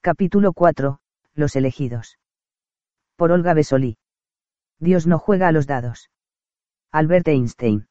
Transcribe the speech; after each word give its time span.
Capítulo 0.00 0.52
4. 0.52 0.98
Los 1.36 1.54
elegidos. 1.54 2.18
Por 3.14 3.30
Olga 3.30 3.54
Besolí. 3.54 3.98
Dios 4.80 5.06
no 5.06 5.20
juega 5.20 5.46
a 5.46 5.52
los 5.52 5.68
dados. 5.68 6.10
Albert 6.90 7.28
Einstein. 7.28 7.86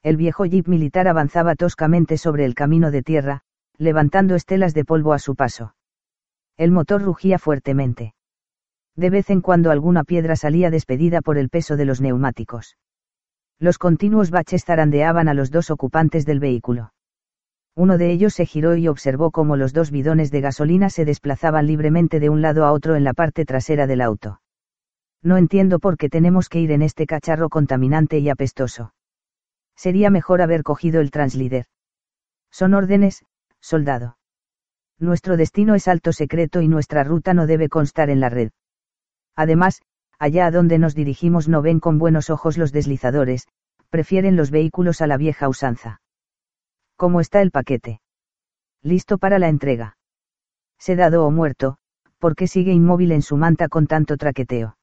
El 0.00 0.16
viejo 0.16 0.44
jeep 0.44 0.68
militar 0.68 1.08
avanzaba 1.08 1.56
toscamente 1.56 2.18
sobre 2.18 2.44
el 2.44 2.54
camino 2.54 2.92
de 2.92 3.02
tierra, 3.02 3.40
levantando 3.78 4.36
estelas 4.36 4.74
de 4.74 4.84
polvo 4.84 5.12
a 5.12 5.18
su 5.18 5.34
paso. 5.34 5.74
El 6.56 6.70
motor 6.70 7.02
rugía 7.02 7.40
fuertemente. 7.40 8.14
De 8.94 9.10
vez 9.10 9.28
en 9.28 9.40
cuando 9.40 9.72
alguna 9.72 10.04
piedra 10.04 10.36
salía 10.36 10.70
despedida 10.70 11.20
por 11.20 11.36
el 11.36 11.48
peso 11.48 11.76
de 11.76 11.84
los 11.84 12.00
neumáticos. 12.00 12.76
Los 13.58 13.76
continuos 13.76 14.30
baches 14.30 14.64
zarandeaban 14.64 15.26
a 15.26 15.34
los 15.34 15.50
dos 15.50 15.72
ocupantes 15.72 16.24
del 16.26 16.38
vehículo. 16.38 16.92
Uno 17.74 17.96
de 17.96 18.10
ellos 18.10 18.34
se 18.34 18.44
giró 18.44 18.76
y 18.76 18.88
observó 18.88 19.30
cómo 19.30 19.56
los 19.56 19.72
dos 19.72 19.90
bidones 19.90 20.30
de 20.30 20.42
gasolina 20.42 20.90
se 20.90 21.04
desplazaban 21.04 21.66
libremente 21.66 22.20
de 22.20 22.28
un 22.28 22.42
lado 22.42 22.66
a 22.66 22.72
otro 22.72 22.96
en 22.96 23.04
la 23.04 23.14
parte 23.14 23.44
trasera 23.46 23.86
del 23.86 24.02
auto. 24.02 24.40
No 25.22 25.36
entiendo 25.36 25.78
por 25.78 25.96
qué 25.96 26.08
tenemos 26.08 26.48
que 26.48 26.60
ir 26.60 26.72
en 26.72 26.82
este 26.82 27.06
cacharro 27.06 27.48
contaminante 27.48 28.18
y 28.18 28.28
apestoso. 28.28 28.92
Sería 29.74 30.10
mejor 30.10 30.42
haber 30.42 30.62
cogido 30.62 31.00
el 31.00 31.10
translíder. 31.10 31.66
Son 32.50 32.74
órdenes, 32.74 33.24
soldado. 33.60 34.18
Nuestro 34.98 35.36
destino 35.36 35.74
es 35.74 35.88
alto 35.88 36.12
secreto 36.12 36.60
y 36.60 36.68
nuestra 36.68 37.04
ruta 37.04 37.32
no 37.32 37.46
debe 37.46 37.68
constar 37.68 38.10
en 38.10 38.20
la 38.20 38.28
red. 38.28 38.50
Además, 39.34 39.80
allá 40.18 40.46
a 40.46 40.50
donde 40.50 40.78
nos 40.78 40.94
dirigimos 40.94 41.48
no 41.48 41.62
ven 41.62 41.80
con 41.80 41.98
buenos 41.98 42.28
ojos 42.28 42.58
los 42.58 42.70
deslizadores, 42.70 43.46
prefieren 43.88 44.36
los 44.36 44.50
vehículos 44.50 45.00
a 45.00 45.06
la 45.06 45.16
vieja 45.16 45.48
usanza. 45.48 46.00
¿Cómo 47.02 47.18
está 47.20 47.42
el 47.42 47.50
paquete? 47.50 48.00
Listo 48.80 49.18
para 49.18 49.40
la 49.40 49.48
entrega. 49.48 49.96
Sedado 50.78 51.26
o 51.26 51.32
muerto, 51.32 51.78
¿por 52.20 52.36
qué 52.36 52.46
sigue 52.46 52.72
inmóvil 52.72 53.10
en 53.10 53.22
su 53.22 53.36
manta 53.36 53.66
con 53.66 53.88
tanto 53.88 54.16
traqueteo? 54.16 54.76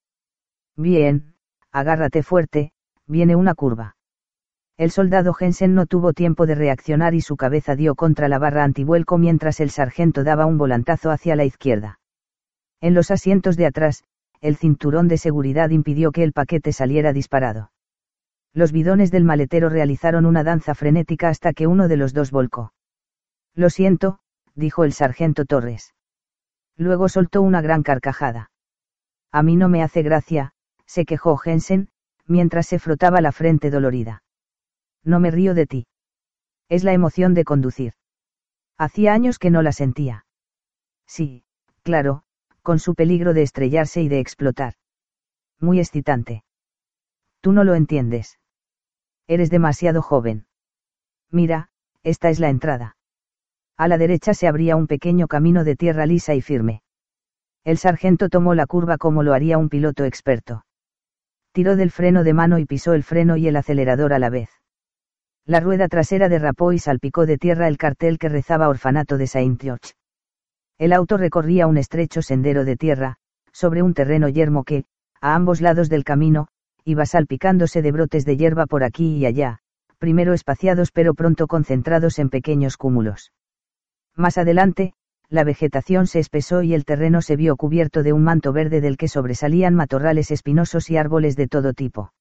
Bien, 0.75 1.35
agárrate 1.71 2.21
fuerte, 2.21 2.73
viene 3.07 3.37
una 3.37 3.55
curva. 3.55 3.95
El 4.75 4.91
soldado 4.91 5.33
Jensen 5.33 5.75
no 5.75 5.85
tuvo 5.85 6.11
tiempo 6.11 6.45
de 6.45 6.55
reaccionar 6.55 7.13
y 7.13 7.21
su 7.21 7.37
cabeza 7.37 7.77
dio 7.77 7.95
contra 7.95 8.27
la 8.27 8.37
barra 8.37 8.65
antivuelco 8.65 9.17
mientras 9.17 9.61
el 9.61 9.69
sargento 9.69 10.25
daba 10.25 10.45
un 10.45 10.57
volantazo 10.57 11.11
hacia 11.11 11.37
la 11.37 11.45
izquierda. 11.45 12.01
En 12.81 12.95
los 12.95 13.11
asientos 13.11 13.55
de 13.55 13.67
atrás, 13.67 14.03
el 14.41 14.57
cinturón 14.57 15.07
de 15.07 15.17
seguridad 15.17 15.69
impidió 15.69 16.11
que 16.11 16.23
el 16.23 16.33
paquete 16.33 16.73
saliera 16.73 17.13
disparado. 17.13 17.71
Los 18.53 18.71
bidones 18.71 19.11
del 19.11 19.23
maletero 19.23 19.69
realizaron 19.69 20.25
una 20.25 20.43
danza 20.43 20.73
frenética 20.75 21.29
hasta 21.29 21.53
que 21.53 21.67
uno 21.67 21.87
de 21.87 21.97
los 21.97 22.13
dos 22.13 22.31
volcó. 22.31 22.73
Lo 23.53 23.69
siento, 23.69 24.19
dijo 24.55 24.83
el 24.83 24.93
sargento 24.93 25.45
Torres. 25.45 25.93
Luego 26.75 27.09
soltó 27.09 27.41
una 27.41 27.61
gran 27.61 27.83
carcajada. 27.83 28.51
A 29.31 29.43
mí 29.43 29.55
no 29.55 29.69
me 29.69 29.83
hace 29.83 30.01
gracia, 30.01 30.53
se 30.85 31.05
quejó 31.05 31.37
Jensen, 31.37 31.89
mientras 32.25 32.67
se 32.67 32.79
frotaba 32.79 33.21
la 33.21 33.31
frente 33.31 33.69
dolorida. 33.69 34.23
No 35.03 35.19
me 35.19 35.29
río 35.29 35.53
de 35.53 35.67
ti. 35.67 35.87
Es 36.67 36.83
la 36.83 36.93
emoción 36.93 37.33
de 37.33 37.43
conducir. 37.43 37.93
Hacía 38.77 39.13
años 39.13 39.39
que 39.39 39.49
no 39.51 39.61
la 39.61 39.71
sentía. 39.71 40.25
Sí, 41.05 41.43
claro, 41.83 42.23
con 42.61 42.79
su 42.79 42.95
peligro 42.95 43.33
de 43.33 43.43
estrellarse 43.43 44.01
y 44.01 44.09
de 44.09 44.19
explotar. 44.19 44.75
Muy 45.59 45.79
excitante. 45.79 46.43
Tú 47.41 47.51
no 47.51 47.63
lo 47.63 47.75
entiendes. 47.75 48.38
Eres 49.29 49.51
demasiado 49.51 50.01
joven. 50.01 50.47
Mira, 51.29 51.69
esta 52.01 52.31
es 52.31 52.39
la 52.39 52.49
entrada. 52.49 52.97
A 53.77 53.87
la 53.87 53.99
derecha 53.99 54.33
se 54.33 54.47
abría 54.47 54.75
un 54.75 54.87
pequeño 54.87 55.27
camino 55.27 55.63
de 55.63 55.75
tierra 55.75 56.07
lisa 56.07 56.33
y 56.33 56.41
firme. 56.41 56.81
El 57.63 57.77
sargento 57.77 58.29
tomó 58.29 58.55
la 58.55 58.65
curva 58.65 58.97
como 58.97 59.21
lo 59.21 59.35
haría 59.35 59.59
un 59.59 59.69
piloto 59.69 60.03
experto. 60.03 60.65
Tiró 61.51 61.75
del 61.75 61.91
freno 61.91 62.23
de 62.23 62.33
mano 62.33 62.57
y 62.57 62.65
pisó 62.65 62.93
el 62.93 63.03
freno 63.03 63.37
y 63.37 63.47
el 63.47 63.55
acelerador 63.55 64.13
a 64.13 64.19
la 64.19 64.31
vez. 64.31 64.49
La 65.45 65.59
rueda 65.59 65.89
trasera 65.89 66.27
derrapó 66.27 66.73
y 66.73 66.79
salpicó 66.79 67.27
de 67.27 67.37
tierra 67.37 67.67
el 67.67 67.77
cartel 67.77 68.17
que 68.17 68.29
rezaba 68.29 68.67
Orfanato 68.67 69.19
de 69.19 69.27
Saint 69.27 69.61
George. 69.61 69.93
El 70.79 70.91
auto 70.91 71.17
recorría 71.17 71.67
un 71.67 71.77
estrecho 71.77 72.23
sendero 72.23 72.65
de 72.65 72.77
tierra, 72.77 73.17
sobre 73.51 73.83
un 73.83 73.93
terreno 73.93 74.27
yermo 74.27 74.63
que, 74.63 74.85
a 75.21 75.35
ambos 75.35 75.61
lados 75.61 75.87
del 75.87 76.03
camino, 76.03 76.47
iba 76.89 77.05
salpicándose 77.05 77.81
de 77.81 77.91
brotes 77.91 78.25
de 78.25 78.35
hierba 78.35 78.65
por 78.65 78.83
aquí 78.83 79.17
y 79.17 79.25
allá, 79.25 79.59
primero 79.99 80.33
espaciados 80.33 80.91
pero 80.91 81.13
pronto 81.13 81.47
concentrados 81.47 82.19
en 82.19 82.29
pequeños 82.29 82.77
cúmulos. 82.77 83.31
Más 84.15 84.37
adelante, 84.37 84.93
la 85.29 85.43
vegetación 85.43 86.07
se 86.07 86.19
espesó 86.19 86.63
y 86.63 86.73
el 86.73 86.85
terreno 86.85 87.21
se 87.21 87.35
vio 87.35 87.55
cubierto 87.55 88.01
de 88.01 88.13
un 88.13 88.23
manto 88.23 88.51
verde 88.51 88.81
del 88.81 88.97
que 88.97 89.07
sobresalían 89.07 89.75
matorrales 89.75 90.31
espinosos 90.31 90.89
y 90.89 90.97
árboles 90.97 91.35
de 91.35 91.47
todo 91.47 91.73
tipo. 91.73 92.11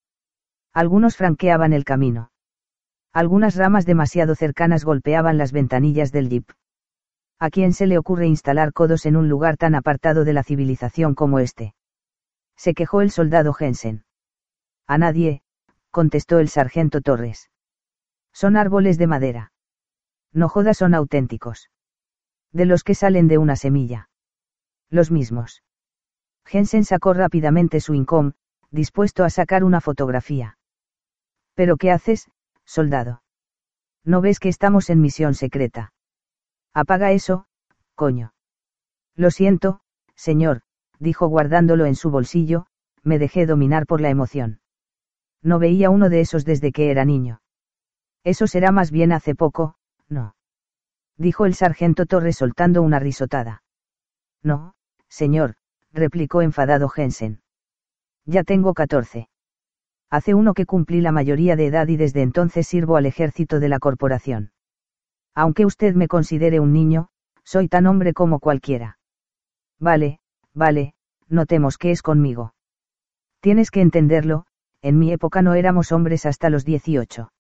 Algunos 0.75 1.17
franqueaban 1.17 1.73
el 1.73 1.85
camino. 1.85 2.31
Algunas 3.15 3.57
ramas 3.57 3.87
demasiado 3.87 4.35
cercanas 4.35 4.85
golpeaban 4.85 5.39
las 5.39 5.53
ventanillas 5.53 6.13
del 6.13 6.29
jeep. 6.29 6.51
¿A 7.41 7.49
quién 7.51 7.73
se 7.73 7.87
le 7.87 7.97
ocurre 7.97 8.27
instalar 8.27 8.73
codos 8.73 9.07
en 9.07 9.17
un 9.17 9.29
lugar 9.29 9.57
tan 9.57 9.75
apartado 9.75 10.25
de 10.25 10.35
la 10.35 10.43
civilización 10.43 11.15
como 11.15 11.39
este? 11.39 11.75
Se 12.57 12.75
quejó 12.75 13.01
el 13.01 13.11
soldado 13.11 13.55
Jensen. 13.55 14.05
A 14.89 14.97
nadie, 14.97 15.43
contestó 15.91 16.39
el 16.39 16.49
sargento 16.49 17.03
Torres. 17.03 17.51
Son 18.33 18.57
árboles 18.57 18.97
de 18.97 19.07
madera. 19.07 19.53
No 20.33 20.49
jodas 20.49 20.79
son 20.79 20.95
auténticos. 20.95 21.71
De 22.53 22.65
los 22.65 22.85
que 22.85 22.95
salen 22.95 23.29
de 23.29 23.37
una 23.37 23.57
semilla. 23.57 24.09
Los 24.89 25.11
mismos. 25.11 25.63
Jensen 26.47 26.85
sacó 26.85 27.13
rápidamente 27.13 27.81
su 27.81 27.93
incom, 27.93 28.33
dispuesto 28.71 29.25
a 29.25 29.31
sacar 29.31 29.63
una 29.63 29.83
fotografía. 29.83 30.59
¿Pero 31.55 31.77
qué 31.77 31.91
haces, 31.91 32.31
soldado? 32.65 33.23
¿No 34.05 34.23
ves 34.23 34.41
que 34.41 34.49
estamos 34.49 34.89
en 34.89 35.03
misión 35.03 35.35
secreta? 35.35 35.93
Apaga 36.73 37.13
eso, 37.13 37.47
coño. 37.95 38.33
Lo 39.15 39.31
siento, 39.31 39.81
señor, 40.15 40.63
dijo 40.99 41.27
guardándolo 41.29 41.85
en 41.85 41.95
su 41.95 42.11
bolsillo, 42.11 42.67
me 43.03 43.19
dejé 43.19 43.45
dominar 43.45 43.85
por 43.87 44.01
la 44.01 44.09
emoción. 44.09 44.61
No 45.43 45.59
veía 45.59 45.91
uno 45.91 46.09
de 46.09 46.21
esos 46.21 46.45
desde 46.45 46.73
que 46.73 46.91
era 46.91 47.05
niño. 47.05 47.41
Eso 48.25 48.47
será 48.47 48.73
más 48.73 48.91
bien 48.91 49.13
hace 49.13 49.35
poco, 49.35 49.77
no. 50.09 50.35
Dijo 51.17 51.47
el 51.47 51.55
sargento 51.55 52.07
Torres 52.07 52.37
soltando 52.37 52.83
una 52.83 52.99
risotada. 52.99 53.63
No, 54.43 54.75
señor, 55.09 55.57
replicó 55.93 56.43
enfadado 56.43 56.89
Jensen. 56.89 57.41
Ya 58.25 58.45
tengo 58.45 58.75
catorce. 58.75 59.29
Hace 60.11 60.35
uno 60.35 60.55
que 60.55 60.67
cumplí 60.67 61.01
la 61.01 61.13
mayoría 61.13 61.57
de 61.57 61.67
edad 61.67 61.89
y 61.89 61.97
desde 61.97 62.23
entonces 62.23 62.67
sirvo 62.67 62.97
al 62.97 63.07
ejército 63.07 63.61
de 63.61 63.69
la 63.69 63.79
corporación. 63.79 64.53
Aunque 65.35 65.67
usted 65.67 65.95
me 65.95 66.09
considere 66.09 66.61
un 66.61 66.73
niño, 66.73 67.09
soy 67.45 67.69
tan 67.69 67.87
hombre 67.87 68.13
como 68.13 68.41
cualquiera. 68.41 68.99
Vale, 69.79 70.21
vale, 70.55 70.95
notemos 71.29 71.79
que 71.79 71.91
es 71.91 72.03
conmigo. 72.03 72.55
Tienes 73.41 73.71
que 73.71 73.81
entenderlo, 73.81 74.47
en 74.83 74.99
mi 74.99 75.13
época 75.13 75.43
no 75.43 75.55
éramos 75.55 75.93
hombres 75.93 76.27
hasta 76.27 76.51
los 76.51 76.65
18. 76.65 77.31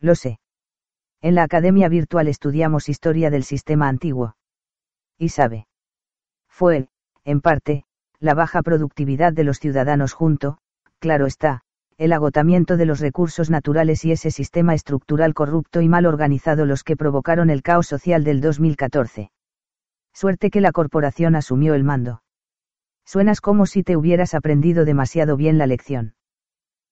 Lo 0.00 0.14
sé. 0.14 0.38
En 1.20 1.34
la 1.34 1.42
Academia 1.42 1.88
Virtual 1.88 2.28
estudiamos 2.28 2.88
historia 2.88 3.30
del 3.30 3.44
sistema 3.44 3.88
antiguo. 3.88 4.36
Y 5.18 5.30
sabe. 5.30 5.66
Fue, 6.48 6.88
en 7.24 7.40
parte, 7.40 7.84
la 8.20 8.34
baja 8.34 8.62
productividad 8.62 9.32
de 9.32 9.44
los 9.44 9.58
ciudadanos 9.58 10.12
junto, 10.12 10.58
claro 10.98 11.26
está, 11.26 11.62
el 11.96 12.12
agotamiento 12.12 12.76
de 12.76 12.86
los 12.86 13.00
recursos 13.00 13.50
naturales 13.50 14.04
y 14.04 14.12
ese 14.12 14.30
sistema 14.30 14.74
estructural 14.74 15.32
corrupto 15.32 15.80
y 15.80 15.88
mal 15.88 16.06
organizado 16.06 16.66
los 16.66 16.82
que 16.82 16.96
provocaron 16.96 17.50
el 17.50 17.62
caos 17.62 17.86
social 17.86 18.24
del 18.24 18.40
2014. 18.40 19.30
Suerte 20.12 20.50
que 20.50 20.60
la 20.60 20.72
corporación 20.72 21.36
asumió 21.36 21.74
el 21.74 21.84
mando. 21.84 22.22
Suenas 23.04 23.40
como 23.40 23.66
si 23.66 23.82
te 23.82 23.96
hubieras 23.96 24.34
aprendido 24.34 24.84
demasiado 24.84 25.36
bien 25.36 25.58
la 25.58 25.66
lección. 25.66 26.14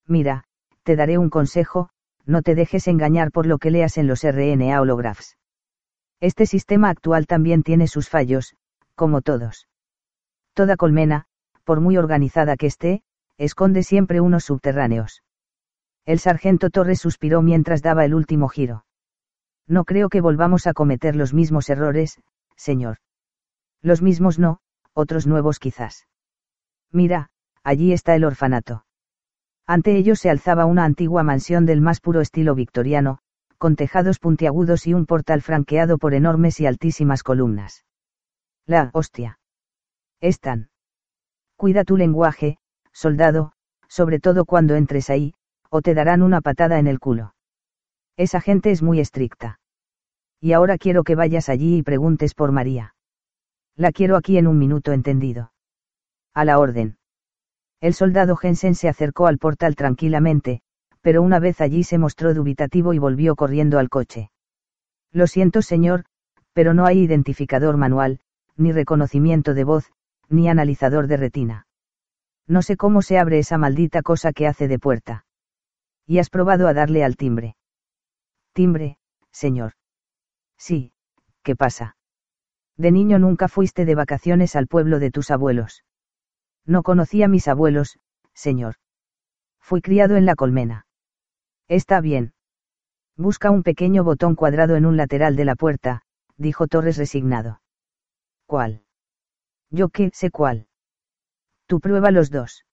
Mira, 0.07 0.45
te 0.83 0.97
daré 0.97 1.19
un 1.19 1.31
consejo, 1.31 1.91
no 2.25 2.43
te 2.43 2.55
dejes 2.55 2.89
engañar 2.89 3.31
por 3.31 3.47
lo 3.47 3.59
que 3.59 3.71
leas 3.71 3.99
en 3.99 4.07
los 4.07 4.23
RNA 4.23 4.81
holographs. 4.81 5.37
Este 6.21 6.47
sistema 6.47 6.89
actual 6.89 7.27
también 7.27 7.63
tiene 7.63 7.89
sus 7.89 8.09
fallos, 8.09 8.55
como 8.95 9.23
todos. 9.23 9.69
Toda 10.55 10.77
colmena, 10.77 11.27
por 11.65 11.81
muy 11.81 11.97
organizada 11.97 12.57
que 12.57 12.67
esté, 12.67 13.03
esconde 13.39 13.83
siempre 13.83 14.21
unos 14.21 14.45
subterráneos. 14.45 15.23
El 16.05 16.19
sargento 16.19 16.71
Torres 16.71 17.01
suspiró 17.01 17.43
mientras 17.43 17.83
daba 17.83 18.05
el 18.05 18.15
último 18.15 18.49
giro. 18.49 18.85
No 19.67 19.85
creo 19.85 20.09
que 20.09 20.21
volvamos 20.21 20.67
a 20.67 20.75
cometer 20.75 21.17
los 21.17 21.33
mismos 21.33 21.71
errores, 21.71 22.21
señor. 22.57 22.99
Los 23.81 24.03
mismos 24.03 24.39
no, 24.39 24.61
otros 24.93 25.27
nuevos 25.27 25.59
quizás. 25.59 26.07
Mira, 26.91 27.31
allí 27.63 27.93
está 27.93 28.15
el 28.15 28.25
orfanato. 28.25 28.85
Ante 29.67 29.97
ellos 29.97 30.19
se 30.19 30.31
alzaba 30.31 30.67
una 30.67 30.85
antigua 30.85 31.23
mansión 31.23 31.67
del 31.67 31.81
más 31.81 32.01
puro 32.01 32.21
estilo 32.21 32.55
victoriano, 32.55 33.19
con 33.59 33.77
tejados 33.77 34.19
puntiagudos 34.19 34.87
y 34.87 34.95
un 34.95 35.07
portal 35.07 35.41
franqueado 35.41 35.99
por 35.99 36.15
enormes 36.15 36.59
y 36.61 36.67
altísimas 36.67 37.23
columnas. 37.23 37.85
La 38.67 38.91
hostia. 38.93 39.39
Están. 40.21 40.71
Cuida 41.57 41.85
tu 41.85 41.97
lenguaje, 41.97 42.59
soldado, 42.93 43.53
sobre 43.89 44.19
todo 44.19 44.45
cuando 44.45 44.75
entres 44.75 45.11
ahí, 45.11 45.35
o 45.71 45.81
te 45.81 45.95
darán 45.95 46.23
una 46.23 46.41
patada 46.41 46.79
en 46.79 46.87
el 46.87 46.99
culo. 46.99 47.35
Esa 48.17 48.41
gente 48.41 48.71
es 48.71 48.83
muy 48.83 49.01
estricta. 49.01 49.61
Y 50.41 50.53
ahora 50.53 50.77
quiero 50.77 51.05
que 51.05 51.15
vayas 51.15 51.49
allí 51.49 51.77
y 51.77 51.83
preguntes 51.83 52.35
por 52.35 52.51
María. 52.51 52.95
La 53.77 53.93
quiero 53.93 54.17
aquí 54.17 54.39
en 54.39 54.49
un 54.49 54.59
minuto 54.59 54.93
entendido. 54.93 55.53
A 56.35 56.45
la 56.45 56.59
orden. 56.59 56.99
El 57.83 57.95
soldado 57.95 58.37
Jensen 58.37 58.77
se 58.77 58.89
acercó 58.89 59.27
al 59.27 59.39
portal 59.39 59.75
tranquilamente, 59.75 60.61
pero 61.01 61.21
una 61.21 61.41
vez 61.41 61.61
allí 61.61 61.83
se 61.83 61.99
mostró 61.99 62.33
dubitativo 62.33 62.95
y 62.95 63.01
volvió 63.01 63.35
corriendo 63.35 63.81
al 63.81 63.89
coche. 63.89 64.31
Lo 65.11 65.27
siento 65.27 65.63
señor, 65.63 66.05
pero 66.53 66.75
no 66.75 66.87
hay 66.87 67.01
identificador 67.01 67.77
manual, 67.77 68.21
ni 68.57 68.71
reconocimiento 68.71 69.53
de 69.53 69.65
voz, 69.65 69.91
ni 70.29 70.49
analizador 70.49 71.09
de 71.09 71.17
retina. 71.17 71.67
No 72.47 72.63
sé 72.63 72.77
cómo 72.77 73.03
se 73.03 73.19
abre 73.19 73.41
esa 73.41 73.59
maldita 73.59 74.03
cosa 74.03 74.33
que 74.33 74.47
hace 74.47 74.69
de 74.69 74.79
puerta. 74.79 75.27
¿Y 76.07 76.21
has 76.21 76.31
probado 76.31 76.69
a 76.69 76.75
darle 76.75 77.03
al 77.03 77.17
timbre? 77.17 77.57
Timbre, 78.53 78.99
señor. 79.33 79.73
Sí, 80.57 80.93
¿qué 81.43 81.57
pasa? 81.57 81.97
De 82.77 82.93
niño 82.93 83.19
nunca 83.19 83.49
fuiste 83.49 83.85
de 83.85 83.97
vacaciones 83.97 84.55
al 84.55 84.69
pueblo 84.69 85.01
de 85.01 85.11
tus 85.11 85.33
abuelos. 85.33 85.83
No 86.67 86.83
conocí 86.83 87.23
a 87.23 87.29
mis 87.29 87.49
abuelos, 87.49 87.99
señor. 88.35 88.77
Fui 89.61 89.81
criado 89.81 90.17
en 90.17 90.27
la 90.27 90.35
colmena. 90.35 90.87
Está 91.69 92.01
bien. 92.01 92.35
Busca 93.17 93.51
un 93.51 93.63
pequeño 93.63 94.05
botón 94.05 94.35
cuadrado 94.35 94.77
en 94.77 94.87
un 94.87 94.97
lateral 94.97 95.37
de 95.37 95.45
la 95.45 95.55
puerta, 95.55 96.03
dijo 96.37 96.67
Torres 96.67 96.97
resignado. 96.97 97.61
¿Cuál? 98.47 98.85
Yo 99.71 99.89
qué 99.89 100.11
sé 100.13 100.31
cuál. 100.31 100.67
Tú 101.67 101.81
prueba 101.81 102.11
los 102.11 102.31
dos. 102.31 102.65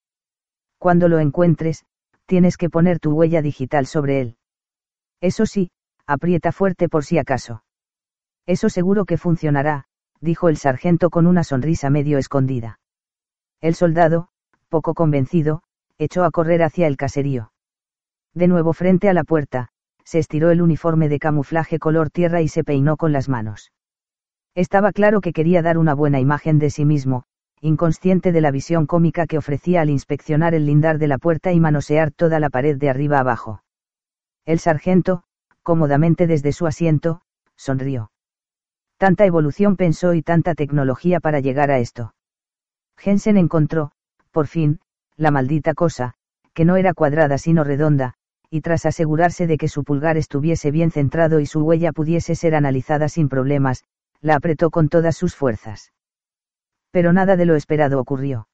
Cuando 0.78 1.08
lo 1.08 1.20
encuentres, 1.20 1.86
tienes 2.26 2.58
que 2.58 2.70
poner 2.70 3.00
tu 3.00 3.12
huella 3.12 3.42
digital 3.42 3.86
sobre 3.86 4.22
él. 4.22 4.38
Eso 5.22 5.46
sí, 5.46 5.72
aprieta 6.06 6.52
fuerte 6.52 6.90
por 6.90 7.04
si 7.06 7.18
acaso. 7.18 7.64
Eso 8.46 8.70
seguro 8.70 9.06
que 9.06 9.18
funcionará, 9.18 9.86
dijo 10.22 10.50
el 10.50 10.58
sargento 10.58 11.10
con 11.10 11.28
una 11.28 11.44
sonrisa 11.44 11.90
medio 11.90 12.18
escondida. 12.18 12.80
El 13.62 13.76
soldado, 13.76 14.30
poco 14.70 14.94
convencido, 14.94 15.64
echó 15.98 16.24
a 16.24 16.32
correr 16.32 16.64
hacia 16.64 16.88
el 16.88 16.96
caserío. 16.96 17.52
De 18.34 18.48
nuevo 18.48 18.74
frente 18.74 19.10
a 19.10 19.14
la 19.14 19.24
puerta, 19.24 19.70
se 20.06 20.20
estiró 20.20 20.52
el 20.52 20.62
uniforme 20.62 21.10
de 21.10 21.20
camuflaje 21.20 21.78
color 21.78 22.10
tierra 22.10 22.42
y 22.42 22.48
se 22.48 22.64
peinó 22.64 22.96
con 22.96 23.12
las 23.12 23.28
manos. 23.28 23.72
Estaba 24.56 24.92
claro 24.92 25.22
que 25.22 25.34
quería 25.34 25.62
dar 25.62 25.78
una 25.78 25.94
buena 25.94 26.20
imagen 26.20 26.58
de 26.58 26.70
sí 26.70 26.86
mismo, 26.86 27.26
inconsciente 27.62 28.32
de 28.32 28.42
la 28.42 28.52
visión 28.52 28.86
cómica 28.86 29.28
que 29.28 29.38
ofrecía 29.38 29.82
al 29.82 29.90
inspeccionar 29.90 30.54
el 30.54 30.66
lindar 30.66 30.98
de 30.98 31.08
la 31.08 31.18
puerta 31.18 31.52
y 31.52 31.60
manosear 31.60 32.12
toda 32.12 32.40
la 32.40 32.50
pared 32.50 32.78
de 32.78 32.90
arriba 32.90 33.20
abajo. 33.20 33.64
El 34.46 34.60
sargento, 34.60 35.24
cómodamente 35.64 36.26
desde 36.28 36.54
su 36.54 36.66
asiento, 36.66 37.22
sonrió. 37.56 38.12
Tanta 38.98 39.26
evolución 39.26 39.76
pensó 39.76 40.14
y 40.14 40.22
tanta 40.22 40.56
tecnología 40.56 41.20
para 41.20 41.42
llegar 41.42 41.72
a 41.72 41.80
esto. 41.80 42.14
Jensen 43.00 43.38
encontró, 43.38 43.92
por 44.32 44.48
fin, 44.48 44.80
la 45.16 45.32
maldita 45.32 45.74
cosa, 45.74 46.14
que 46.54 46.66
no 46.66 46.76
era 46.76 46.94
cuadrada 46.94 47.38
sino 47.38 47.64
redonda, 47.64 48.16
y 48.50 48.62
tras 48.62 48.86
asegurarse 48.86 49.48
de 49.48 49.58
que 49.58 49.70
su 49.70 49.84
pulgar 49.84 50.18
estuviese 50.18 50.72
bien 50.72 50.92
centrado 50.92 51.40
y 51.40 51.46
su 51.46 51.62
huella 51.62 51.94
pudiese 51.94 52.36
ser 52.36 52.56
analizada 52.56 53.08
sin 53.08 53.30
problemas, 53.30 53.86
la 54.22 54.36
apretó 54.36 54.70
con 54.70 54.90
todas 54.90 55.16
sus 55.16 55.36
fuerzas. 55.36 55.94
Pero 56.92 57.14
nada 57.14 57.38
de 57.38 57.46
lo 57.46 57.56
esperado 57.56 58.00
ocurrió. 58.00 58.50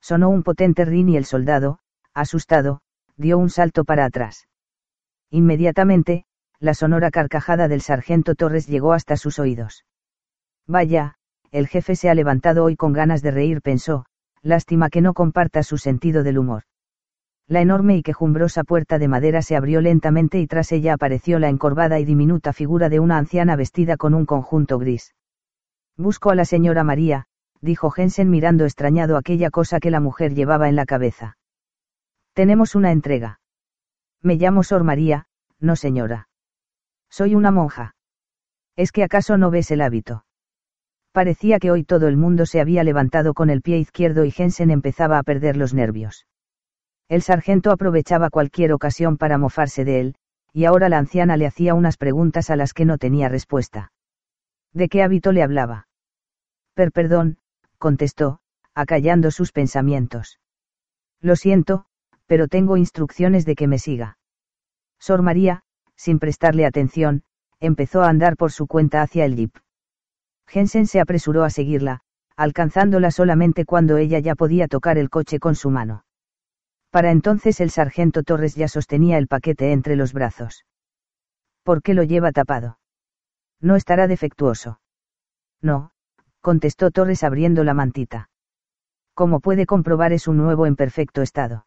Sonó 0.00 0.30
un 0.30 0.42
potente 0.42 0.84
rin 0.84 1.08
y 1.08 1.16
el 1.16 1.24
soldado, 1.24 1.78
asustado, 2.12 2.80
dio 3.16 3.38
un 3.38 3.50
salto 3.50 3.84
para 3.84 4.04
atrás. 4.04 4.48
Inmediatamente, 5.30 6.24
la 6.58 6.74
sonora 6.74 7.10
carcajada 7.10 7.68
del 7.68 7.82
sargento 7.82 8.34
Torres 8.34 8.66
llegó 8.66 8.94
hasta 8.94 9.16
sus 9.16 9.38
oídos. 9.38 9.84
Vaya, 10.66 11.18
el 11.50 11.66
jefe 11.66 11.96
se 11.96 12.08
ha 12.08 12.14
levantado 12.14 12.64
hoy 12.64 12.76
con 12.76 12.92
ganas 12.92 13.22
de 13.22 13.30
reír, 13.30 13.60
pensó, 13.62 14.04
lástima 14.42 14.88
que 14.90 15.00
no 15.00 15.14
comparta 15.14 15.62
su 15.62 15.78
sentido 15.78 16.22
del 16.22 16.38
humor. 16.38 16.62
La 17.46 17.60
enorme 17.60 17.96
y 17.96 18.02
quejumbrosa 18.02 18.62
puerta 18.62 18.98
de 18.98 19.08
madera 19.08 19.42
se 19.42 19.56
abrió 19.56 19.80
lentamente 19.80 20.38
y 20.38 20.46
tras 20.46 20.70
ella 20.70 20.94
apareció 20.94 21.40
la 21.40 21.48
encorvada 21.48 21.98
y 21.98 22.04
diminuta 22.04 22.52
figura 22.52 22.88
de 22.88 23.00
una 23.00 23.18
anciana 23.18 23.56
vestida 23.56 23.96
con 23.96 24.14
un 24.14 24.24
conjunto 24.24 24.78
gris. 24.78 25.16
Busco 25.96 26.30
a 26.30 26.36
la 26.36 26.44
señora 26.44 26.84
María, 26.84 27.26
dijo 27.60 27.90
Jensen 27.90 28.30
mirando 28.30 28.64
extrañado 28.64 29.16
aquella 29.16 29.50
cosa 29.50 29.80
que 29.80 29.90
la 29.90 29.98
mujer 29.98 30.34
llevaba 30.34 30.68
en 30.68 30.76
la 30.76 30.86
cabeza. 30.86 31.36
Tenemos 32.34 32.76
una 32.76 32.92
entrega. 32.92 33.40
Me 34.22 34.36
llamo 34.36 34.62
Sor 34.62 34.84
María, 34.84 35.26
no 35.58 35.74
señora. 35.74 36.28
Soy 37.10 37.34
una 37.34 37.50
monja. 37.50 37.96
¿Es 38.76 38.92
que 38.92 39.02
acaso 39.02 39.36
no 39.36 39.50
ves 39.50 39.72
el 39.72 39.80
hábito? 39.80 40.24
Parecía 41.12 41.58
que 41.58 41.70
hoy 41.70 41.82
todo 41.82 42.06
el 42.06 42.16
mundo 42.16 42.46
se 42.46 42.60
había 42.60 42.84
levantado 42.84 43.34
con 43.34 43.50
el 43.50 43.62
pie 43.62 43.78
izquierdo 43.78 44.24
y 44.24 44.30
Jensen 44.30 44.70
empezaba 44.70 45.18
a 45.18 45.22
perder 45.22 45.56
los 45.56 45.74
nervios. 45.74 46.26
El 47.08 47.22
sargento 47.22 47.72
aprovechaba 47.72 48.30
cualquier 48.30 48.72
ocasión 48.72 49.16
para 49.16 49.36
mofarse 49.36 49.84
de 49.84 50.00
él, 50.00 50.14
y 50.52 50.64
ahora 50.64 50.88
la 50.88 50.98
anciana 50.98 51.36
le 51.36 51.46
hacía 51.46 51.74
unas 51.74 51.96
preguntas 51.96 52.50
a 52.50 52.56
las 52.56 52.72
que 52.72 52.84
no 52.84 52.98
tenía 52.98 53.28
respuesta. 53.28 53.92
¿De 54.72 54.88
qué 54.88 55.02
hábito 55.02 55.32
le 55.32 55.42
hablaba? 55.42 55.88
Per 56.74 56.92
perdón, 56.92 57.38
contestó, 57.78 58.38
acallando 58.74 59.32
sus 59.32 59.50
pensamientos. 59.50 60.38
Lo 61.20 61.34
siento, 61.34 61.86
pero 62.26 62.46
tengo 62.46 62.76
instrucciones 62.76 63.44
de 63.44 63.56
que 63.56 63.66
me 63.66 63.80
siga. 63.80 64.18
Sor 65.00 65.22
María, 65.22 65.64
sin 65.96 66.20
prestarle 66.20 66.66
atención, 66.66 67.24
empezó 67.58 68.02
a 68.02 68.08
andar 68.08 68.36
por 68.36 68.52
su 68.52 68.68
cuenta 68.68 69.02
hacia 69.02 69.24
el 69.24 69.34
jeep. 69.34 69.56
Jensen 70.50 70.88
se 70.88 71.00
apresuró 71.00 71.44
a 71.44 71.50
seguirla, 71.50 72.00
alcanzándola 72.34 73.12
solamente 73.12 73.64
cuando 73.64 73.98
ella 73.98 74.18
ya 74.18 74.34
podía 74.34 74.66
tocar 74.66 74.98
el 74.98 75.08
coche 75.08 75.38
con 75.38 75.54
su 75.54 75.70
mano. 75.70 76.04
Para 76.90 77.12
entonces 77.12 77.60
el 77.60 77.70
sargento 77.70 78.24
Torres 78.24 78.56
ya 78.56 78.66
sostenía 78.66 79.16
el 79.16 79.28
paquete 79.28 79.70
entre 79.70 79.94
los 79.94 80.12
brazos. 80.12 80.64
¿Por 81.62 81.82
qué 81.82 81.94
lo 81.94 82.02
lleva 82.02 82.32
tapado? 82.32 82.80
No 83.60 83.76
estará 83.76 84.08
defectuoso. 84.08 84.80
No, 85.62 85.92
contestó 86.40 86.90
Torres 86.90 87.22
abriendo 87.22 87.62
la 87.62 87.74
mantita. 87.74 88.28
Como 89.14 89.38
puede 89.38 89.66
comprobar 89.66 90.12
es 90.12 90.26
un 90.26 90.36
nuevo 90.36 90.66
en 90.66 90.74
perfecto 90.74 91.22
estado. 91.22 91.66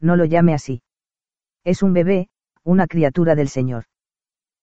No 0.00 0.16
lo 0.16 0.24
llame 0.24 0.54
así. 0.54 0.82
Es 1.62 1.84
un 1.84 1.92
bebé, 1.92 2.30
una 2.64 2.88
criatura 2.88 3.36
del 3.36 3.48
Señor. 3.48 3.84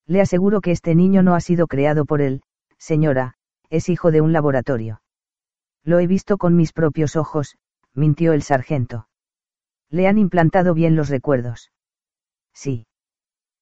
Le 0.07 0.19
aseguro 0.19 0.59
que 0.59 0.71
este 0.71 0.93
niño 0.93 1.23
no 1.23 1.35
ha 1.35 1.39
sido 1.39 1.67
creado 1.67 2.03
por 2.03 2.19
él, 2.19 2.41
señora, 2.79 3.35
es 3.69 3.89
hijo 3.89 4.11
de 4.11 4.21
un 4.21 4.33
laboratorio. 4.33 5.01
Lo 5.83 5.99
he 5.99 6.07
visto 6.07 6.37
con 6.37 6.55
mis 6.55 6.73
propios 6.73 7.15
ojos, 7.15 7.57
mintió 7.93 8.33
el 8.33 8.41
sargento. 8.41 9.07
Le 9.89 10.07
han 10.07 10.17
implantado 10.17 10.73
bien 10.73 10.95
los 10.95 11.09
recuerdos. 11.09 11.71
Sí. 12.53 12.87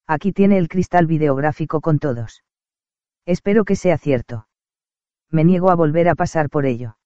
Aquí 0.06 0.32
tiene 0.32 0.58
el 0.58 0.68
cristal 0.68 1.06
videográfico 1.06 1.80
con 1.80 1.98
todos. 1.98 2.42
Espero 3.26 3.64
que 3.64 3.76
sea 3.76 3.98
cierto. 3.98 4.46
Me 5.30 5.44
niego 5.44 5.70
a 5.70 5.74
volver 5.74 6.08
a 6.08 6.14
pasar 6.14 6.48
por 6.48 6.64
ello. 6.64 6.96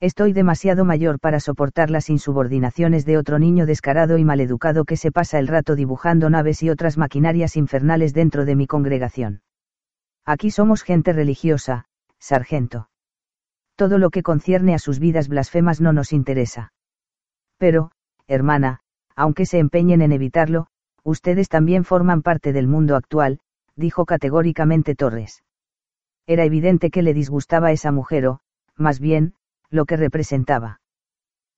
Estoy 0.00 0.32
demasiado 0.32 0.84
mayor 0.84 1.18
para 1.18 1.40
soportar 1.40 1.90
las 1.90 2.08
insubordinaciones 2.08 3.04
de 3.04 3.18
otro 3.18 3.38
niño 3.38 3.66
descarado 3.66 4.18
y 4.18 4.24
maleducado 4.24 4.84
que 4.84 4.96
se 4.96 5.10
pasa 5.10 5.38
el 5.38 5.48
rato 5.48 5.74
dibujando 5.74 6.30
naves 6.30 6.62
y 6.62 6.70
otras 6.70 6.98
maquinarias 6.98 7.56
infernales 7.56 8.14
dentro 8.14 8.44
de 8.44 8.54
mi 8.54 8.66
congregación. 8.66 9.40
Aquí 10.28 10.50
somos 10.50 10.82
gente 10.82 11.14
religiosa, 11.14 11.86
sargento. 12.18 12.90
Todo 13.76 13.96
lo 13.96 14.10
que 14.10 14.22
concierne 14.22 14.74
a 14.74 14.78
sus 14.78 14.98
vidas 14.98 15.26
blasfemas 15.26 15.80
no 15.80 15.94
nos 15.94 16.12
interesa. 16.12 16.74
Pero, 17.56 17.92
hermana, 18.26 18.80
aunque 19.16 19.46
se 19.46 19.58
empeñen 19.58 20.02
en 20.02 20.12
evitarlo, 20.12 20.66
ustedes 21.02 21.48
también 21.48 21.82
forman 21.82 22.20
parte 22.20 22.52
del 22.52 22.68
mundo 22.68 22.94
actual, 22.94 23.40
dijo 23.74 24.04
categóricamente 24.04 24.94
Torres. 24.94 25.44
Era 26.26 26.44
evidente 26.44 26.90
que 26.90 27.00
le 27.00 27.14
disgustaba 27.14 27.72
esa 27.72 27.90
mujer 27.90 28.26
o, 28.26 28.40
más 28.76 29.00
bien, 29.00 29.32
lo 29.70 29.86
que 29.86 29.96
representaba. 29.96 30.82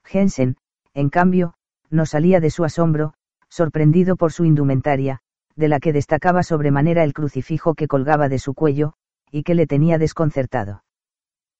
Jensen, 0.04 0.58
en 0.94 1.10
cambio, 1.10 1.54
no 1.90 2.06
salía 2.06 2.38
de 2.38 2.50
su 2.50 2.62
asombro, 2.62 3.14
sorprendido 3.48 4.14
por 4.14 4.30
su 4.30 4.44
indumentaria, 4.44 5.22
de 5.56 5.68
la 5.68 5.80
que 5.80 5.92
destacaba 5.92 6.42
sobremanera 6.42 7.04
el 7.04 7.12
crucifijo 7.12 7.74
que 7.74 7.88
colgaba 7.88 8.28
de 8.28 8.38
su 8.38 8.54
cuello, 8.54 8.94
y 9.30 9.42
que 9.42 9.54
le 9.54 9.66
tenía 9.66 9.98
desconcertado. 9.98 10.84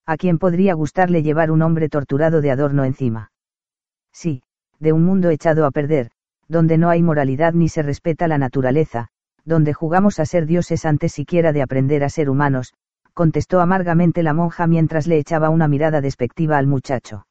¿A 0.05 0.17
quién 0.17 0.39
podría 0.39 0.73
gustarle 0.73 1.23
llevar 1.23 1.51
un 1.51 1.61
hombre 1.61 1.89
torturado 1.89 2.41
de 2.41 2.51
adorno 2.51 2.83
encima? 2.83 3.31
Sí, 4.11 4.43
de 4.79 4.93
un 4.93 5.03
mundo 5.03 5.29
echado 5.29 5.65
a 5.65 5.71
perder, 5.71 6.11
donde 6.47 6.77
no 6.77 6.89
hay 6.89 7.01
moralidad 7.01 7.53
ni 7.53 7.69
se 7.69 7.81
respeta 7.81 8.27
la 8.27 8.37
naturaleza, 8.37 9.07
donde 9.45 9.73
jugamos 9.73 10.19
a 10.19 10.25
ser 10.25 10.45
dioses 10.45 10.85
antes 10.85 11.13
siquiera 11.13 11.53
de 11.53 11.61
aprender 11.61 12.03
a 12.03 12.09
ser 12.09 12.29
humanos, 12.29 12.73
contestó 13.13 13.59
amargamente 13.59 14.23
la 14.23 14.33
monja 14.33 14.67
mientras 14.67 15.07
le 15.07 15.17
echaba 15.17 15.49
una 15.49 15.67
mirada 15.67 16.01
despectiva 16.01 16.57
al 16.57 16.67
muchacho. 16.67 17.25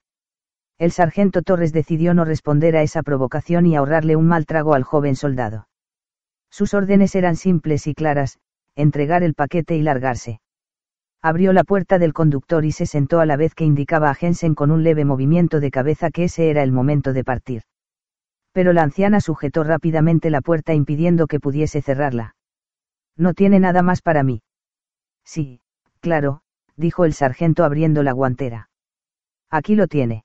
El 0.79 0.93
sargento 0.93 1.43
Torres 1.43 1.73
decidió 1.73 2.15
no 2.15 2.25
responder 2.25 2.77
a 2.77 2.83
esa 2.83 3.03
provocación 3.03 3.67
y 3.67 3.77
ahorrarle 3.77 4.17
un 4.17 4.27
mal 4.27 4.47
trago 4.47 4.75
al 4.75 4.83
joven 4.83 5.17
soldado. 5.17 5.67
Sus 6.51 6.75
órdenes 6.75 7.15
eran 7.15 7.37
simples 7.37 7.87
y 7.87 7.95
claras, 7.95 8.39
entregar 8.75 9.23
el 9.23 9.35
paquete 9.35 9.77
y 9.77 9.83
largarse. 9.83 10.41
Abrió 11.23 11.53
la 11.53 11.65
puerta 11.65 11.99
del 11.99 12.13
conductor 12.13 12.65
y 12.65 12.73
se 12.73 12.87
sentó 12.87 13.21
a 13.21 13.27
la 13.27 13.37
vez 13.37 13.55
que 13.55 13.65
indicaba 13.65 14.11
a 14.11 14.15
Jensen 14.15 14.55
con 14.55 14.71
un 14.71 14.83
leve 14.83 15.05
movimiento 15.05 15.61
de 15.61 15.71
cabeza 15.71 16.11
que 16.11 16.25
ese 16.25 16.51
era 16.51 16.63
el 16.63 16.73
momento 16.73 17.13
de 17.13 17.25
partir. 17.25 17.63
Pero 18.53 18.73
la 18.73 18.83
anciana 18.83 19.21
sujetó 19.21 19.63
rápidamente 19.63 20.31
la 20.31 20.41
puerta 20.41 20.75
impidiendo 20.75 21.27
que 21.27 21.39
pudiese 21.39 21.83
cerrarla. 21.83 22.37
No 23.17 23.35
tiene 23.35 23.61
nada 23.61 23.83
más 23.83 24.01
para 24.01 24.23
mí. 24.23 24.43
Sí, 25.25 25.61
claro, 26.01 26.41
dijo 26.77 27.05
el 27.05 27.13
sargento 27.13 27.65
abriendo 27.65 28.03
la 28.03 28.13
guantera. 28.13 28.71
Aquí 29.51 29.75
lo 29.75 29.89
tiene. 29.89 30.25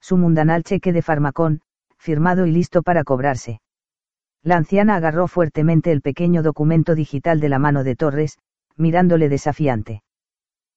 Su 0.00 0.16
mundanal 0.16 0.62
cheque 0.62 0.92
de 0.92 1.02
farmacón, 1.02 1.60
firmado 1.98 2.46
y 2.46 2.52
listo 2.52 2.82
para 2.82 3.02
cobrarse. 3.02 3.60
La 4.44 4.58
anciana 4.58 4.96
agarró 4.96 5.26
fuertemente 5.26 5.90
el 5.90 6.02
pequeño 6.02 6.42
documento 6.42 6.94
digital 6.94 7.40
de 7.40 7.48
la 7.48 7.58
mano 7.58 7.82
de 7.82 7.96
Torres, 7.96 8.36
mirándole 8.76 9.30
desafiante. 9.30 10.02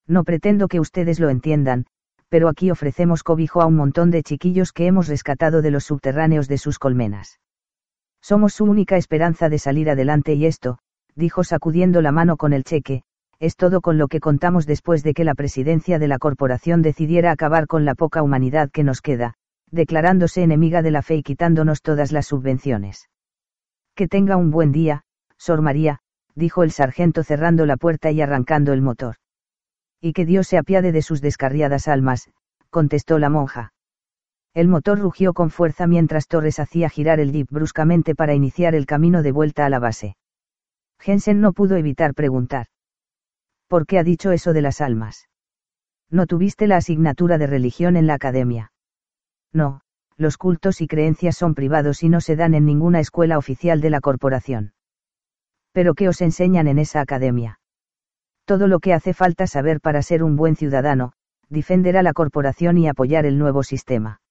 No 0.07 0.23
pretendo 0.23 0.69
que 0.69 0.79
ustedes 0.79 1.19
lo 1.19 1.29
entiendan, 1.29 1.85
pero 2.29 2.47
aquí 2.47 2.71
ofrecemos 2.71 3.23
cobijo 3.23 3.61
a 3.61 3.65
un 3.65 3.75
montón 3.75 4.09
de 4.09 4.23
chiquillos 4.23 4.71
que 4.71 4.87
hemos 4.87 5.09
rescatado 5.09 5.61
de 5.61 5.71
los 5.71 5.83
subterráneos 5.83 6.47
de 6.47 6.57
sus 6.57 6.79
colmenas. 6.79 7.41
Somos 8.21 8.53
su 8.53 8.63
única 8.63 8.95
esperanza 8.95 9.49
de 9.49 9.59
salir 9.59 9.89
adelante 9.89 10.33
y 10.33 10.45
esto, 10.45 10.77
dijo 11.15 11.43
sacudiendo 11.43 12.01
la 12.01 12.13
mano 12.13 12.37
con 12.37 12.53
el 12.53 12.63
cheque, 12.63 13.03
es 13.39 13.57
todo 13.57 13.81
con 13.81 13.97
lo 13.97 14.07
que 14.07 14.21
contamos 14.21 14.65
después 14.65 15.03
de 15.03 15.13
que 15.13 15.25
la 15.25 15.35
presidencia 15.35 15.99
de 15.99 16.07
la 16.07 16.19
corporación 16.19 16.81
decidiera 16.81 17.31
acabar 17.31 17.67
con 17.67 17.83
la 17.83 17.95
poca 17.95 18.23
humanidad 18.23 18.71
que 18.71 18.85
nos 18.85 19.01
queda, 19.01 19.33
declarándose 19.71 20.41
enemiga 20.41 20.81
de 20.81 20.91
la 20.91 21.01
fe 21.01 21.15
y 21.17 21.23
quitándonos 21.23 21.81
todas 21.81 22.13
las 22.13 22.27
subvenciones. 22.27 23.09
Que 23.97 24.07
tenga 24.07 24.37
un 24.37 24.51
buen 24.51 24.71
día, 24.71 25.01
Sor 25.37 25.63
María, 25.63 26.01
dijo 26.35 26.61
el 26.61 26.69
sargento 26.69 27.23
cerrando 27.23 27.65
la 27.65 27.77
puerta 27.77 28.11
y 28.11 28.21
arrancando 28.21 28.71
el 28.71 28.83
motor. 28.83 29.15
Y 29.99 30.13
que 30.13 30.23
Dios 30.23 30.47
se 30.47 30.59
apiade 30.59 30.91
de 30.91 31.01
sus 31.01 31.19
descarriadas 31.19 31.87
almas, 31.87 32.29
contestó 32.69 33.17
la 33.17 33.29
monja. 33.29 33.73
El 34.53 34.67
motor 34.67 34.99
rugió 34.99 35.33
con 35.33 35.49
fuerza 35.49 35.87
mientras 35.87 36.27
Torres 36.27 36.59
hacía 36.59 36.89
girar 36.89 37.19
el 37.19 37.31
jeep 37.31 37.47
bruscamente 37.49 38.13
para 38.13 38.35
iniciar 38.35 38.75
el 38.75 38.85
camino 38.85 39.23
de 39.23 39.31
vuelta 39.31 39.65
a 39.65 39.69
la 39.69 39.79
base. 39.79 40.15
Jensen 40.99 41.41
no 41.41 41.51
pudo 41.51 41.75
evitar 41.75 42.13
preguntar. 42.13 42.67
¿Por 43.67 43.87
qué 43.87 43.97
ha 43.97 44.03
dicho 44.03 44.31
eso 44.31 44.53
de 44.53 44.61
las 44.61 44.79
almas? 44.79 45.27
¿No 46.11 46.27
tuviste 46.27 46.67
la 46.67 46.77
asignatura 46.77 47.39
de 47.39 47.47
religión 47.47 47.95
en 47.95 48.05
la 48.05 48.13
academia? 48.13 48.71
No, 49.51 49.81
los 50.17 50.37
cultos 50.37 50.81
y 50.81 50.87
creencias 50.87 51.37
son 51.37 51.53
privados 51.53 52.03
y 52.03 52.09
no 52.09 52.21
se 52.21 52.35
dan 52.35 52.53
en 52.53 52.65
ninguna 52.65 52.99
escuela 52.99 53.37
oficial 53.37 53.81
de 53.81 53.89
la 53.89 54.01
corporación. 54.01 54.73
¿Pero 55.71 55.93
qué 55.93 56.09
os 56.09 56.21
enseñan 56.21 56.67
en 56.67 56.79
esa 56.79 57.01
academia? 57.01 57.59
Todo 58.45 58.67
lo 58.67 58.79
que 58.79 58.93
hace 58.93 59.13
falta 59.13 59.45
saber 59.45 59.79
para 59.79 60.01
ser 60.01 60.23
un 60.23 60.35
buen 60.35 60.55
ciudadano, 60.55 61.13
defender 61.49 61.97
a 61.97 62.03
la 62.03 62.13
corporación 62.13 62.77
y 62.77 62.87
apoyar 62.87 63.25
el 63.25 63.37
nuevo 63.37 63.61
sistema. 63.61 64.21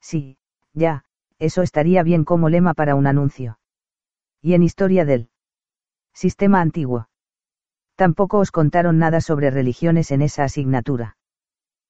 Sí, 0.00 0.36
ya, 0.74 1.04
eso 1.38 1.62
estaría 1.62 2.02
bien 2.02 2.24
como 2.24 2.48
lema 2.48 2.74
para 2.74 2.94
un 2.94 3.06
anuncio. 3.06 3.58
Y 4.42 4.54
en 4.54 4.62
historia 4.62 5.04
del 5.04 5.30
sistema 6.12 6.60
antiguo. 6.60 7.08
Tampoco 7.94 8.38
os 8.38 8.50
contaron 8.50 8.98
nada 8.98 9.20
sobre 9.20 9.50
religiones 9.50 10.10
en 10.10 10.22
esa 10.22 10.44
asignatura. 10.44 11.16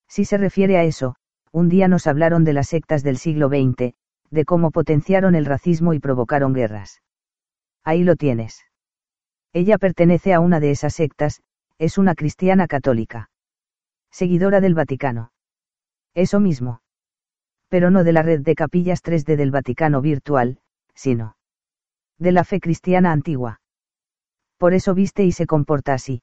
Si 0.08 0.24
se 0.24 0.38
refiere 0.38 0.78
a 0.78 0.84
eso, 0.84 1.16
un 1.56 1.70
día 1.70 1.88
nos 1.88 2.06
hablaron 2.06 2.44
de 2.44 2.52
las 2.52 2.68
sectas 2.68 3.02
del 3.02 3.16
siglo 3.16 3.48
XX, 3.48 3.94
de 4.30 4.44
cómo 4.44 4.70
potenciaron 4.70 5.34
el 5.34 5.46
racismo 5.46 5.94
y 5.94 6.00
provocaron 6.00 6.52
guerras. 6.52 7.00
Ahí 7.82 8.04
lo 8.04 8.14
tienes. 8.14 8.66
Ella 9.54 9.78
pertenece 9.78 10.34
a 10.34 10.40
una 10.40 10.60
de 10.60 10.70
esas 10.70 10.92
sectas, 10.92 11.40
es 11.78 11.96
una 11.96 12.14
cristiana 12.14 12.66
católica. 12.66 13.30
Seguidora 14.10 14.60
del 14.60 14.74
Vaticano. 14.74 15.32
Eso 16.12 16.40
mismo. 16.40 16.82
Pero 17.70 17.90
no 17.90 18.04
de 18.04 18.12
la 18.12 18.20
red 18.20 18.42
de 18.42 18.54
capillas 18.54 19.02
3D 19.02 19.36
del 19.36 19.50
Vaticano 19.50 20.02
virtual, 20.02 20.58
sino 20.94 21.38
de 22.18 22.32
la 22.32 22.44
fe 22.44 22.60
cristiana 22.60 23.12
antigua. 23.12 23.62
Por 24.58 24.74
eso 24.74 24.92
viste 24.92 25.24
y 25.24 25.32
se 25.32 25.46
comporta 25.46 25.94
así. 25.94 26.22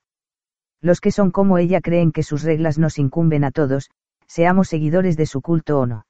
Los 0.80 1.02
que 1.02 1.10
son 1.10 1.32
como 1.32 1.58
ella 1.58 1.82
creen 1.82 2.12
que 2.12 2.22
sus 2.22 2.44
reglas 2.44 2.78
nos 2.78 3.00
incumben 3.00 3.44
a 3.44 3.50
todos, 3.50 3.90
seamos 4.28 4.70
seguidores 4.70 5.18
de 5.18 5.26
su 5.26 5.42
culto 5.42 5.80
o 5.80 5.86
no. 5.86 6.06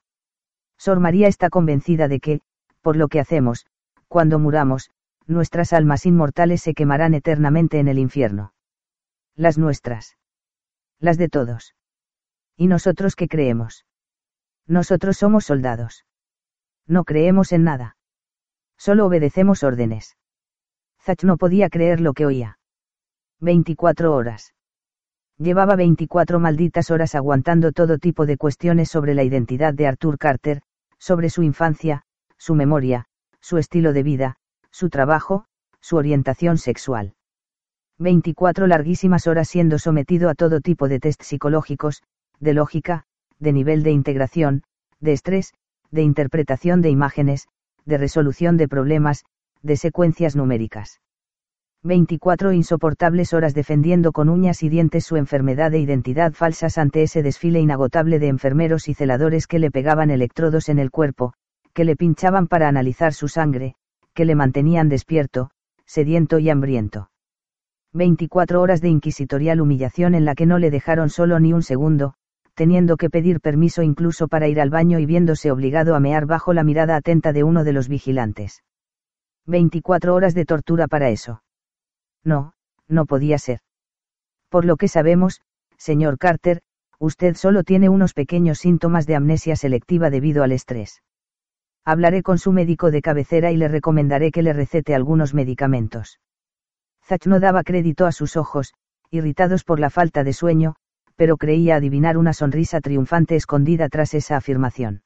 Sor 0.78 1.00
María 1.00 1.28
está 1.28 1.50
convencida 1.50 2.08
de 2.08 2.20
que, 2.20 2.42
por 2.82 2.96
lo 2.96 3.08
que 3.08 3.20
hacemos, 3.20 3.66
cuando 4.08 4.40
muramos, 4.40 4.92
nuestras 5.26 5.74
almas 5.74 6.06
inmortales 6.06 6.62
se 6.62 6.74
quemarán 6.74 7.14
eternamente 7.14 7.80
en 7.80 7.88
el 7.88 8.00
infierno. 8.00 8.54
Las 9.36 9.58
nuestras. 9.58 10.18
Las 11.00 11.18
de 11.18 11.30
todos. 11.30 11.76
¿Y 12.56 12.68
nosotros 12.68 13.16
qué 13.16 13.28
creemos? 13.28 13.86
Nosotros 14.68 15.18
somos 15.18 15.46
soldados. 15.46 16.06
No 16.88 17.04
creemos 17.04 17.52
en 17.52 17.64
nada. 17.64 17.98
Solo 18.78 19.06
obedecemos 19.06 19.64
órdenes. 19.64 20.18
Zach 21.02 21.24
no 21.24 21.38
podía 21.38 21.70
creer 21.70 22.00
lo 22.00 22.14
que 22.14 22.26
oía. 22.26 22.60
24 23.40 24.14
horas. 24.14 24.54
Llevaba 25.38 25.76
24 25.76 26.40
malditas 26.40 26.92
horas 26.92 27.16
aguantando 27.16 27.72
todo 27.72 27.98
tipo 27.98 28.26
de 28.26 28.38
cuestiones 28.38 28.90
sobre 28.90 29.16
la 29.16 29.24
identidad 29.24 29.74
de 29.74 29.88
Arthur 29.88 30.18
Carter, 30.18 30.62
sobre 31.00 31.30
su 31.30 31.44
infancia, 31.44 32.04
su 32.38 32.56
memoria, 32.56 33.06
su 33.42 33.58
estilo 33.58 33.94
de 33.94 34.04
vida, 34.04 34.36
su 34.72 34.90
trabajo, 34.90 35.46
su 35.82 35.98
orientación 35.98 36.58
sexual. 36.58 37.16
24 38.00 38.68
larguísimas 38.68 39.28
horas 39.28 39.48
siendo 39.50 39.80
sometido 39.80 40.30
a 40.30 40.36
todo 40.36 40.62
tipo 40.62 40.88
de 40.88 41.00
test 41.00 41.22
psicológicos, 41.24 42.04
de 42.40 42.54
lógica, 42.54 43.04
de 43.40 43.54
nivel 43.54 43.84
de 43.84 43.92
integración, 43.92 44.64
de 45.00 45.14
estrés, 45.14 45.54
de 45.92 46.02
interpretación 46.02 46.82
de 46.82 46.90
imágenes, 46.90 47.48
de 47.86 47.98
resolución 47.98 48.58
de 48.58 48.68
problemas, 48.68 49.26
de 49.62 49.78
secuencias 49.78 50.36
numéricas. 50.36 51.03
24 51.86 52.54
insoportables 52.54 53.34
horas 53.34 53.54
defendiendo 53.54 54.14
con 54.14 54.30
uñas 54.30 54.64
y 54.64 54.70
dientes 54.70 55.04
su 55.04 55.18
enfermedad 55.18 55.70
de 55.70 55.80
identidad 55.80 56.32
falsas 56.32 56.78
ante 56.78 57.04
ese 57.04 57.22
desfile 57.22 57.60
inagotable 57.60 58.20
de 58.20 58.30
enfermeros 58.30 58.88
y 58.88 58.94
celadores 58.94 59.48
que 59.48 59.60
le 59.60 59.70
pegaban 59.70 60.10
electrodos 60.10 60.70
en 60.70 60.80
el 60.80 60.92
cuerpo, 60.92 61.34
que 61.74 61.84
le 61.84 61.98
pinchaban 61.98 62.48
para 62.48 62.70
analizar 62.70 63.14
su 63.14 63.28
sangre, 63.28 63.76
que 64.14 64.24
le 64.24 64.34
mantenían 64.34 64.88
despierto, 64.88 65.50
sediento 65.86 66.40
y 66.40 66.50
hambriento. 66.50 67.10
24 67.92 68.62
horas 68.62 68.80
de 68.80 68.88
inquisitorial 68.88 69.60
humillación 69.60 70.16
en 70.16 70.24
la 70.24 70.36
que 70.36 70.46
no 70.46 70.60
le 70.60 70.72
dejaron 70.72 71.10
solo 71.10 71.38
ni 71.42 71.52
un 71.52 71.64
segundo, 71.64 72.14
teniendo 72.54 72.96
que 72.96 73.10
pedir 73.10 73.42
permiso 73.42 73.84
incluso 73.84 74.30
para 74.30 74.48
ir 74.48 74.62
al 74.62 74.70
baño 74.70 75.00
y 75.00 75.06
viéndose 75.06 75.52
obligado 75.52 75.96
a 75.96 76.00
mear 76.00 76.28
bajo 76.28 76.54
la 76.54 76.64
mirada 76.64 76.96
atenta 76.96 77.34
de 77.34 77.44
uno 77.44 77.66
de 77.66 77.74
los 77.74 77.90
vigilantes. 77.90 78.64
24 79.48 80.16
horas 80.16 80.34
de 80.34 80.46
tortura 80.46 80.88
para 80.88 81.10
eso. 81.10 81.43
No, 82.24 82.54
no 82.88 83.06
podía 83.06 83.38
ser. 83.38 83.60
Por 84.50 84.66
lo 84.66 84.78
que 84.78 84.88
sabemos, 84.88 85.42
señor 85.78 86.18
Carter, 86.18 86.62
usted 87.00 87.36
solo 87.36 87.64
tiene 87.64 87.90
unos 87.90 88.14
pequeños 88.14 88.60
síntomas 88.60 89.06
de 89.06 89.16
amnesia 89.16 89.56
selectiva 89.56 90.10
debido 90.10 90.44
al 90.44 90.52
estrés. 90.52 91.02
Hablaré 91.86 92.24
con 92.24 92.38
su 92.38 92.54
médico 92.54 92.92
de 92.92 93.02
cabecera 93.02 93.52
y 93.52 93.58
le 93.58 93.68
recomendaré 93.68 94.32
que 94.32 94.42
le 94.42 94.54
recete 94.54 94.96
algunos 94.96 95.34
medicamentos. 95.34 96.20
Zach 97.06 97.26
no 97.26 97.42
daba 97.42 97.64
crédito 97.64 98.06
a 98.06 98.14
sus 98.14 98.38
ojos, 98.38 98.74
irritados 99.10 99.66
por 99.66 99.80
la 99.80 99.90
falta 99.90 100.24
de 100.24 100.32
sueño, 100.32 100.76
pero 101.16 101.38
creía 101.38 101.76
adivinar 101.76 102.18
una 102.18 102.34
sonrisa 102.34 102.80
triunfante 102.80 103.36
escondida 103.36 103.90
tras 103.90 104.14
esa 104.14 104.38
afirmación. 104.38 105.04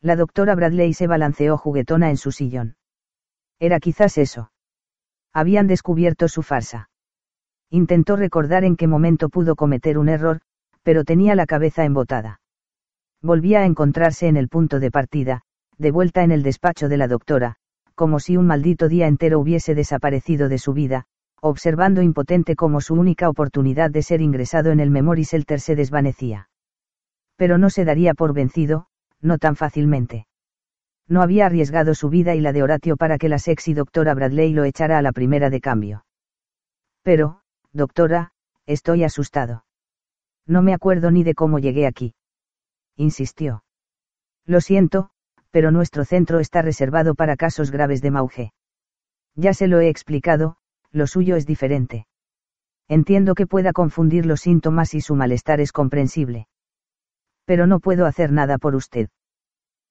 La 0.00 0.14
doctora 0.14 0.54
Bradley 0.54 0.94
se 0.94 1.08
balanceó 1.08 1.58
juguetona 1.58 2.10
en 2.10 2.16
su 2.16 2.30
sillón. 2.30 2.76
Era 3.58 3.80
quizás 3.80 4.18
eso. 4.18 4.52
Habían 5.32 5.66
descubierto 5.66 6.28
su 6.28 6.42
farsa. 6.42 6.90
Intentó 7.70 8.16
recordar 8.16 8.64
en 8.64 8.76
qué 8.76 8.86
momento 8.86 9.28
pudo 9.28 9.56
cometer 9.56 9.98
un 9.98 10.08
error, 10.08 10.40
pero 10.82 11.04
tenía 11.04 11.34
la 11.34 11.46
cabeza 11.46 11.84
embotada. 11.84 12.40
Volvía 13.20 13.60
a 13.60 13.66
encontrarse 13.66 14.28
en 14.28 14.36
el 14.36 14.48
punto 14.48 14.78
de 14.78 14.90
partida, 14.90 15.42
de 15.76 15.90
vuelta 15.90 16.22
en 16.22 16.30
el 16.30 16.42
despacho 16.42 16.88
de 16.88 16.96
la 16.96 17.08
doctora, 17.08 17.56
como 17.94 18.20
si 18.20 18.36
un 18.36 18.46
maldito 18.46 18.88
día 18.88 19.08
entero 19.08 19.40
hubiese 19.40 19.74
desaparecido 19.74 20.48
de 20.48 20.58
su 20.58 20.72
vida, 20.72 21.06
observando 21.40 22.00
impotente 22.00 22.54
como 22.54 22.80
su 22.80 22.94
única 22.94 23.28
oportunidad 23.28 23.90
de 23.90 24.02
ser 24.02 24.20
ingresado 24.20 24.70
en 24.70 24.78
el 24.78 24.90
Memory 24.90 25.24
Shelter 25.24 25.60
se 25.60 25.74
desvanecía. 25.74 26.48
Pero 27.36 27.58
no 27.58 27.70
se 27.70 27.84
daría 27.84 28.14
por 28.14 28.32
vencido, 28.32 28.86
no 29.20 29.38
tan 29.38 29.56
fácilmente. 29.56 30.27
No 31.08 31.22
había 31.22 31.46
arriesgado 31.46 31.94
su 31.94 32.10
vida 32.10 32.34
y 32.34 32.40
la 32.40 32.52
de 32.52 32.62
Horatio 32.62 32.96
para 32.96 33.16
que 33.16 33.30
la 33.30 33.38
sexy 33.38 33.72
doctora 33.72 34.14
Bradley 34.14 34.52
lo 34.52 34.64
echara 34.64 34.98
a 34.98 35.02
la 35.02 35.12
primera 35.12 35.48
de 35.48 35.60
cambio. 35.60 36.04
Pero, 37.02 37.40
doctora, 37.72 38.32
estoy 38.66 39.04
asustado. 39.04 39.64
No 40.46 40.62
me 40.62 40.74
acuerdo 40.74 41.10
ni 41.10 41.24
de 41.24 41.34
cómo 41.34 41.58
llegué 41.58 41.86
aquí. 41.86 42.14
Insistió. 42.96 43.64
Lo 44.44 44.60
siento, 44.60 45.10
pero 45.50 45.70
nuestro 45.70 46.04
centro 46.04 46.40
está 46.40 46.60
reservado 46.60 47.14
para 47.14 47.36
casos 47.36 47.70
graves 47.70 48.02
de 48.02 48.10
mauge. 48.10 48.52
Ya 49.34 49.54
se 49.54 49.68
lo 49.68 49.80
he 49.80 49.88
explicado, 49.88 50.56
lo 50.90 51.06
suyo 51.06 51.36
es 51.36 51.46
diferente. 51.46 52.06
Entiendo 52.88 53.34
que 53.34 53.46
pueda 53.46 53.72
confundir 53.72 54.26
los 54.26 54.40
síntomas 54.40 54.94
y 54.94 55.00
su 55.00 55.14
malestar 55.14 55.60
es 55.60 55.72
comprensible. 55.72 56.48
Pero 57.44 57.66
no 57.66 57.80
puedo 57.80 58.06
hacer 58.06 58.32
nada 58.32 58.58
por 58.58 58.74
usted. 58.74 59.08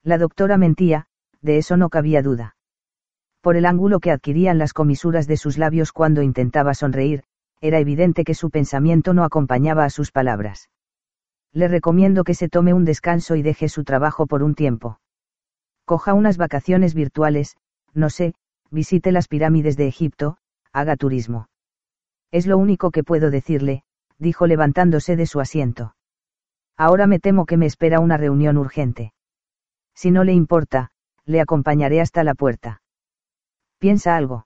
La 0.07 0.17
doctora 0.17 0.57
mentía, 0.57 1.07
de 1.41 1.57
eso 1.57 1.75
no 1.75 1.89
cabía 1.89 2.21
duda. 2.21 2.55
Por 3.41 3.57
el 3.57 3.65
ángulo 3.65 3.99
que 3.99 4.11
adquirían 4.11 4.57
las 4.57 4.71
comisuras 4.71 5.27
de 5.27 5.35
sus 5.35 5.57
labios 5.57 5.91
cuando 5.91 6.21
intentaba 6.21 6.73
sonreír, 6.75 7.25
era 7.59 7.79
evidente 7.79 8.23
que 8.23 8.33
su 8.33 8.49
pensamiento 8.49 9.13
no 9.13 9.25
acompañaba 9.25 9.83
a 9.83 9.89
sus 9.89 10.13
palabras. 10.13 10.69
Le 11.51 11.67
recomiendo 11.67 12.23
que 12.23 12.35
se 12.35 12.47
tome 12.47 12.73
un 12.73 12.85
descanso 12.85 13.35
y 13.35 13.41
deje 13.41 13.67
su 13.67 13.83
trabajo 13.83 14.27
por 14.27 14.43
un 14.43 14.55
tiempo. 14.55 15.01
Coja 15.83 16.13
unas 16.13 16.37
vacaciones 16.37 16.93
virtuales, 16.93 17.57
no 17.93 18.09
sé, 18.09 18.33
visite 18.71 19.11
las 19.11 19.27
pirámides 19.27 19.75
de 19.75 19.87
Egipto, 19.87 20.37
haga 20.71 20.95
turismo. 20.95 21.49
Es 22.31 22.47
lo 22.47 22.57
único 22.57 22.91
que 22.91 23.03
puedo 23.03 23.29
decirle, 23.29 23.83
dijo 24.19 24.47
levantándose 24.47 25.17
de 25.17 25.25
su 25.25 25.41
asiento. 25.41 25.97
Ahora 26.77 27.07
me 27.07 27.19
temo 27.19 27.45
que 27.45 27.57
me 27.57 27.65
espera 27.65 27.99
una 27.99 28.15
reunión 28.15 28.57
urgente. 28.57 29.11
Si 29.97 30.11
no 30.11 30.23
le 30.23 30.31
importa, 30.31 30.91
le 31.25 31.41
acompañaré 31.41 32.01
hasta 32.01 32.23
la 32.23 32.35
puerta. 32.35 32.83
Piensa 33.79 34.15
algo. 34.15 34.45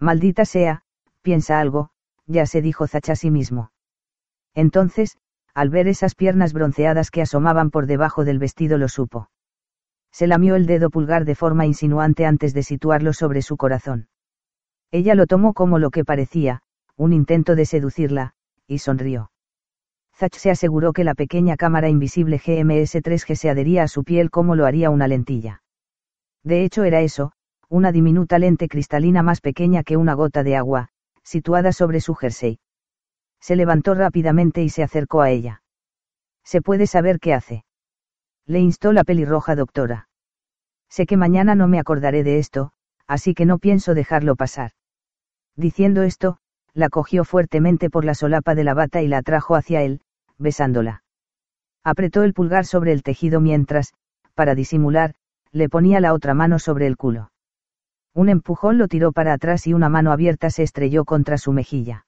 Maldita 0.00 0.44
sea, 0.44 0.82
piensa 1.22 1.60
algo, 1.60 1.90
ya 2.26 2.46
se 2.46 2.62
dijo 2.62 2.88
Zach 2.88 3.08
a 3.10 3.14
sí 3.14 3.30
mismo. 3.30 3.70
Entonces, 4.54 5.18
al 5.54 5.70
ver 5.70 5.86
esas 5.86 6.16
piernas 6.16 6.52
bronceadas 6.52 7.12
que 7.12 7.22
asomaban 7.22 7.70
por 7.70 7.86
debajo 7.86 8.24
del 8.24 8.40
vestido 8.40 8.76
lo 8.76 8.88
supo. 8.88 9.30
Se 10.10 10.26
lamió 10.26 10.56
el 10.56 10.66
dedo 10.66 10.90
pulgar 10.90 11.26
de 11.26 11.36
forma 11.36 11.64
insinuante 11.64 12.26
antes 12.26 12.52
de 12.52 12.64
situarlo 12.64 13.12
sobre 13.12 13.42
su 13.42 13.56
corazón. 13.56 14.08
Ella 14.90 15.14
lo 15.14 15.28
tomó 15.28 15.54
como 15.54 15.78
lo 15.78 15.90
que 15.90 16.04
parecía, 16.04 16.62
un 16.96 17.12
intento 17.12 17.54
de 17.54 17.66
seducirla, 17.66 18.34
y 18.66 18.78
sonrió. 18.78 19.30
Zach 20.18 20.34
se 20.34 20.50
aseguró 20.50 20.94
que 20.94 21.04
la 21.04 21.14
pequeña 21.14 21.56
cámara 21.56 21.90
invisible 21.90 22.40
GMS-3G 22.40 23.34
se 23.34 23.50
adhería 23.50 23.82
a 23.82 23.88
su 23.88 24.02
piel 24.02 24.30
como 24.30 24.54
lo 24.54 24.64
haría 24.64 24.88
una 24.88 25.08
lentilla. 25.08 25.62
De 26.42 26.64
hecho 26.64 26.84
era 26.84 27.02
eso, 27.02 27.32
una 27.68 27.92
diminuta 27.92 28.38
lente 28.38 28.68
cristalina 28.68 29.22
más 29.22 29.42
pequeña 29.42 29.82
que 29.82 29.98
una 29.98 30.14
gota 30.14 30.42
de 30.42 30.56
agua, 30.56 30.88
situada 31.22 31.72
sobre 31.72 32.00
su 32.00 32.14
jersey. 32.14 32.60
Se 33.40 33.56
levantó 33.56 33.94
rápidamente 33.94 34.62
y 34.62 34.70
se 34.70 34.82
acercó 34.82 35.20
a 35.20 35.30
ella. 35.30 35.62
¿Se 36.44 36.62
puede 36.62 36.86
saber 36.86 37.20
qué 37.20 37.34
hace? 37.34 37.64
Le 38.46 38.60
instó 38.60 38.92
la 38.92 39.04
pelirroja 39.04 39.54
doctora. 39.54 40.08
Sé 40.88 41.04
que 41.04 41.18
mañana 41.18 41.54
no 41.54 41.68
me 41.68 41.78
acordaré 41.78 42.22
de 42.22 42.38
esto, 42.38 42.72
así 43.06 43.34
que 43.34 43.44
no 43.44 43.58
pienso 43.58 43.92
dejarlo 43.92 44.36
pasar. 44.36 44.70
Diciendo 45.56 46.02
esto, 46.02 46.38
la 46.72 46.88
cogió 46.88 47.24
fuertemente 47.24 47.90
por 47.90 48.04
la 48.04 48.14
solapa 48.14 48.54
de 48.54 48.64
la 48.64 48.74
bata 48.74 49.02
y 49.02 49.08
la 49.08 49.18
atrajo 49.18 49.56
hacia 49.56 49.82
él, 49.82 50.00
besándola. 50.38 51.02
Apretó 51.84 52.22
el 52.22 52.34
pulgar 52.34 52.66
sobre 52.66 52.92
el 52.92 53.02
tejido 53.02 53.40
mientras, 53.40 53.94
para 54.34 54.54
disimular, 54.54 55.14
le 55.52 55.68
ponía 55.68 56.00
la 56.00 56.12
otra 56.12 56.34
mano 56.34 56.58
sobre 56.58 56.86
el 56.86 56.96
culo. 56.96 57.30
Un 58.14 58.28
empujón 58.28 58.78
lo 58.78 58.88
tiró 58.88 59.12
para 59.12 59.32
atrás 59.32 59.66
y 59.66 59.74
una 59.74 59.88
mano 59.88 60.12
abierta 60.12 60.50
se 60.50 60.62
estrelló 60.62 61.04
contra 61.04 61.38
su 61.38 61.52
mejilla. 61.52 62.06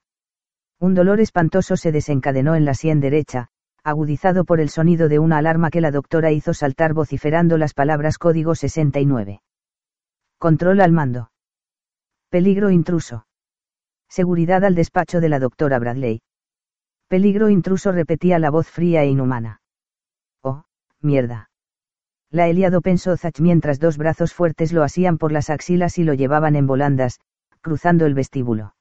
Un 0.81 0.95
dolor 0.95 1.21
espantoso 1.21 1.77
se 1.77 1.93
desencadenó 1.93 2.55
en 2.55 2.65
la 2.65 2.75
sien 2.75 3.01
derecha, 3.01 3.49
agudizado 3.85 4.45
por 4.45 4.61
el 4.61 4.69
sonido 4.69 5.09
de 5.09 5.19
una 5.19 5.39
alarma 5.39 5.71
que 5.71 5.81
la 5.81 5.91
doctora 5.91 6.31
hizo 6.31 6.55
saltar 6.55 6.95
vociferando 6.95 7.59
las 7.59 7.75
palabras 7.75 8.19
código 8.19 8.55
69. 8.55 9.41
Control 10.39 10.81
al 10.81 10.93
mando. 10.93 11.31
Peligro 12.31 12.71
intruso. 12.71 13.27
Seguridad 14.09 14.65
al 14.65 14.75
despacho 14.75 15.21
de 15.21 15.29
la 15.29 15.39
doctora 15.39 15.79
Bradley. 15.79 16.21
Peligro 17.09 17.49
intruso 17.49 17.91
repetía 17.91 18.39
la 18.39 18.51
voz 18.51 18.69
fría 18.69 19.03
e 19.03 19.09
inhumana. 19.09 19.63
Oh, 20.43 20.65
mierda. 21.01 21.49
La 22.31 22.49
Eliado 22.49 22.83
pensó 22.83 23.17
Zach 23.17 23.41
mientras 23.41 23.81
dos 23.81 23.97
brazos 23.97 24.35
fuertes 24.35 24.75
lo 24.75 24.83
asían 24.83 25.17
por 25.17 25.33
las 25.33 25.49
axilas 25.49 25.97
y 25.97 26.05
lo 26.05 26.13
llevaban 26.13 26.55
en 26.55 26.67
volandas, 26.67 27.21
cruzando 27.63 28.05
el 28.05 28.13
vestíbulo. 28.13 28.75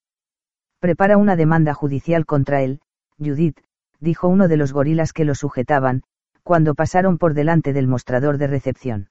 Prepara 0.79 1.15
una 1.15 1.37
demanda 1.37 1.73
judicial 1.73 2.25
contra 2.25 2.61
él, 2.61 2.81
Judith, 3.17 3.61
dijo 4.01 4.27
uno 4.27 4.49
de 4.49 4.57
los 4.57 4.73
gorilas 4.73 5.13
que 5.13 5.23
lo 5.23 5.33
sujetaban, 5.33 6.03
cuando 6.43 6.75
pasaron 6.75 7.17
por 7.17 7.33
delante 7.33 7.71
del 7.71 7.87
mostrador 7.87 8.37
de 8.37 8.47
recepción. 8.47 9.09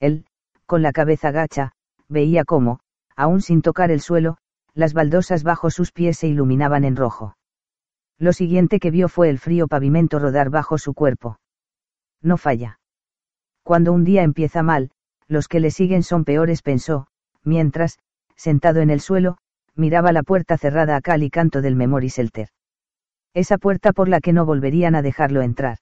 Él, 0.00 0.26
con 0.66 0.82
la 0.82 0.92
cabeza 0.92 1.30
gacha, 1.30 1.72
veía 2.08 2.44
cómo, 2.44 2.80
aún 3.14 3.40
sin 3.40 3.62
tocar 3.62 3.92
el 3.92 4.00
suelo, 4.00 4.38
las 4.74 4.92
baldosas 4.92 5.44
bajo 5.44 5.70
sus 5.70 5.92
pies 5.92 6.18
se 6.18 6.26
iluminaban 6.26 6.84
en 6.84 6.96
rojo. 6.96 7.36
Lo 8.24 8.32
siguiente 8.32 8.80
que 8.80 8.90
vio 8.90 9.10
fue 9.10 9.28
el 9.28 9.38
frío 9.38 9.68
pavimento 9.68 10.18
rodar 10.18 10.48
bajo 10.48 10.78
su 10.78 10.94
cuerpo. 10.94 11.38
No 12.22 12.38
falla. 12.38 12.80
Cuando 13.62 13.92
un 13.92 14.02
día 14.02 14.22
empieza 14.22 14.62
mal, 14.62 14.92
los 15.28 15.46
que 15.46 15.60
le 15.60 15.70
siguen 15.70 16.02
son 16.02 16.24
peores, 16.24 16.62
pensó, 16.62 17.06
mientras, 17.42 17.98
sentado 18.34 18.80
en 18.80 18.88
el 18.88 19.00
suelo, 19.00 19.36
miraba 19.74 20.10
la 20.10 20.22
puerta 20.22 20.56
cerrada 20.56 20.96
a 20.96 21.02
cal 21.02 21.22
y 21.22 21.28
canto 21.28 21.60
del 21.60 21.76
Memory 21.76 22.08
Shelter. 22.08 22.48
Esa 23.34 23.58
puerta 23.58 23.92
por 23.92 24.08
la 24.08 24.20
que 24.20 24.32
no 24.32 24.46
volverían 24.46 24.94
a 24.94 25.02
dejarlo 25.02 25.42
entrar. 25.42 25.76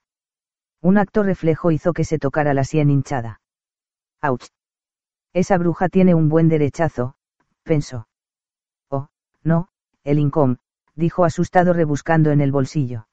Un 0.80 0.98
acto 0.98 1.22
reflejo 1.22 1.70
hizo 1.70 1.92
que 1.92 2.02
se 2.02 2.18
tocara 2.18 2.54
la 2.54 2.64
sien 2.64 2.90
hinchada. 2.90 3.40
¡Auch! 4.20 4.48
Esa 5.32 5.58
bruja 5.58 5.88
tiene 5.88 6.16
un 6.16 6.28
buen 6.28 6.48
derechazo, 6.48 7.14
pensó. 7.62 8.08
Oh, 8.90 9.10
no, 9.44 9.68
el 10.02 10.18
incom, 10.18 10.56
dijo 10.96 11.24
asustado 11.24 11.72
rebuscando 11.72 12.30
en 12.30 12.40
el 12.40 12.52
bolsillo 12.52 13.06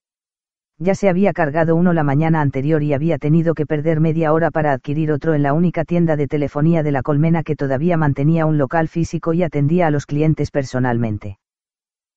ya 0.80 0.96
se 0.96 1.10
había 1.10 1.34
cargado 1.34 1.76
uno 1.76 1.92
la 1.92 2.04
mañana 2.04 2.40
anterior 2.40 2.82
y 2.84 2.94
había 2.94 3.18
tenido 3.18 3.54
que 3.54 3.66
perder 3.66 4.00
media 4.00 4.32
hora 4.32 4.50
para 4.50 4.72
adquirir 4.72 5.12
otro 5.12 5.34
en 5.34 5.44
la 5.44 5.54
única 5.54 5.84
tienda 5.84 6.16
de 6.16 6.28
telefonía 6.28 6.84
de 6.84 6.94
la 6.94 7.04
colmena 7.04 7.44
que 7.44 7.58
todavía 7.58 7.98
mantenía 7.98 8.46
un 8.46 8.58
local 8.58 8.88
físico 8.88 9.34
y 9.34 9.44
atendía 9.44 9.88
a 9.88 9.92
los 9.92 10.06
clientes 10.06 10.52
personalmente. 10.52 11.38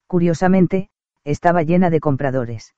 Curiosamente, 0.07 0.91
estaba 1.25 1.65
llena 1.65 1.91
de 1.91 1.99
compradores. 1.99 2.75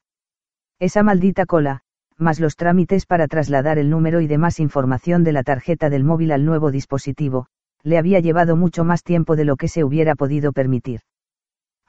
Esa 0.79 1.03
maldita 1.03 1.45
cola, 1.45 1.83
más 2.17 2.41
los 2.41 2.57
trámites 2.57 3.05
para 3.05 3.29
trasladar 3.29 3.79
el 3.79 3.91
número 3.91 4.23
y 4.23 4.27
demás 4.27 4.61
información 4.61 5.23
de 5.23 5.33
la 5.33 5.43
tarjeta 5.43 5.91
del 5.91 6.05
móvil 6.05 6.33
al 6.33 6.47
nuevo 6.47 6.71
dispositivo, 6.71 7.47
le 7.83 7.99
había 7.99 8.21
llevado 8.21 8.57
mucho 8.57 8.85
más 8.85 9.03
tiempo 9.03 9.37
de 9.37 9.45
lo 9.45 9.57
que 9.57 9.69
se 9.69 9.85
hubiera 9.85 10.15
podido 10.15 10.53
permitir. 10.53 11.01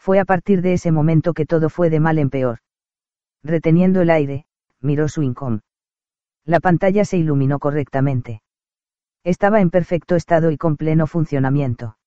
Fue 0.06 0.20
a 0.20 0.26
partir 0.26 0.62
de 0.62 0.74
ese 0.74 0.92
momento 0.92 1.34
que 1.34 1.48
todo 1.48 1.68
fue 1.70 1.90
de 1.90 2.00
mal 2.00 2.20
en 2.20 2.30
peor 2.30 2.60
reteniendo 3.46 4.02
el 4.02 4.10
aire, 4.10 4.46
miró 4.82 5.08
su 5.08 5.22
incom. 5.22 5.62
La 6.46 6.60
pantalla 6.60 7.06
se 7.06 7.18
iluminó 7.18 7.60
correctamente. 7.60 8.42
Estaba 9.24 9.62
en 9.62 9.70
perfecto 9.70 10.16
estado 10.16 10.52
y 10.52 10.58
con 10.58 10.78
pleno 10.78 11.08
funcionamiento. 11.08 11.98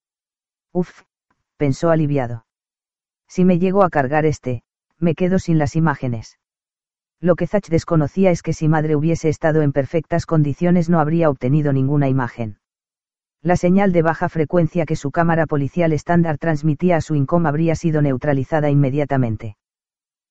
Uf, 0.73 1.03
pensó 1.57 1.91
aliviado. 1.91 2.47
Si 3.27 3.45
me 3.45 3.59
llego 3.59 3.83
a 3.83 3.91
cargar 3.91 4.27
este, 4.27 4.63
me 4.99 5.15
quedo 5.15 5.39
sin 5.39 5.59
las 5.59 5.77
imágenes. 5.77 6.39
Lo 7.21 7.35
que 7.35 7.47
Zach 7.47 7.69
desconocía 7.69 8.31
es 8.31 8.43
que 8.43 8.53
si 8.53 8.69
madre 8.69 8.95
hubiese 8.95 9.29
estado 9.29 9.63
en 9.63 9.73
perfectas 9.73 10.25
condiciones 10.25 10.89
no 10.89 11.01
habría 11.01 11.31
obtenido 11.31 11.73
ninguna 11.73 12.09
imagen. 12.09 12.59
La 13.43 13.57
señal 13.57 13.93
de 13.93 14.03
baja 14.03 14.29
frecuencia 14.29 14.85
que 14.85 14.97
su 14.97 15.11
cámara 15.11 15.47
policial 15.47 15.93
estándar 15.93 16.39
transmitía 16.39 16.97
a 16.97 17.01
su 17.01 17.15
incom 17.15 17.47
habría 17.47 17.77
sido 17.77 18.03
neutralizada 18.03 18.69
inmediatamente. 18.69 19.57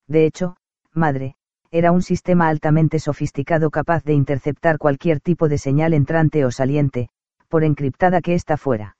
De 0.07 0.25
hecho, 0.25 0.57
madre, 0.93 1.35
era 1.71 1.91
un 1.91 2.01
sistema 2.01 2.49
altamente 2.49 2.99
sofisticado 2.99 3.71
capaz 3.71 4.03
de 4.03 4.13
interceptar 4.13 4.77
cualquier 4.77 5.21
tipo 5.21 5.47
de 5.47 5.57
señal 5.57 5.93
entrante 5.93 6.43
o 6.45 6.51
saliente, 6.51 7.09
por 7.47 7.63
encriptada 7.63 8.21
que 8.21 8.33
ésta 8.33 8.57
fuera. 8.57 8.97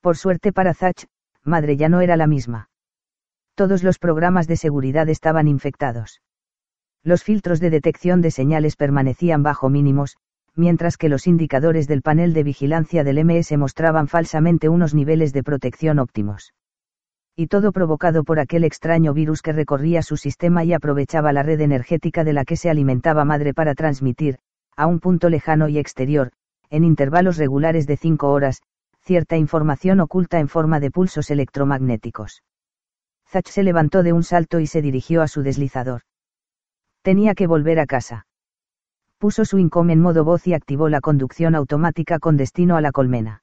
Por 0.00 0.16
suerte 0.16 0.52
para 0.52 0.74
Zach, 0.74 1.06
madre 1.42 1.76
ya 1.76 1.88
no 1.88 2.00
era 2.00 2.16
la 2.16 2.26
misma. 2.26 2.68
Todos 3.54 3.82
los 3.82 3.98
programas 3.98 4.46
de 4.46 4.56
seguridad 4.56 5.08
estaban 5.08 5.48
infectados. 5.48 6.20
Los 7.02 7.22
filtros 7.22 7.60
de 7.60 7.70
detección 7.70 8.20
de 8.20 8.30
señales 8.30 8.76
permanecían 8.76 9.42
bajo 9.42 9.68
mínimos, 9.68 10.16
mientras 10.56 10.96
que 10.96 11.08
los 11.08 11.26
indicadores 11.26 11.88
del 11.88 12.02
panel 12.02 12.32
de 12.32 12.42
vigilancia 12.42 13.04
del 13.04 13.24
MS 13.24 13.56
mostraban 13.58 14.08
falsamente 14.08 14.68
unos 14.68 14.94
niveles 14.94 15.32
de 15.32 15.42
protección 15.42 15.98
óptimos. 15.98 16.54
Y 17.36 17.48
todo 17.48 17.72
provocado 17.72 18.22
por 18.22 18.38
aquel 18.38 18.62
extraño 18.62 19.12
virus 19.12 19.42
que 19.42 19.52
recorría 19.52 20.02
su 20.02 20.16
sistema 20.16 20.62
y 20.64 20.72
aprovechaba 20.72 21.32
la 21.32 21.42
red 21.42 21.60
energética 21.60 22.22
de 22.22 22.32
la 22.32 22.44
que 22.44 22.56
se 22.56 22.70
alimentaba 22.70 23.24
madre 23.24 23.54
para 23.54 23.74
transmitir, 23.74 24.38
a 24.76 24.86
un 24.86 25.00
punto 25.00 25.28
lejano 25.28 25.68
y 25.68 25.78
exterior, 25.78 26.30
en 26.70 26.84
intervalos 26.84 27.36
regulares 27.36 27.86
de 27.86 27.96
cinco 27.96 28.30
horas, 28.30 28.62
cierta 29.00 29.36
información 29.36 30.00
oculta 30.00 30.38
en 30.38 30.48
forma 30.48 30.80
de 30.80 30.90
pulsos 30.90 31.30
electromagnéticos. 31.30 32.42
Zach 33.28 33.48
se 33.48 33.62
levantó 33.62 34.02
de 34.02 34.12
un 34.12 34.22
salto 34.22 34.60
y 34.60 34.66
se 34.66 34.80
dirigió 34.80 35.20
a 35.22 35.28
su 35.28 35.42
deslizador. 35.42 36.02
Tenía 37.02 37.34
que 37.34 37.46
volver 37.46 37.80
a 37.80 37.86
casa. 37.86 38.26
Puso 39.24 39.46
su 39.46 39.58
income 39.58 39.94
en 39.94 40.02
modo 40.02 40.22
voz 40.22 40.46
y 40.46 40.52
activó 40.52 40.90
la 40.90 41.00
conducción 41.00 41.54
automática 41.54 42.18
con 42.18 42.36
destino 42.36 42.76
a 42.76 42.82
la 42.82 42.92
colmena. 42.92 43.42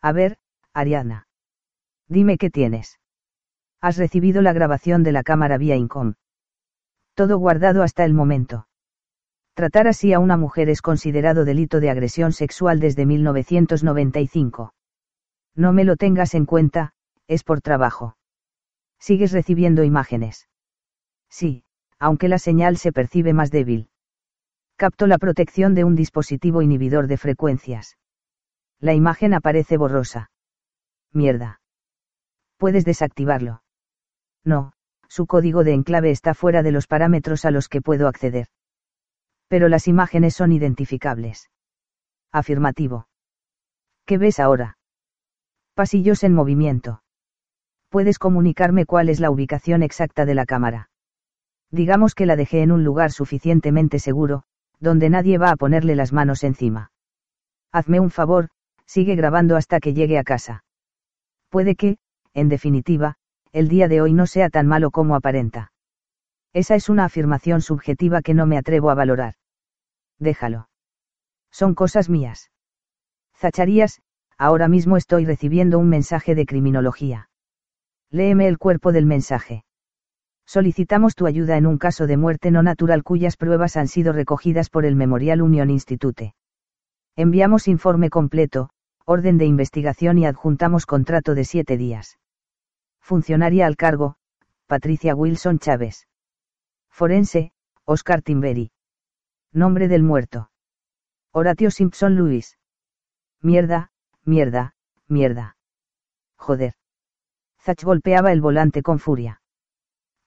A 0.00 0.12
ver, 0.12 0.38
Ariadna. 0.72 1.26
Dime 2.06 2.38
qué 2.38 2.50
tienes. 2.50 3.00
Has 3.80 3.96
recibido 3.96 4.42
la 4.42 4.52
grabación 4.52 5.02
de 5.02 5.10
la 5.10 5.24
cámara 5.24 5.58
vía 5.58 5.74
incom. 5.74 6.14
Todo 7.14 7.36
guardado 7.38 7.82
hasta 7.82 8.04
el 8.04 8.14
momento. 8.14 8.68
Tratar 9.54 9.88
así 9.88 10.12
a 10.12 10.20
una 10.20 10.36
mujer 10.36 10.68
es 10.68 10.80
considerado 10.80 11.44
delito 11.44 11.80
de 11.80 11.90
agresión 11.90 12.30
sexual 12.30 12.78
desde 12.78 13.04
1995. 13.04 14.72
No 15.56 15.72
me 15.72 15.82
lo 15.82 15.96
tengas 15.96 16.32
en 16.34 16.46
cuenta, 16.46 16.92
es 17.26 17.42
por 17.42 17.60
trabajo. 17.60 18.16
¿Sigues 19.00 19.32
recibiendo 19.32 19.82
imágenes? 19.82 20.48
Sí, 21.28 21.64
aunque 21.98 22.28
la 22.28 22.38
señal 22.38 22.76
se 22.76 22.92
percibe 22.92 23.32
más 23.32 23.50
débil. 23.50 23.88
Capto 24.82 25.06
la 25.06 25.18
protección 25.18 25.76
de 25.76 25.84
un 25.84 25.94
dispositivo 25.94 26.60
inhibidor 26.60 27.06
de 27.06 27.16
frecuencias. 27.16 27.98
La 28.80 28.94
imagen 28.94 29.32
aparece 29.32 29.76
borrosa. 29.76 30.32
Mierda. 31.12 31.60
Puedes 32.56 32.84
desactivarlo. 32.84 33.62
No, 34.42 34.72
su 35.06 35.28
código 35.28 35.62
de 35.62 35.74
enclave 35.74 36.10
está 36.10 36.34
fuera 36.34 36.64
de 36.64 36.72
los 36.72 36.88
parámetros 36.88 37.44
a 37.44 37.52
los 37.52 37.68
que 37.68 37.80
puedo 37.80 38.08
acceder. 38.08 38.48
Pero 39.46 39.68
las 39.68 39.86
imágenes 39.86 40.34
son 40.34 40.50
identificables. 40.50 41.48
Afirmativo. 42.32 43.06
¿Qué 44.04 44.18
ves 44.18 44.40
ahora? 44.40 44.78
Pasillos 45.74 46.24
en 46.24 46.34
movimiento. 46.34 47.04
¿Puedes 47.88 48.18
comunicarme 48.18 48.84
cuál 48.84 49.10
es 49.10 49.20
la 49.20 49.30
ubicación 49.30 49.84
exacta 49.84 50.24
de 50.24 50.34
la 50.34 50.44
cámara? 50.44 50.90
digamos 51.70 52.14
que 52.14 52.26
la 52.26 52.36
dejé 52.36 52.62
en 52.62 52.70
un 52.70 52.84
lugar 52.84 53.12
suficientemente 53.12 53.98
seguro, 53.98 54.42
donde 54.82 55.08
nadie 55.08 55.38
va 55.38 55.50
a 55.50 55.56
ponerle 55.56 55.94
las 55.94 56.12
manos 56.12 56.42
encima. 56.42 56.90
Hazme 57.70 58.00
un 58.00 58.10
favor, 58.10 58.48
sigue 58.84 59.14
grabando 59.14 59.56
hasta 59.56 59.78
que 59.78 59.94
llegue 59.94 60.18
a 60.18 60.24
casa. 60.24 60.64
Puede 61.50 61.76
que, 61.76 61.98
en 62.34 62.48
definitiva, 62.48 63.14
el 63.52 63.68
día 63.68 63.86
de 63.86 64.00
hoy 64.00 64.12
no 64.12 64.26
sea 64.26 64.50
tan 64.50 64.66
malo 64.66 64.90
como 64.90 65.14
aparenta. 65.14 65.72
Esa 66.52 66.74
es 66.74 66.88
una 66.88 67.04
afirmación 67.04 67.60
subjetiva 67.60 68.22
que 68.22 68.34
no 68.34 68.44
me 68.46 68.58
atrevo 68.58 68.90
a 68.90 68.94
valorar. 68.94 69.34
Déjalo. 70.18 70.68
Son 71.52 71.74
cosas 71.74 72.10
mías. 72.10 72.50
Zacharías, 73.36 74.02
ahora 74.36 74.66
mismo 74.66 74.96
estoy 74.96 75.26
recibiendo 75.26 75.78
un 75.78 75.88
mensaje 75.88 76.34
de 76.34 76.44
criminología. 76.44 77.28
Léeme 78.10 78.48
el 78.48 78.58
cuerpo 78.58 78.90
del 78.90 79.06
mensaje. 79.06 79.64
Solicitamos 80.46 81.14
tu 81.14 81.26
ayuda 81.26 81.56
en 81.56 81.66
un 81.66 81.78
caso 81.78 82.06
de 82.06 82.16
muerte 82.16 82.50
no 82.50 82.62
natural 82.62 83.02
cuyas 83.02 83.36
pruebas 83.36 83.76
han 83.76 83.88
sido 83.88 84.12
recogidas 84.12 84.70
por 84.70 84.84
el 84.84 84.96
Memorial 84.96 85.42
Union 85.42 85.70
Institute. 85.70 86.34
Enviamos 87.16 87.68
informe 87.68 88.10
completo, 88.10 88.70
orden 89.04 89.38
de 89.38 89.46
investigación 89.46 90.18
y 90.18 90.26
adjuntamos 90.26 90.86
contrato 90.86 91.34
de 91.34 91.44
siete 91.44 91.76
días. 91.76 92.18
Funcionaria 93.00 93.66
al 93.66 93.76
cargo, 93.76 94.16
Patricia 94.66 95.14
Wilson 95.14 95.58
Chávez. 95.58 96.06
Forense, 96.88 97.52
Oscar 97.84 98.22
Timberi. 98.22 98.70
Nombre 99.52 99.88
del 99.88 100.02
muerto. 100.02 100.50
Horatio 101.32 101.70
Simpson 101.70 102.16
Luis. 102.16 102.58
Mierda, 103.42 103.90
mierda, 104.24 104.74
mierda. 105.08 105.56
Joder. 106.36 106.74
Zach 107.60 107.82
golpeaba 107.82 108.32
el 108.32 108.40
volante 108.40 108.82
con 108.82 108.98
furia. 108.98 109.41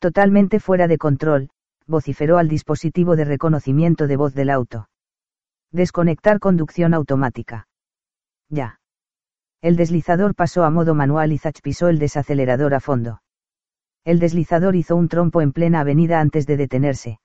Totalmente 0.06 0.60
fuera 0.60 0.88
de 0.88 1.00
control, 1.00 1.50
vociferó 1.88 2.38
al 2.38 2.48
dispositivo 2.48 3.16
de 3.16 3.26
reconocimiento 3.26 4.06
de 4.06 4.18
voz 4.18 4.36
del 4.36 4.52
auto. 4.52 4.88
Desconectar 5.72 6.40
conducción 6.40 6.94
automática. 6.94 7.68
Ya. 8.48 8.80
El 9.64 9.76
deslizador 9.76 10.36
pasó 10.36 10.64
a 10.64 10.70
modo 10.70 10.94
manual 10.94 11.32
y 11.32 11.40
Zach 11.40 11.60
pisó 11.64 11.88
el 11.88 11.98
desacelerador 11.98 12.76
a 12.76 12.82
fondo. 12.82 13.24
El 14.04 14.20
deslizador 14.20 14.76
hizo 14.76 14.96
un 14.96 15.08
trompo 15.08 15.42
en 15.42 15.52
plena 15.52 15.80
avenida 15.80 16.20
antes 16.20 16.46
de 16.46 16.58
detenerse. 16.58 17.20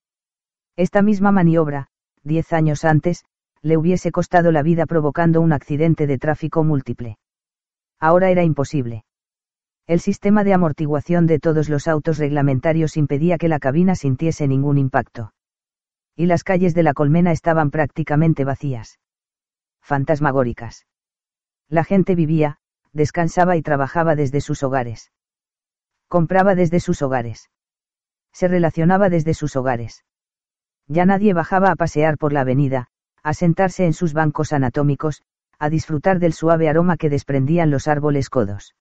Esta 0.75 1.03
misma 1.03 1.33
maniobra, 1.33 1.89
diez 2.23 2.51
años 2.55 2.87
antes, 2.87 3.27
le 3.61 3.77
hubiese 3.77 4.11
costado 4.11 4.53
la 4.53 4.63
vida 4.63 4.87
provocando 4.87 5.43
un 5.43 5.53
accidente 5.53 6.07
de 6.07 6.17
tráfico 6.17 6.65
múltiple. 6.65 7.19
Ahora 7.99 8.31
era 8.31 8.43
imposible. 8.43 9.05
El 9.91 9.99
sistema 9.99 10.45
de 10.45 10.55
amortiguación 10.55 11.27
de 11.27 11.41
todos 11.41 11.69
los 11.69 11.89
autos 11.89 12.19
reglamentarios 12.19 12.97
impedía 12.97 13.39
que 13.39 13.49
la 13.49 13.59
cabina 13.59 13.97
sintiese 13.97 14.47
ningún 14.47 14.79
impacto. 14.79 15.33
Y 16.15 16.27
las 16.27 16.45
calles 16.45 16.77
de 16.77 16.85
la 16.85 16.95
colmena 16.95 17.33
estaban 17.33 17.73
prácticamente 17.73 18.45
vacías. 18.45 19.01
Fantasmagóricas. 19.83 20.87
La 21.69 21.83
gente 21.83 22.15
vivía, 22.15 22.59
descansaba 22.93 23.57
y 23.57 23.63
trabajaba 23.63 24.15
desde 24.15 24.41
sus 24.41 24.63
hogares. 24.63 25.11
Compraba 26.07 26.55
desde 26.55 26.79
sus 26.79 27.03
hogares. 27.03 27.51
Se 28.33 28.47
relacionaba 28.47 29.09
desde 29.09 29.35
sus 29.35 29.57
hogares. 29.57 30.05
Ya 30.87 31.05
nadie 31.05 31.35
bajaba 31.35 31.73
a 31.73 31.75
pasear 31.75 32.17
por 32.17 32.33
la 32.33 32.43
avenida, 32.43 32.87
a 33.25 33.35
sentarse 33.35 33.87
en 33.87 33.93
sus 33.93 34.13
bancos 34.13 34.53
anatómicos, 34.53 35.25
a 35.59 35.69
disfrutar 35.69 36.21
del 36.21 36.33
suave 36.33 36.69
aroma 36.69 36.97
que 36.97 37.11
desprendían 37.11 37.73
los 37.73 37.89
árboles 37.89 38.31
codos. 38.31 38.77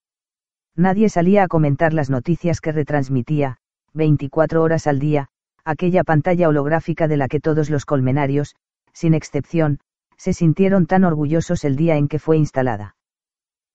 Nadie 0.79 1.09
salía 1.09 1.43
a 1.43 1.49
comentar 1.49 1.91
las 1.91 2.09
noticias 2.09 2.61
que 2.61 2.71
retransmitía, 2.71 3.57
24 3.93 4.63
horas 4.63 4.87
al 4.87 4.97
día, 4.97 5.27
aquella 5.65 6.05
pantalla 6.05 6.47
holográfica 6.47 7.09
de 7.09 7.17
la 7.17 7.27
que 7.27 7.41
todos 7.41 7.69
los 7.69 7.83
colmenarios, 7.83 8.55
sin 8.93 9.13
excepción, 9.13 9.79
se 10.15 10.31
sintieron 10.31 10.85
tan 10.85 11.03
orgullosos 11.03 11.65
el 11.65 11.75
día 11.75 11.97
en 11.97 12.07
que 12.07 12.17
fue 12.17 12.37
instalada. 12.37 12.95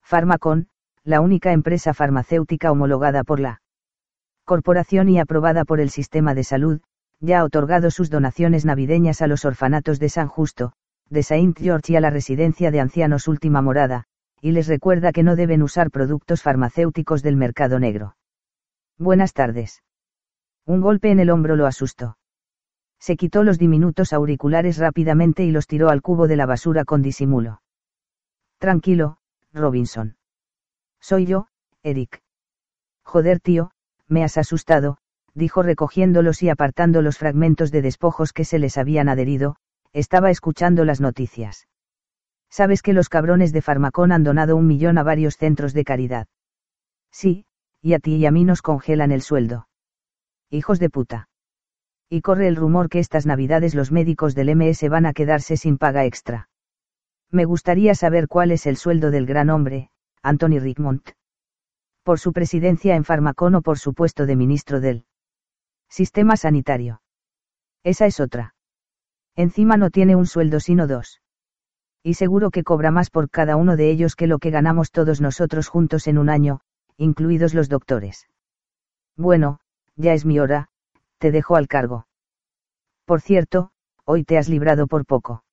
Pharmacon, 0.03 0.69
la 1.05 1.21
única 1.21 1.53
empresa 1.53 1.93
farmacéutica 1.93 2.73
homologada 2.73 3.23
por 3.23 3.39
la 3.39 3.61
corporación 4.47 5.11
y 5.11 5.19
aprobada 5.19 5.67
por 5.67 5.81
el 5.81 5.91
sistema 5.91 6.35
de 6.35 6.45
salud, 6.45 6.81
ya 7.21 7.41
ha 7.41 7.45
otorgado 7.45 7.91
sus 7.91 8.09
donaciones 8.09 8.65
navideñas 8.65 9.21
a 9.21 9.27
los 9.27 9.45
orfanatos 9.45 10.01
de 10.01 10.09
San 10.09 10.29
Justo, 10.29 10.73
de 11.11 11.23
Saint 11.23 11.59
George 11.59 11.93
y 11.93 11.97
a 11.97 12.01
la 12.01 12.09
residencia 12.09 12.71
de 12.71 12.81
ancianos 12.81 13.29
Última 13.29 13.61
Morada, 13.61 14.07
y 14.45 14.53
les 14.53 14.69
recuerda 14.69 15.11
que 15.11 15.23
no 15.23 15.37
deben 15.37 15.63
usar 15.63 15.91
productos 15.91 16.43
farmacéuticos 16.43 17.23
del 17.23 17.35
mercado 17.35 17.79
negro. 17.79 18.15
Buenas 18.99 19.33
tardes. 19.33 19.83
Un 20.67 20.83
golpe 20.83 21.11
en 21.11 21.19
el 21.19 21.31
hombro 21.31 21.57
lo 21.57 21.65
asustó. 21.65 22.19
Se 23.01 23.17
quitó 23.17 23.43
los 23.43 23.59
diminutos 23.59 24.13
auriculares 24.13 24.77
rápidamente 24.77 25.45
y 25.45 25.51
los 25.51 25.67
tiró 25.67 25.89
al 25.89 26.03
cubo 26.03 26.29
de 26.29 26.37
la 26.37 26.45
basura 26.45 26.85
con 26.85 27.01
disimulo. 27.01 27.63
Tranquilo, 28.59 29.17
Robinson. 29.55 30.19
Soy 31.01 31.25
yo, 31.25 31.47
Eric. 31.83 32.21
Joder, 33.03 33.41
tío, 33.41 33.71
me 34.09 34.25
has 34.25 34.37
asustado, 34.37 34.99
dijo 35.33 35.63
recogiéndolos 35.63 36.43
y 36.43 36.51
apartando 36.51 37.01
los 37.01 37.17
fragmentos 37.17 37.71
de 37.71 37.81
despojos 37.81 38.35
que 38.35 38.45
se 38.45 38.59
les 38.59 38.77
habían 38.77 39.09
adherido, 39.09 39.57
estaba 39.95 40.31
escuchando 40.31 40.85
las 40.85 41.01
noticias. 41.01 41.67
Sabes 42.57 42.83
que 42.83 42.93
los 42.93 43.09
cabrones 43.09 43.53
de 43.53 43.63
Farmacón 43.63 44.13
han 44.13 44.23
donado 44.23 44.55
un 44.55 44.69
millón 44.69 44.97
a 44.97 45.03
varios 45.03 45.37
centros 45.37 45.75
de 45.75 45.83
caridad. 45.83 46.29
Sí, 47.11 47.47
y 47.83 47.95
a 47.95 47.99
ti 47.99 48.15
y 48.15 48.27
a 48.27 48.31
mí 48.31 48.45
nos 48.45 48.63
congelan 48.63 49.11
el 49.11 49.23
sueldo. 49.23 49.67
Hijos 50.51 50.79
de 50.79 50.89
puta. 50.89 51.29
Y 52.09 52.21
corre 52.21 52.47
el 52.47 52.55
rumor 52.55 52.89
que 52.91 53.01
estas 53.01 53.27
navidades 53.27 53.75
los 53.75 53.91
médicos 53.91 54.37
del 54.37 54.55
MS 54.55 54.89
van 54.89 55.05
a 55.05 55.15
quedarse 55.15 55.57
sin 55.57 55.79
paga 55.79 56.05
extra. 56.05 56.49
Me 57.29 57.45
gustaría 57.45 57.97
saber 57.97 58.29
cuál 58.29 58.53
es 58.53 58.67
el 58.67 58.77
sueldo 58.77 59.11
del 59.11 59.27
gran 59.27 59.51
hombre, 59.51 59.91
Anthony 60.23 60.61
Rickmont. 60.61 61.11
Por 62.05 62.21
su 62.21 62.33
presidencia 62.33 62.95
en 62.95 63.03
Farmacón 63.03 63.57
o 63.57 63.63
por 63.63 63.81
su 63.81 63.95
puesto 63.95 64.27
de 64.27 64.37
ministro 64.37 64.79
del 64.79 65.07
sistema 65.89 66.37
sanitario. 66.37 67.03
Esa 67.83 68.07
es 68.07 68.21
otra. 68.21 68.55
Encima 69.35 69.77
no 69.77 69.91
tiene 69.91 70.15
un 70.15 70.27
sueldo 70.27 70.61
sino 70.61 70.87
dos 70.87 71.21
y 72.05 72.15
seguro 72.15 72.51
que 72.51 72.63
cobra 72.63 72.91
más 72.91 73.09
por 73.09 73.31
cada 73.31 73.57
uno 73.57 73.77
de 73.77 73.91
ellos 73.91 74.15
que 74.15 74.27
lo 74.27 74.39
que 74.39 74.51
ganamos 74.51 74.93
todos 74.93 75.23
nosotros 75.23 75.69
juntos 75.69 76.07
en 76.07 76.19
un 76.19 76.29
año, 76.29 76.61
incluidos 76.99 77.55
los 77.55 77.71
doctores. 77.71 78.29
Bueno, 79.17 79.59
ya 79.97 80.13
es 80.13 80.27
mi 80.27 80.39
hora, 80.39 80.69
te 81.19 81.33
dejo 81.33 81.57
al 81.57 81.67
cargo. 81.67 82.07
Por 83.07 83.23
cierto, 83.23 83.71
hoy 84.05 84.23
te 84.23 84.37
has 84.37 84.51
librado 84.51 84.87
por 84.87 85.07
poco. 85.07 85.45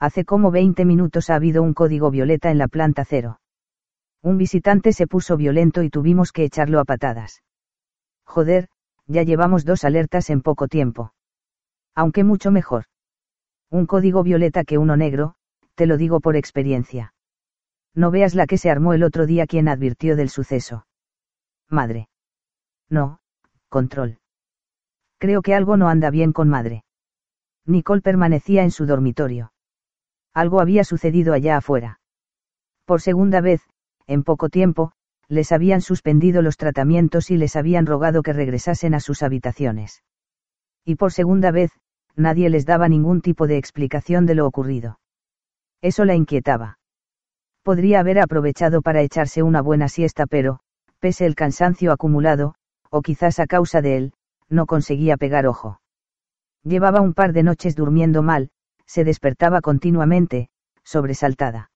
Hace 0.00 0.24
como 0.24 0.50
20 0.50 0.84
minutos 0.84 1.30
ha 1.30 1.36
habido 1.36 1.62
un 1.62 1.74
código 1.74 2.10
violeta 2.10 2.50
en 2.50 2.58
la 2.58 2.66
planta 2.66 3.04
cero. 3.04 3.40
Un 4.20 4.36
visitante 4.36 4.92
se 4.92 5.06
puso 5.06 5.36
violento 5.36 5.84
y 5.84 5.90
tuvimos 5.90 6.32
que 6.32 6.44
echarlo 6.44 6.80
a 6.80 6.84
patadas. 6.84 7.44
Joder, 8.24 8.68
ya 9.06 9.22
llevamos 9.22 9.64
dos 9.64 9.84
alertas 9.84 10.28
en 10.28 10.42
poco 10.42 10.66
tiempo. 10.66 11.12
Aunque 11.94 12.24
mucho 12.24 12.50
mejor. 12.50 12.86
Un 13.70 13.86
código 13.86 14.24
violeta 14.24 14.64
que 14.64 14.78
uno 14.78 14.96
negro, 14.96 15.34
te 15.78 15.86
lo 15.86 15.96
digo 15.96 16.18
por 16.18 16.34
experiencia. 16.34 17.14
No 17.94 18.10
veas 18.10 18.34
la 18.34 18.48
que 18.48 18.58
se 18.58 18.68
armó 18.68 18.94
el 18.94 19.04
otro 19.04 19.26
día 19.26 19.46
quien 19.46 19.68
advirtió 19.68 20.16
del 20.16 20.28
suceso. 20.28 20.88
Madre. 21.70 22.08
No, 22.90 23.20
control. 23.68 24.18
Creo 25.18 25.40
que 25.40 25.54
algo 25.54 25.76
no 25.76 25.88
anda 25.88 26.10
bien 26.10 26.32
con 26.32 26.48
madre. 26.48 26.82
Nicole 27.64 28.02
permanecía 28.02 28.64
en 28.64 28.72
su 28.72 28.86
dormitorio. 28.86 29.52
Algo 30.34 30.60
había 30.60 30.82
sucedido 30.82 31.32
allá 31.32 31.56
afuera. 31.56 32.00
Por 32.84 33.00
segunda 33.00 33.40
vez, 33.40 33.62
en 34.08 34.24
poco 34.24 34.48
tiempo, 34.48 34.90
les 35.28 35.52
habían 35.52 35.80
suspendido 35.80 36.42
los 36.42 36.56
tratamientos 36.56 37.30
y 37.30 37.36
les 37.36 37.54
habían 37.54 37.86
rogado 37.86 38.24
que 38.24 38.32
regresasen 38.32 38.94
a 38.94 39.00
sus 39.00 39.22
habitaciones. 39.22 40.02
Y 40.84 40.96
por 40.96 41.12
segunda 41.12 41.52
vez, 41.52 41.70
nadie 42.16 42.50
les 42.50 42.66
daba 42.66 42.88
ningún 42.88 43.20
tipo 43.20 43.46
de 43.46 43.58
explicación 43.58 44.26
de 44.26 44.34
lo 44.34 44.44
ocurrido. 44.44 44.98
Eso 45.82 46.04
la 46.04 46.14
inquietaba. 46.14 46.78
Podría 47.62 48.00
haber 48.00 48.18
aprovechado 48.18 48.82
para 48.82 49.02
echarse 49.02 49.42
una 49.42 49.60
buena 49.60 49.88
siesta, 49.88 50.26
pero, 50.26 50.60
pese 50.98 51.26
el 51.26 51.34
cansancio 51.34 51.92
acumulado, 51.92 52.54
o 52.90 53.02
quizás 53.02 53.38
a 53.38 53.46
causa 53.46 53.82
de 53.82 53.96
él, 53.96 54.12
no 54.48 54.66
conseguía 54.66 55.16
pegar 55.16 55.46
ojo. 55.46 55.80
Llevaba 56.64 57.00
un 57.00 57.14
par 57.14 57.32
de 57.32 57.42
noches 57.42 57.76
durmiendo 57.76 58.22
mal, 58.22 58.50
se 58.86 59.04
despertaba 59.04 59.60
continuamente, 59.60 60.48
sobresaltada. 60.82 61.70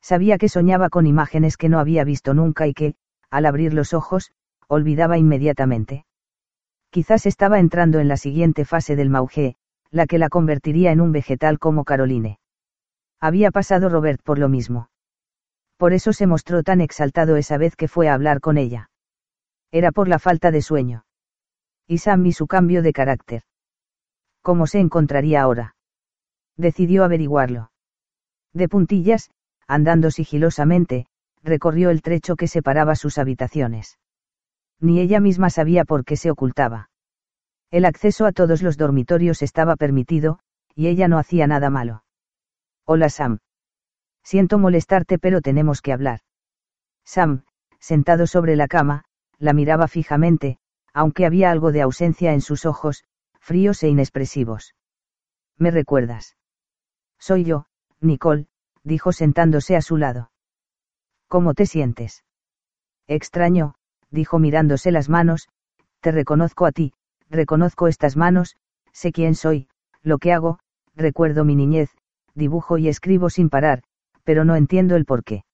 Sabía 0.00 0.38
que 0.38 0.48
soñaba 0.48 0.88
con 0.88 1.06
imágenes 1.06 1.56
que 1.56 1.68
no 1.68 1.80
había 1.80 2.04
visto 2.04 2.32
nunca 2.32 2.66
y 2.66 2.72
que, 2.72 2.94
al 3.30 3.46
abrir 3.46 3.74
los 3.74 3.92
ojos, 3.92 4.30
olvidaba 4.68 5.18
inmediatamente. 5.18 6.06
Quizás 6.90 7.26
estaba 7.26 7.58
entrando 7.58 7.98
en 7.98 8.08
la 8.08 8.16
siguiente 8.16 8.64
fase 8.64 8.96
del 8.96 9.10
mauge, 9.10 9.56
la 9.90 10.06
que 10.06 10.18
la 10.18 10.28
convertiría 10.28 10.92
en 10.92 11.00
un 11.00 11.12
vegetal 11.12 11.58
como 11.58 11.84
Caroline. 11.84 12.38
Había 13.20 13.50
pasado 13.50 13.88
Robert 13.88 14.22
por 14.22 14.38
lo 14.38 14.48
mismo. 14.48 14.90
Por 15.76 15.92
eso 15.92 16.12
se 16.12 16.26
mostró 16.26 16.62
tan 16.62 16.80
exaltado 16.80 17.36
esa 17.36 17.58
vez 17.58 17.76
que 17.76 17.88
fue 17.88 18.08
a 18.08 18.14
hablar 18.14 18.40
con 18.40 18.58
ella. 18.58 18.90
Era 19.70 19.92
por 19.92 20.08
la 20.08 20.18
falta 20.18 20.50
de 20.50 20.62
sueño. 20.62 21.04
Y 21.86 21.98
Sam 21.98 22.26
y 22.26 22.32
su 22.32 22.46
cambio 22.46 22.82
de 22.82 22.92
carácter. 22.92 23.42
¿Cómo 24.42 24.66
se 24.66 24.80
encontraría 24.80 25.42
ahora? 25.42 25.76
Decidió 26.56 27.04
averiguarlo. 27.04 27.70
De 28.52 28.68
puntillas, 28.68 29.30
andando 29.66 30.10
sigilosamente, 30.10 31.06
recorrió 31.42 31.90
el 31.90 32.02
trecho 32.02 32.36
que 32.36 32.48
separaba 32.48 32.96
sus 32.96 33.18
habitaciones. 33.18 33.98
Ni 34.80 35.00
ella 35.00 35.20
misma 35.20 35.50
sabía 35.50 35.84
por 35.84 36.04
qué 36.04 36.16
se 36.16 36.30
ocultaba. 36.30 36.90
El 37.70 37.84
acceso 37.84 38.26
a 38.26 38.32
todos 38.32 38.62
los 38.62 38.76
dormitorios 38.76 39.42
estaba 39.42 39.76
permitido, 39.76 40.38
y 40.74 40.86
ella 40.86 41.08
no 41.08 41.18
hacía 41.18 41.46
nada 41.46 41.70
malo. 41.70 42.02
Hola 42.90 43.10
Sam. 43.10 43.40
Siento 44.24 44.56
molestarte 44.56 45.18
pero 45.18 45.42
tenemos 45.42 45.82
que 45.82 45.92
hablar. 45.92 46.20
Sam, 47.04 47.44
sentado 47.78 48.26
sobre 48.26 48.56
la 48.56 48.66
cama, 48.66 49.04
la 49.38 49.52
miraba 49.52 49.88
fijamente, 49.88 50.56
aunque 50.94 51.26
había 51.26 51.50
algo 51.50 51.70
de 51.70 51.82
ausencia 51.82 52.32
en 52.32 52.40
sus 52.40 52.64
ojos, 52.64 53.04
fríos 53.40 53.82
e 53.82 53.88
inexpresivos. 53.88 54.74
¿Me 55.58 55.70
recuerdas? 55.70 56.38
Soy 57.18 57.44
yo, 57.44 57.66
Nicole, 58.00 58.46
dijo 58.84 59.12
sentándose 59.12 59.76
a 59.76 59.82
su 59.82 59.98
lado. 59.98 60.30
¿Cómo 61.26 61.52
te 61.52 61.66
sientes? 61.66 62.24
Extraño, 63.06 63.74
dijo 64.10 64.38
mirándose 64.38 64.92
las 64.92 65.10
manos, 65.10 65.50
te 66.00 66.10
reconozco 66.10 66.64
a 66.64 66.72
ti, 66.72 66.94
reconozco 67.28 67.86
estas 67.86 68.16
manos, 68.16 68.56
sé 68.92 69.12
quién 69.12 69.34
soy, 69.34 69.68
lo 70.00 70.16
que 70.16 70.32
hago, 70.32 70.58
recuerdo 70.94 71.44
mi 71.44 71.54
niñez, 71.54 71.97
dibujo 72.38 72.78
y 72.78 72.88
escribo 72.88 73.28
sin 73.28 73.50
parar, 73.50 73.82
pero 74.24 74.44
no 74.44 74.56
entiendo 74.56 74.96
el 74.96 75.04
por 75.04 75.24
qué. 75.24 75.44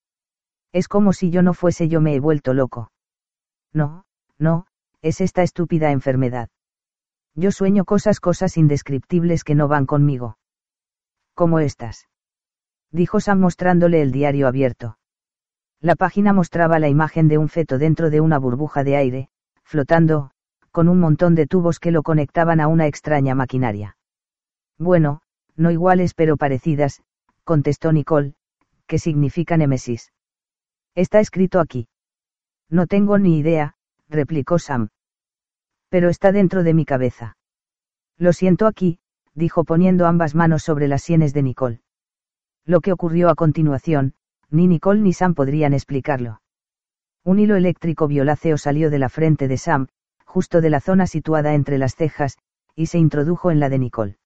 Es 0.72 0.86
como 0.86 1.12
si 1.12 1.30
yo 1.30 1.42
no 1.42 1.54
fuese 1.54 1.88
yo 1.88 2.00
me 2.00 2.14
he 2.14 2.20
vuelto 2.20 2.54
loco. 2.54 2.92
No, 3.72 4.04
no, 4.38 4.66
es 5.02 5.20
esta 5.20 5.42
estúpida 5.42 5.90
enfermedad. 5.90 6.48
Yo 7.34 7.50
sueño 7.50 7.84
cosas, 7.84 8.20
cosas 8.20 8.56
indescriptibles 8.56 9.42
que 9.42 9.56
no 9.56 9.66
van 9.66 9.86
conmigo. 9.86 10.38
Como 11.34 11.58
estas 11.58 12.06
dijo 12.92 13.18
Sam 13.18 13.40
mostrándole 13.40 14.00
el 14.02 14.12
diario 14.12 14.46
abierto. 14.46 14.98
La 15.80 15.96
página 15.96 16.32
mostraba 16.32 16.78
la 16.78 16.88
imagen 16.88 17.26
de 17.26 17.38
un 17.38 17.48
feto 17.48 17.76
dentro 17.76 18.08
de 18.08 18.20
una 18.20 18.38
burbuja 18.38 18.84
de 18.84 18.96
aire, 18.96 19.28
flotando, 19.64 20.30
con 20.70 20.88
un 20.88 21.00
montón 21.00 21.34
de 21.34 21.48
tubos 21.48 21.80
que 21.80 21.90
lo 21.90 22.04
conectaban 22.04 22.60
a 22.60 22.68
una 22.68 22.86
extraña 22.86 23.34
maquinaria. 23.34 23.96
Bueno, 24.78 25.22
no 25.56 25.70
iguales 25.70 26.14
pero 26.14 26.36
parecidas, 26.36 27.02
contestó 27.44 27.92
Nicole, 27.92 28.34
¿qué 28.86 28.98
significa 28.98 29.56
Némesis? 29.56 30.12
Está 30.94 31.20
escrito 31.20 31.60
aquí. 31.60 31.88
No 32.70 32.86
tengo 32.86 33.18
ni 33.18 33.38
idea, 33.38 33.74
replicó 34.08 34.58
Sam. 34.58 34.88
Pero 35.88 36.08
está 36.08 36.32
dentro 36.32 36.62
de 36.62 36.74
mi 36.74 36.84
cabeza. 36.84 37.36
Lo 38.18 38.32
siento 38.32 38.66
aquí, 38.66 38.98
dijo 39.34 39.64
poniendo 39.64 40.06
ambas 40.06 40.34
manos 40.34 40.62
sobre 40.62 40.88
las 40.88 41.02
sienes 41.02 41.34
de 41.34 41.42
Nicole. 41.42 41.80
Lo 42.64 42.80
que 42.80 42.92
ocurrió 42.92 43.28
a 43.28 43.34
continuación, 43.34 44.14
ni 44.50 44.66
Nicole 44.66 45.00
ni 45.00 45.12
Sam 45.12 45.34
podrían 45.34 45.74
explicarlo. 45.74 46.40
Un 47.24 47.38
hilo 47.38 47.56
eléctrico 47.56 48.06
violáceo 48.06 48.58
salió 48.58 48.90
de 48.90 48.98
la 48.98 49.08
frente 49.08 49.48
de 49.48 49.56
Sam, 49.56 49.88
justo 50.24 50.60
de 50.60 50.70
la 50.70 50.80
zona 50.80 51.06
situada 51.06 51.54
entre 51.54 51.78
las 51.78 51.96
cejas, 51.96 52.38
y 52.74 52.86
se 52.86 52.98
introdujo 52.98 53.50
en 53.50 53.60
la 53.60 53.68
de 53.68 53.78
Nicole. 53.78 54.18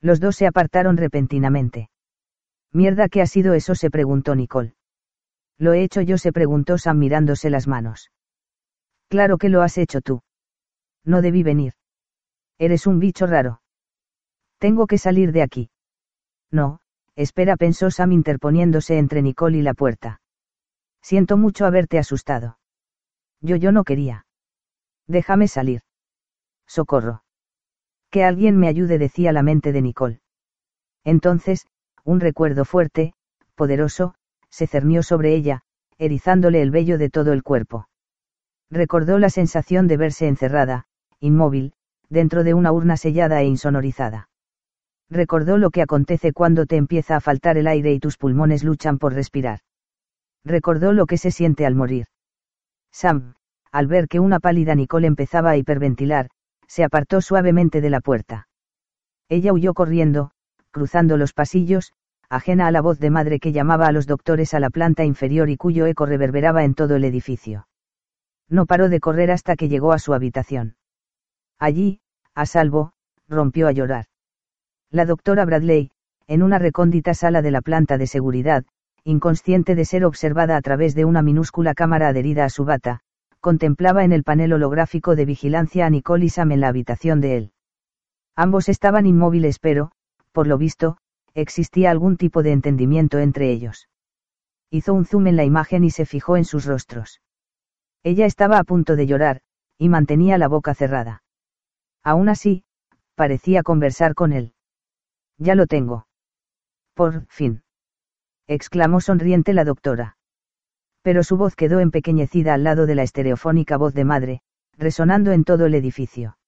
Los 0.00 0.20
dos 0.20 0.36
se 0.36 0.46
apartaron 0.46 0.96
repentinamente. 0.96 1.90
Mierda, 2.72 3.08
¿qué 3.08 3.22
ha 3.22 3.26
sido 3.26 3.54
eso? 3.54 3.74
se 3.74 3.90
preguntó 3.90 4.34
Nicole. 4.34 4.74
Lo 5.58 5.72
he 5.72 5.82
hecho 5.82 6.00
yo, 6.00 6.18
se 6.18 6.32
preguntó 6.32 6.78
Sam 6.78 6.98
mirándose 6.98 7.50
las 7.50 7.68
manos. 7.68 8.10
Claro 9.08 9.38
que 9.38 9.48
lo 9.48 9.62
has 9.62 9.78
hecho 9.78 10.00
tú. 10.00 10.22
No 11.04 11.22
debí 11.22 11.42
venir. 11.42 11.74
Eres 12.58 12.86
un 12.86 12.98
bicho 12.98 13.26
raro. 13.26 13.60
Tengo 14.58 14.86
que 14.86 14.98
salir 14.98 15.32
de 15.32 15.42
aquí. 15.42 15.70
No, 16.50 16.80
espera, 17.14 17.56
pensó 17.56 17.90
Sam 17.90 18.12
interponiéndose 18.12 18.98
entre 18.98 19.22
Nicole 19.22 19.58
y 19.58 19.62
la 19.62 19.74
puerta. 19.74 20.20
Siento 21.02 21.36
mucho 21.36 21.66
haberte 21.66 21.98
asustado. 21.98 22.58
Yo 23.40 23.56
yo 23.56 23.72
no 23.72 23.84
quería. 23.84 24.26
Déjame 25.06 25.48
salir. 25.48 25.82
Socorro. 26.66 27.23
Que 28.14 28.22
alguien 28.22 28.56
me 28.56 28.68
ayude, 28.68 28.98
decía 28.98 29.32
la 29.32 29.42
mente 29.42 29.72
de 29.72 29.82
Nicole. 29.82 30.20
Entonces, 31.02 31.66
un 32.04 32.20
recuerdo 32.20 32.64
fuerte, 32.64 33.12
poderoso, 33.56 34.14
se 34.50 34.68
cernió 34.68 35.02
sobre 35.02 35.34
ella, 35.34 35.62
erizándole 35.98 36.62
el 36.62 36.70
vello 36.70 36.96
de 36.96 37.10
todo 37.10 37.32
el 37.32 37.42
cuerpo. 37.42 37.88
Recordó 38.70 39.18
la 39.18 39.30
sensación 39.30 39.88
de 39.88 39.96
verse 39.96 40.28
encerrada, 40.28 40.84
inmóvil, 41.18 41.72
dentro 42.08 42.44
de 42.44 42.54
una 42.54 42.70
urna 42.70 42.96
sellada 42.96 43.42
e 43.42 43.46
insonorizada 43.46 44.28
recordó 45.10 45.58
lo 45.58 45.70
que 45.70 45.82
acontece 45.82 46.32
cuando 46.32 46.66
te 46.66 46.76
empieza 46.76 47.16
a 47.16 47.20
faltar 47.20 47.58
el 47.58 47.66
aire 47.66 47.92
y 47.92 47.98
tus 47.98 48.16
pulmones 48.16 48.62
luchan 48.62 48.98
por 48.98 49.12
respirar. 49.12 49.58
Recordó 50.44 50.92
lo 50.92 51.06
que 51.06 51.18
se 51.18 51.32
siente 51.32 51.66
al 51.66 51.74
morir. 51.74 52.06
Sam, 52.92 53.34
al 53.72 53.88
ver 53.88 54.06
que 54.06 54.20
una 54.20 54.38
pálida 54.38 54.76
Nicole 54.76 55.08
empezaba 55.08 55.50
a 55.50 55.56
hiperventilar, 55.56 56.28
se 56.66 56.84
apartó 56.84 57.20
suavemente 57.20 57.80
de 57.80 57.90
la 57.90 58.00
puerta. 58.00 58.48
Ella 59.28 59.52
huyó 59.52 59.74
corriendo, 59.74 60.30
cruzando 60.70 61.16
los 61.16 61.32
pasillos, 61.32 61.92
ajena 62.28 62.66
a 62.66 62.70
la 62.70 62.80
voz 62.80 62.98
de 62.98 63.10
madre 63.10 63.38
que 63.38 63.52
llamaba 63.52 63.86
a 63.86 63.92
los 63.92 64.06
doctores 64.06 64.54
a 64.54 64.60
la 64.60 64.70
planta 64.70 65.04
inferior 65.04 65.48
y 65.48 65.56
cuyo 65.56 65.86
eco 65.86 66.06
reverberaba 66.06 66.64
en 66.64 66.74
todo 66.74 66.96
el 66.96 67.04
edificio. 67.04 67.68
No 68.48 68.66
paró 68.66 68.88
de 68.88 69.00
correr 69.00 69.30
hasta 69.30 69.56
que 69.56 69.68
llegó 69.68 69.92
a 69.92 69.98
su 69.98 70.14
habitación. 70.14 70.76
Allí, 71.58 72.00
a 72.34 72.46
salvo, 72.46 72.92
rompió 73.28 73.68
a 73.68 73.72
llorar. 73.72 74.06
La 74.90 75.06
doctora 75.06 75.44
Bradley, 75.44 75.90
en 76.26 76.42
una 76.42 76.58
recóndita 76.58 77.14
sala 77.14 77.42
de 77.42 77.50
la 77.50 77.62
planta 77.62 77.98
de 77.98 78.06
seguridad, 78.06 78.64
inconsciente 79.04 79.74
de 79.74 79.84
ser 79.84 80.04
observada 80.04 80.56
a 80.56 80.62
través 80.62 80.94
de 80.94 81.04
una 81.04 81.22
minúscula 81.22 81.74
cámara 81.74 82.08
adherida 82.08 82.44
a 82.44 82.50
su 82.50 82.64
bata, 82.64 83.00
contemplaba 83.44 84.04
en 84.04 84.12
el 84.12 84.24
panel 84.24 84.54
holográfico 84.54 85.16
de 85.16 85.26
vigilancia 85.26 85.84
a 85.84 85.90
Nicole 85.90 86.24
y 86.24 86.28
Sam 86.30 86.52
en 86.52 86.60
la 86.60 86.68
habitación 86.68 87.20
de 87.20 87.36
él. 87.36 87.52
Ambos 88.34 88.70
estaban 88.70 89.04
inmóviles 89.04 89.58
pero, 89.58 89.92
por 90.32 90.46
lo 90.46 90.56
visto, 90.56 90.96
existía 91.34 91.90
algún 91.90 92.16
tipo 92.16 92.42
de 92.42 92.52
entendimiento 92.52 93.18
entre 93.18 93.50
ellos. 93.50 93.90
Hizo 94.70 94.94
un 94.94 95.04
zoom 95.04 95.26
en 95.26 95.36
la 95.36 95.44
imagen 95.44 95.84
y 95.84 95.90
se 95.90 96.06
fijó 96.06 96.38
en 96.38 96.46
sus 96.46 96.64
rostros. 96.64 97.20
Ella 98.02 98.24
estaba 98.24 98.56
a 98.56 98.64
punto 98.64 98.96
de 98.96 99.06
llorar, 99.06 99.42
y 99.76 99.90
mantenía 99.90 100.38
la 100.38 100.48
boca 100.48 100.72
cerrada. 100.72 101.22
Aún 102.02 102.30
así, 102.30 102.64
parecía 103.14 103.62
conversar 103.62 104.14
con 104.14 104.32
él. 104.32 104.54
Ya 105.36 105.54
lo 105.54 105.66
tengo. 105.66 106.06
Por 106.94 107.26
fin. 107.26 107.62
exclamó 108.46 109.02
sonriente 109.02 109.52
la 109.52 109.64
doctora. 109.64 110.16
Pero 111.04 111.22
su 111.22 111.36
voz 111.36 111.54
quedó 111.54 111.80
empequeñecida 111.80 112.54
al 112.54 112.64
lado 112.64 112.86
de 112.86 112.94
la 112.94 113.02
estereofónica 113.02 113.76
voz 113.76 113.92
de 113.92 114.04
madre, 114.06 114.40
resonando 114.78 115.32
en 115.32 115.44
todo 115.44 115.66
el 115.66 115.74
edificio. 115.74 116.38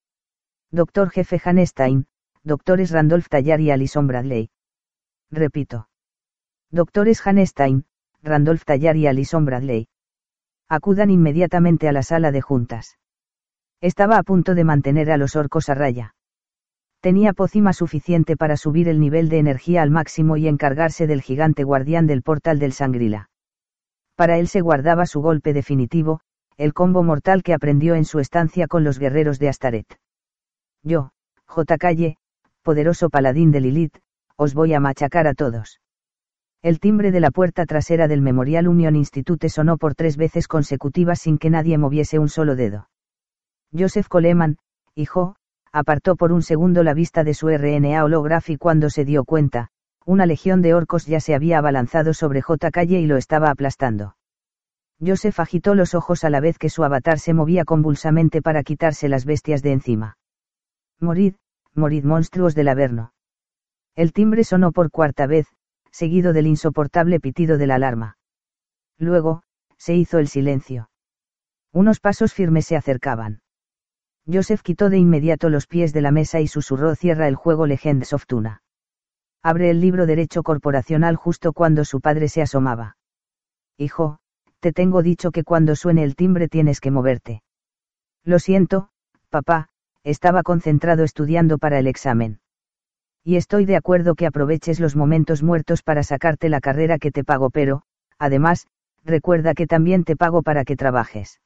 Doctor 0.70 1.10
jefe 1.10 1.38
Hanestein, 1.44 2.06
doctores 2.42 2.90
Randolph 2.90 3.28
Tallar 3.28 3.60
y 3.60 3.70
Alison 3.70 4.06
Bradley. 4.06 4.48
Repito. 5.30 5.90
Doctores 6.70 7.24
Hanestein, 7.26 7.84
Randolph 8.22 8.64
Tallar 8.64 8.96
y 8.96 9.06
Alison 9.06 9.44
Bradley. 9.44 9.88
Acudan 10.70 11.10
inmediatamente 11.10 11.86
a 11.86 11.92
la 11.92 12.02
sala 12.02 12.32
de 12.32 12.40
juntas. 12.40 12.96
Estaba 13.82 14.16
a 14.16 14.22
punto 14.22 14.54
de 14.54 14.64
mantener 14.64 15.10
a 15.10 15.18
los 15.18 15.36
orcos 15.36 15.68
a 15.68 15.74
raya. 15.74 16.14
Tenía 17.00 17.34
pócima 17.34 17.74
suficiente 17.74 18.38
para 18.38 18.56
subir 18.56 18.88
el 18.88 19.00
nivel 19.00 19.28
de 19.28 19.36
energía 19.36 19.82
al 19.82 19.90
máximo 19.90 20.38
y 20.38 20.48
encargarse 20.48 21.06
del 21.06 21.20
gigante 21.20 21.62
guardián 21.62 22.06
del 22.06 22.22
portal 22.22 22.58
del 22.58 22.72
Sangrila. 22.72 23.28
Para 24.16 24.38
él 24.38 24.48
se 24.48 24.62
guardaba 24.62 25.06
su 25.06 25.20
golpe 25.20 25.52
definitivo, 25.52 26.20
el 26.56 26.72
combo 26.72 27.02
mortal 27.02 27.42
que 27.42 27.52
aprendió 27.52 27.94
en 27.94 28.06
su 28.06 28.18
estancia 28.18 28.66
con 28.66 28.82
los 28.82 28.98
guerreros 28.98 29.38
de 29.38 29.48
Astaret. 29.48 29.86
Yo, 30.82 31.10
J. 31.44 31.76
Calle, 31.76 32.16
poderoso 32.62 33.10
paladín 33.10 33.52
de 33.52 33.60
Lilith, 33.60 33.98
os 34.36 34.54
voy 34.54 34.72
a 34.72 34.80
machacar 34.80 35.26
a 35.26 35.34
todos. 35.34 35.80
El 36.62 36.80
timbre 36.80 37.12
de 37.12 37.20
la 37.20 37.30
puerta 37.30 37.66
trasera 37.66 38.08
del 38.08 38.22
Memorial 38.22 38.66
Union 38.68 38.96
Institute 38.96 39.48
sonó 39.50 39.76
por 39.76 39.94
tres 39.94 40.16
veces 40.16 40.48
consecutivas 40.48 41.20
sin 41.20 41.38
que 41.38 41.50
nadie 41.50 41.76
moviese 41.76 42.18
un 42.18 42.28
solo 42.28 42.56
dedo. 42.56 42.88
Joseph 43.72 44.08
Coleman, 44.08 44.56
hijo, 44.94 45.36
apartó 45.72 46.16
por 46.16 46.32
un 46.32 46.42
segundo 46.42 46.82
la 46.82 46.94
vista 46.94 47.22
de 47.22 47.34
su 47.34 47.48
RNA 47.48 48.02
holograph 48.02 48.48
y 48.48 48.56
cuando 48.56 48.88
se 48.88 49.04
dio 49.04 49.24
cuenta, 49.24 49.68
una 50.06 50.24
legión 50.24 50.62
de 50.62 50.72
orcos 50.72 51.04
ya 51.04 51.18
se 51.18 51.34
había 51.34 51.58
abalanzado 51.58 52.14
sobre 52.14 52.40
J. 52.40 52.70
Calle 52.70 53.00
y 53.00 53.06
lo 53.06 53.16
estaba 53.16 53.50
aplastando. 53.50 54.16
Joseph 55.04 55.40
agitó 55.40 55.74
los 55.74 55.94
ojos 55.94 56.22
a 56.22 56.30
la 56.30 56.40
vez 56.40 56.58
que 56.58 56.70
su 56.70 56.84
avatar 56.84 57.18
se 57.18 57.34
movía 57.34 57.64
convulsamente 57.64 58.40
para 58.40 58.62
quitarse 58.62 59.08
las 59.08 59.26
bestias 59.26 59.62
de 59.62 59.72
encima. 59.72 60.16
Morid, 61.00 61.34
morid 61.74 62.04
monstruos 62.04 62.54
del 62.54 62.68
Averno. 62.68 63.12
El 63.96 64.12
timbre 64.12 64.44
sonó 64.44 64.70
por 64.72 64.90
cuarta 64.90 65.26
vez, 65.26 65.48
seguido 65.90 66.32
del 66.32 66.46
insoportable 66.46 67.18
pitido 67.18 67.58
de 67.58 67.66
la 67.66 67.74
alarma. 67.74 68.16
Luego, 68.98 69.42
se 69.76 69.94
hizo 69.94 70.18
el 70.18 70.28
silencio. 70.28 70.88
Unos 71.72 71.98
pasos 71.98 72.32
firmes 72.32 72.64
se 72.64 72.76
acercaban. 72.76 73.42
Joseph 74.30 74.62
quitó 74.62 74.88
de 74.88 74.98
inmediato 74.98 75.50
los 75.50 75.66
pies 75.66 75.92
de 75.92 76.00
la 76.00 76.12
mesa 76.12 76.40
y 76.40 76.46
susurró 76.46 76.94
cierra 76.94 77.28
el 77.28 77.34
juego 77.34 77.66
Legends 77.66 78.12
of 78.12 78.26
Tuna. 78.26 78.62
Abre 79.42 79.70
el 79.70 79.80
libro 79.80 80.06
Derecho 80.06 80.42
Corporacional 80.42 81.16
justo 81.16 81.52
cuando 81.52 81.84
su 81.84 82.00
padre 82.00 82.28
se 82.28 82.42
asomaba. 82.42 82.96
Hijo, 83.78 84.18
te 84.60 84.72
tengo 84.72 85.02
dicho 85.02 85.30
que 85.30 85.44
cuando 85.44 85.76
suene 85.76 86.02
el 86.02 86.16
timbre 86.16 86.48
tienes 86.48 86.80
que 86.80 86.90
moverte. 86.90 87.42
Lo 88.24 88.38
siento, 88.38 88.88
papá, 89.30 89.68
estaba 90.02 90.42
concentrado 90.42 91.04
estudiando 91.04 91.58
para 91.58 91.78
el 91.78 91.86
examen. 91.86 92.40
Y 93.22 93.36
estoy 93.36 93.64
de 93.64 93.76
acuerdo 93.76 94.14
que 94.14 94.26
aproveches 94.26 94.80
los 94.80 94.96
momentos 94.96 95.42
muertos 95.42 95.82
para 95.82 96.02
sacarte 96.02 96.48
la 96.48 96.60
carrera 96.60 96.98
que 96.98 97.10
te 97.10 97.24
pago, 97.24 97.50
pero, 97.50 97.82
además, 98.18 98.66
recuerda 99.04 99.54
que 99.54 99.66
también 99.66 100.04
te 100.04 100.16
pago 100.16 100.42
para 100.42 100.64
que 100.64 100.76
trabajes. 100.76 101.40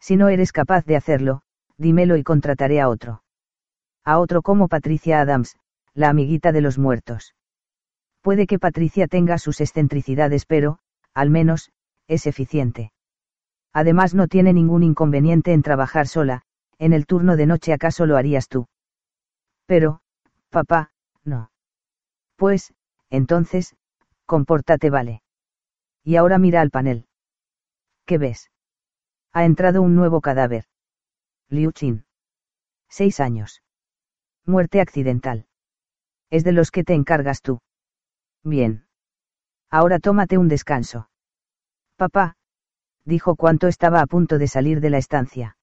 Si 0.00 0.16
no 0.16 0.28
eres 0.28 0.52
capaz 0.52 0.84
de 0.84 0.96
hacerlo, 0.96 1.42
dímelo 1.76 2.16
y 2.16 2.22
contrataré 2.22 2.80
a 2.80 2.88
otro. 2.88 3.22
A 4.04 4.18
otro 4.18 4.42
como 4.42 4.68
Patricia 4.68 5.20
Adams, 5.20 5.56
la 5.94 6.08
amiguita 6.08 6.52
de 6.52 6.60
los 6.60 6.78
muertos. 6.78 7.34
Puede 8.22 8.46
que 8.46 8.58
Patricia 8.58 9.08
tenga 9.08 9.38
sus 9.38 9.60
excentricidades, 9.60 10.46
pero, 10.46 10.78
al 11.12 11.30
menos, 11.30 11.72
es 12.06 12.26
eficiente. 12.26 12.92
Además 13.72 14.14
no 14.14 14.28
tiene 14.28 14.52
ningún 14.52 14.82
inconveniente 14.82 15.52
en 15.52 15.62
trabajar 15.62 16.06
sola, 16.06 16.42
en 16.78 16.92
el 16.92 17.06
turno 17.06 17.36
de 17.36 17.46
noche 17.46 17.72
acaso 17.72 18.06
lo 18.06 18.16
harías 18.16 18.48
tú. 18.48 18.68
Pero, 19.66 20.00
papá, 20.50 20.92
no. 21.24 21.50
Pues, 22.36 22.74
entonces, 23.10 23.76
compórtate 24.26 24.90
vale. 24.90 25.22
Y 26.04 26.16
ahora 26.16 26.38
mira 26.38 26.60
al 26.60 26.70
panel. 26.70 27.06
¿Qué 28.04 28.18
ves? 28.18 28.50
Ha 29.32 29.44
entrado 29.44 29.82
un 29.82 29.94
nuevo 29.94 30.20
cadáver. 30.20 30.64
Liu 31.48 31.72
Chin. 31.72 32.04
Seis 32.88 33.20
años. 33.20 33.62
Muerte 34.44 34.80
accidental. 34.80 35.46
Es 36.32 36.44
de 36.44 36.52
los 36.52 36.70
que 36.70 36.82
te 36.82 36.94
encargas 36.94 37.42
tú. 37.42 37.60
Bien. 38.42 38.86
Ahora 39.70 39.98
tómate 39.98 40.38
un 40.38 40.48
descanso. 40.48 41.10
Papá. 41.96 42.38
Dijo 43.04 43.36
cuanto 43.36 43.68
estaba 43.68 44.00
a 44.00 44.06
punto 44.06 44.38
de 44.38 44.48
salir 44.48 44.80
de 44.80 44.88
la 44.88 44.96
estancia. 44.96 45.58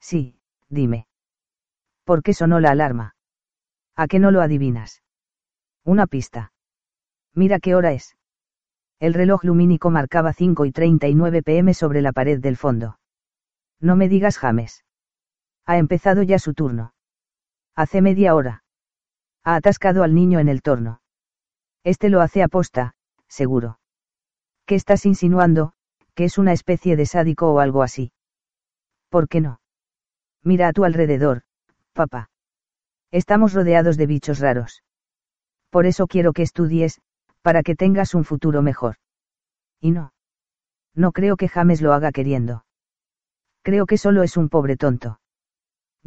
Sí, 0.00 0.40
dime. 0.68 1.06
¿Por 2.02 2.24
qué 2.24 2.34
sonó 2.34 2.58
la 2.58 2.72
alarma? 2.72 3.14
¿A 3.94 4.08
qué 4.08 4.18
no 4.18 4.32
lo 4.32 4.40
adivinas? 4.40 5.04
Una 5.84 6.08
pista. 6.08 6.52
Mira 7.32 7.60
qué 7.60 7.76
hora 7.76 7.92
es. 7.92 8.16
El 8.98 9.14
reloj 9.14 9.44
lumínico 9.44 9.90
marcaba 9.90 10.32
5 10.32 10.64
y 10.64 10.72
39 10.72 11.44
pm 11.44 11.72
sobre 11.72 12.02
la 12.02 12.12
pared 12.12 12.40
del 12.40 12.56
fondo. 12.56 12.98
No 13.78 13.94
me 13.94 14.08
digas 14.08 14.38
James. 14.38 14.84
Ha 15.66 15.78
empezado 15.78 16.24
ya 16.24 16.40
su 16.40 16.52
turno. 16.52 16.94
Hace 17.76 18.02
media 18.02 18.34
hora. 18.34 18.63
Ha 19.44 19.56
atascado 19.56 20.02
al 20.02 20.14
niño 20.14 20.38
en 20.40 20.48
el 20.48 20.62
torno. 20.62 21.00
Este 21.84 22.08
lo 22.08 22.22
hace 22.22 22.42
aposta, 22.42 22.94
seguro. 23.28 23.78
¿Qué 24.66 24.74
estás 24.74 25.04
insinuando? 25.04 25.74
Que 26.14 26.24
es 26.24 26.38
una 26.38 26.52
especie 26.52 26.96
de 26.96 27.04
sádico 27.04 27.52
o 27.52 27.58
algo 27.58 27.82
así. 27.82 28.12
¿Por 29.10 29.28
qué 29.28 29.42
no? 29.42 29.60
Mira 30.42 30.68
a 30.68 30.72
tu 30.72 30.84
alrededor, 30.84 31.42
papá. 31.92 32.30
Estamos 33.10 33.52
rodeados 33.52 33.96
de 33.96 34.06
bichos 34.06 34.38
raros. 34.38 34.82
Por 35.70 35.86
eso 35.86 36.06
quiero 36.06 36.32
que 36.32 36.42
estudies, 36.42 37.00
para 37.42 37.62
que 37.62 37.76
tengas 37.76 38.14
un 38.14 38.24
futuro 38.24 38.62
mejor. 38.62 38.96
Y 39.80 39.90
no. 39.90 40.14
No 40.94 41.12
creo 41.12 41.36
que 41.36 41.48
James 41.48 41.82
lo 41.82 41.92
haga 41.92 42.12
queriendo. 42.12 42.64
Creo 43.62 43.84
que 43.84 43.98
solo 43.98 44.22
es 44.22 44.36
un 44.36 44.48
pobre 44.48 44.76
tonto. 44.76 45.20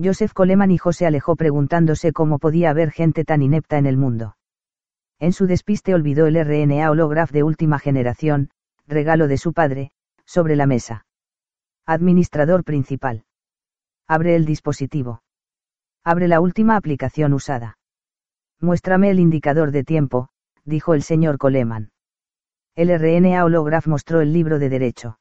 Joseph 0.02 0.34
Coleman 0.34 0.72
hijo 0.72 0.94
se 0.94 1.08
alejó 1.08 1.36
preguntándose 1.36 2.14
cómo 2.14 2.38
podía 2.38 2.70
haber 2.70 2.92
gente 2.92 3.26
tan 3.26 3.42
inepta 3.42 3.78
en 3.78 3.88
el 3.88 3.98
mundo. 3.98 4.38
En 5.20 5.34
su 5.34 5.48
despiste 5.48 5.96
olvidó 5.96 6.28
el 6.28 6.36
RNA 6.36 6.92
holograph 6.92 7.32
de 7.32 7.42
última 7.42 7.80
generación, 7.80 8.52
regalo 8.86 9.28
de 9.28 9.38
su 9.38 9.54
padre, 9.54 9.92
sobre 10.26 10.56
la 10.56 10.68
mesa. 10.68 11.06
Administrador 11.88 12.64
principal. 12.64 13.26
Abre 14.08 14.36
el 14.36 14.46
dispositivo. 14.46 15.24
Abre 16.04 16.28
la 16.28 16.42
última 16.42 16.76
aplicación 16.76 17.34
usada. 17.34 17.78
Muéstrame 18.60 19.10
el 19.10 19.20
indicador 19.20 19.72
de 19.72 19.84
tiempo, 19.84 20.30
dijo 20.64 20.94
el 20.94 21.02
señor 21.02 21.38
Coleman. 21.38 21.92
El 22.76 22.90
RNA 22.98 23.44
holograph 23.44 23.88
mostró 23.88 24.22
el 24.22 24.32
libro 24.32 24.60
de 24.60 24.70
derecho. 24.70 25.20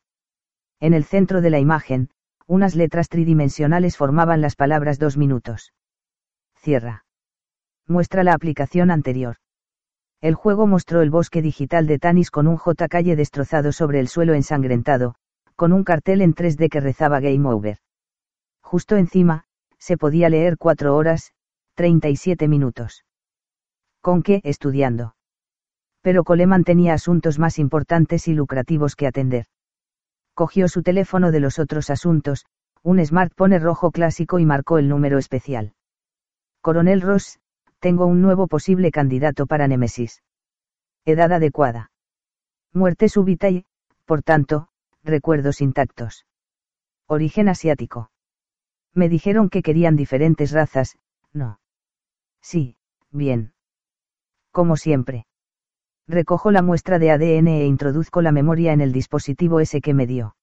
En 0.80 0.92
el 0.92 1.04
centro 1.04 1.40
de 1.40 1.50
la 1.50 1.58
imagen, 1.58 2.10
unas 2.46 2.74
letras 2.74 3.08
tridimensionales 3.08 3.96
formaban 3.96 4.40
las 4.40 4.56
palabras 4.56 4.98
dos 4.98 5.16
minutos. 5.16 5.72
Cierra. 6.56 7.04
Muestra 7.86 8.24
la 8.24 8.34
aplicación 8.34 8.90
anterior. 8.90 9.36
El 10.20 10.34
juego 10.34 10.66
mostró 10.66 11.02
el 11.02 11.10
bosque 11.10 11.42
digital 11.42 11.86
de 11.86 11.98
Tanis 11.98 12.30
con 12.30 12.46
un 12.46 12.56
J 12.56 12.88
calle 12.88 13.16
destrozado 13.16 13.72
sobre 13.72 14.00
el 14.00 14.08
suelo 14.08 14.34
ensangrentado, 14.34 15.14
con 15.56 15.72
un 15.72 15.84
cartel 15.84 16.20
en 16.20 16.34
3D 16.34 16.68
que 16.68 16.80
rezaba 16.80 17.20
Game 17.20 17.48
Over. 17.48 17.78
Justo 18.62 18.96
encima, 18.96 19.44
se 19.78 19.96
podía 19.96 20.28
leer 20.28 20.56
4 20.58 20.96
horas, 20.96 21.32
37 21.74 22.48
minutos. 22.48 23.04
¿Con 24.00 24.22
qué? 24.22 24.40
Estudiando. 24.44 25.14
Pero 26.00 26.24
Coleman 26.24 26.64
tenía 26.64 26.94
asuntos 26.94 27.38
más 27.38 27.58
importantes 27.58 28.28
y 28.28 28.34
lucrativos 28.34 28.96
que 28.96 29.06
atender 29.06 29.46
cogió 30.36 30.68
su 30.68 30.82
teléfono 30.82 31.32
de 31.32 31.40
los 31.40 31.58
otros 31.58 31.88
asuntos, 31.88 32.44
un 32.82 33.04
smartphone 33.04 33.58
rojo 33.58 33.90
clásico 33.90 34.38
y 34.38 34.44
marcó 34.44 34.76
el 34.76 34.86
número 34.86 35.16
especial. 35.16 35.72
Coronel 36.60 37.00
Ross, 37.00 37.40
tengo 37.80 38.04
un 38.04 38.20
nuevo 38.20 38.46
posible 38.46 38.90
candidato 38.90 39.46
para 39.46 39.66
Nemesis. 39.66 40.22
Edad 41.06 41.32
adecuada. 41.32 41.90
Muerte 42.74 43.08
súbita 43.08 43.48
y, 43.48 43.64
por 44.04 44.22
tanto, 44.22 44.68
recuerdos 45.02 45.62
intactos. 45.62 46.26
Origen 47.06 47.48
asiático. 47.48 48.10
Me 48.92 49.08
dijeron 49.08 49.48
que 49.48 49.62
querían 49.62 49.96
diferentes 49.96 50.52
razas, 50.52 50.98
no. 51.32 51.60
Sí, 52.42 52.76
bien. 53.10 53.54
Como 54.52 54.76
siempre. 54.76 55.26
Recojo 56.08 56.50
la 56.50 56.62
muestra 56.62 56.98
de 56.98 57.10
ADN 57.10 57.48
e 57.48 57.66
introduzco 57.66 58.22
la 58.22 58.32
memoria 58.32 58.72
en 58.72 58.80
el 58.80 58.92
dispositivo 58.92 59.60
ese 59.60 59.80
que 59.80 59.94
me 59.94 60.06
dio. 60.06 60.36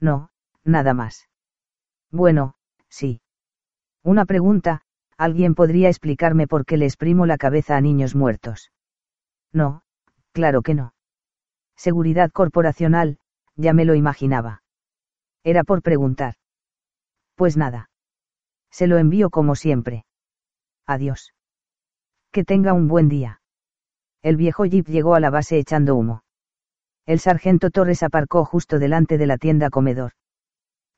No, 0.00 0.30
nada 0.64 0.94
más. 0.94 1.28
Bueno, 2.10 2.54
sí. 2.88 3.20
Una 4.02 4.24
pregunta, 4.24 4.82
¿alguien 5.16 5.54
podría 5.54 5.88
explicarme 5.88 6.48
por 6.48 6.64
qué 6.64 6.76
le 6.76 6.86
exprimo 6.86 7.26
la 7.26 7.38
cabeza 7.38 7.76
a 7.76 7.80
niños 7.80 8.16
muertos? 8.16 8.72
No, 9.52 9.82
claro 10.32 10.62
que 10.62 10.74
no. 10.74 10.94
Seguridad 11.76 12.30
corporacional, 12.30 13.18
ya 13.56 13.72
me 13.72 13.84
lo 13.84 13.94
imaginaba. 13.94 14.62
Era 15.44 15.64
por 15.64 15.82
preguntar. 15.82 16.34
Pues 17.36 17.56
nada. 17.56 17.90
Se 18.70 18.86
lo 18.86 18.98
envío 18.98 19.30
como 19.30 19.54
siempre. 19.54 20.04
Adiós. 20.86 21.32
Que 22.32 22.44
tenga 22.44 22.72
un 22.72 22.88
buen 22.88 23.08
día. 23.08 23.39
El 24.22 24.36
viejo 24.36 24.64
jeep 24.64 24.86
llegó 24.86 25.14
a 25.14 25.20
la 25.20 25.30
base 25.30 25.58
echando 25.58 25.96
humo. 25.96 26.24
El 27.06 27.20
sargento 27.20 27.70
Torres 27.70 28.02
aparcó 28.02 28.44
justo 28.44 28.78
delante 28.78 29.18
de 29.18 29.26
la 29.26 29.38
tienda 29.38 29.70
comedor. 29.70 30.12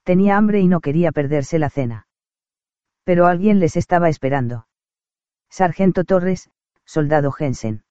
Tenía 0.02 0.36
hambre 0.36 0.60
y 0.60 0.66
no 0.66 0.80
quería 0.80 1.12
perderse 1.12 1.58
la 1.58 1.70
cena. 1.70 2.06
Pero 3.04 3.26
alguien 3.26 3.60
les 3.60 3.76
estaba 3.76 4.08
esperando. 4.08 4.66
Sargento 5.48 6.04
Torres, 6.04 6.50
soldado 6.84 7.30
Jensen. 7.30 7.84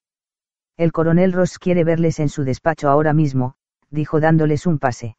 El 0.76 0.92
coronel 0.92 1.32
Ross 1.32 1.58
quiere 1.58 1.84
verles 1.84 2.18
en 2.18 2.28
su 2.28 2.44
despacho 2.44 2.88
ahora 2.88 3.12
mismo, 3.12 3.54
dijo 3.90 4.20
dándoles 4.20 4.66
un 4.66 4.78
pase. 4.78 5.16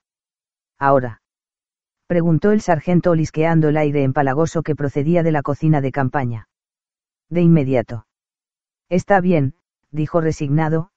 Ahora. 0.78 1.22
Preguntó 2.08 2.52
el 2.52 2.62
sargento 2.62 3.12
olisqueando 3.12 3.70
el 3.70 3.78
aire 3.78 4.04
empalagoso 4.04 4.62
que 4.62 4.76
procedía 4.76 5.24
de 5.24 5.32
la 5.32 5.42
cocina 5.42 5.82
de 5.82 5.92
campaña. 5.92 6.48
De 7.30 7.42
inmediato. 7.42 8.06
Está 8.90 9.22
bien, 9.22 9.56
dijo 9.94 10.20
resignado. 10.20 10.92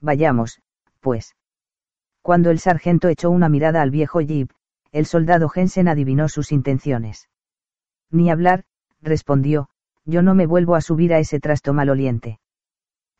Vayamos, 0.00 0.60
pues. 1.00 1.34
Cuando 2.20 2.50
el 2.50 2.58
sargento 2.58 3.08
echó 3.08 3.30
una 3.30 3.48
mirada 3.48 3.80
al 3.80 3.90
viejo 3.90 4.20
jeep, 4.20 4.50
el 4.92 5.06
soldado 5.06 5.48
Jensen 5.48 5.88
adivinó 5.88 6.28
sus 6.28 6.52
intenciones. 6.52 7.28
Ni 8.10 8.30
hablar, 8.30 8.64
respondió, 9.00 9.68
yo 10.04 10.22
no 10.22 10.34
me 10.34 10.46
vuelvo 10.46 10.74
a 10.74 10.80
subir 10.80 11.14
a 11.14 11.18
ese 11.18 11.40
trasto 11.40 11.72
maloliente. 11.72 12.38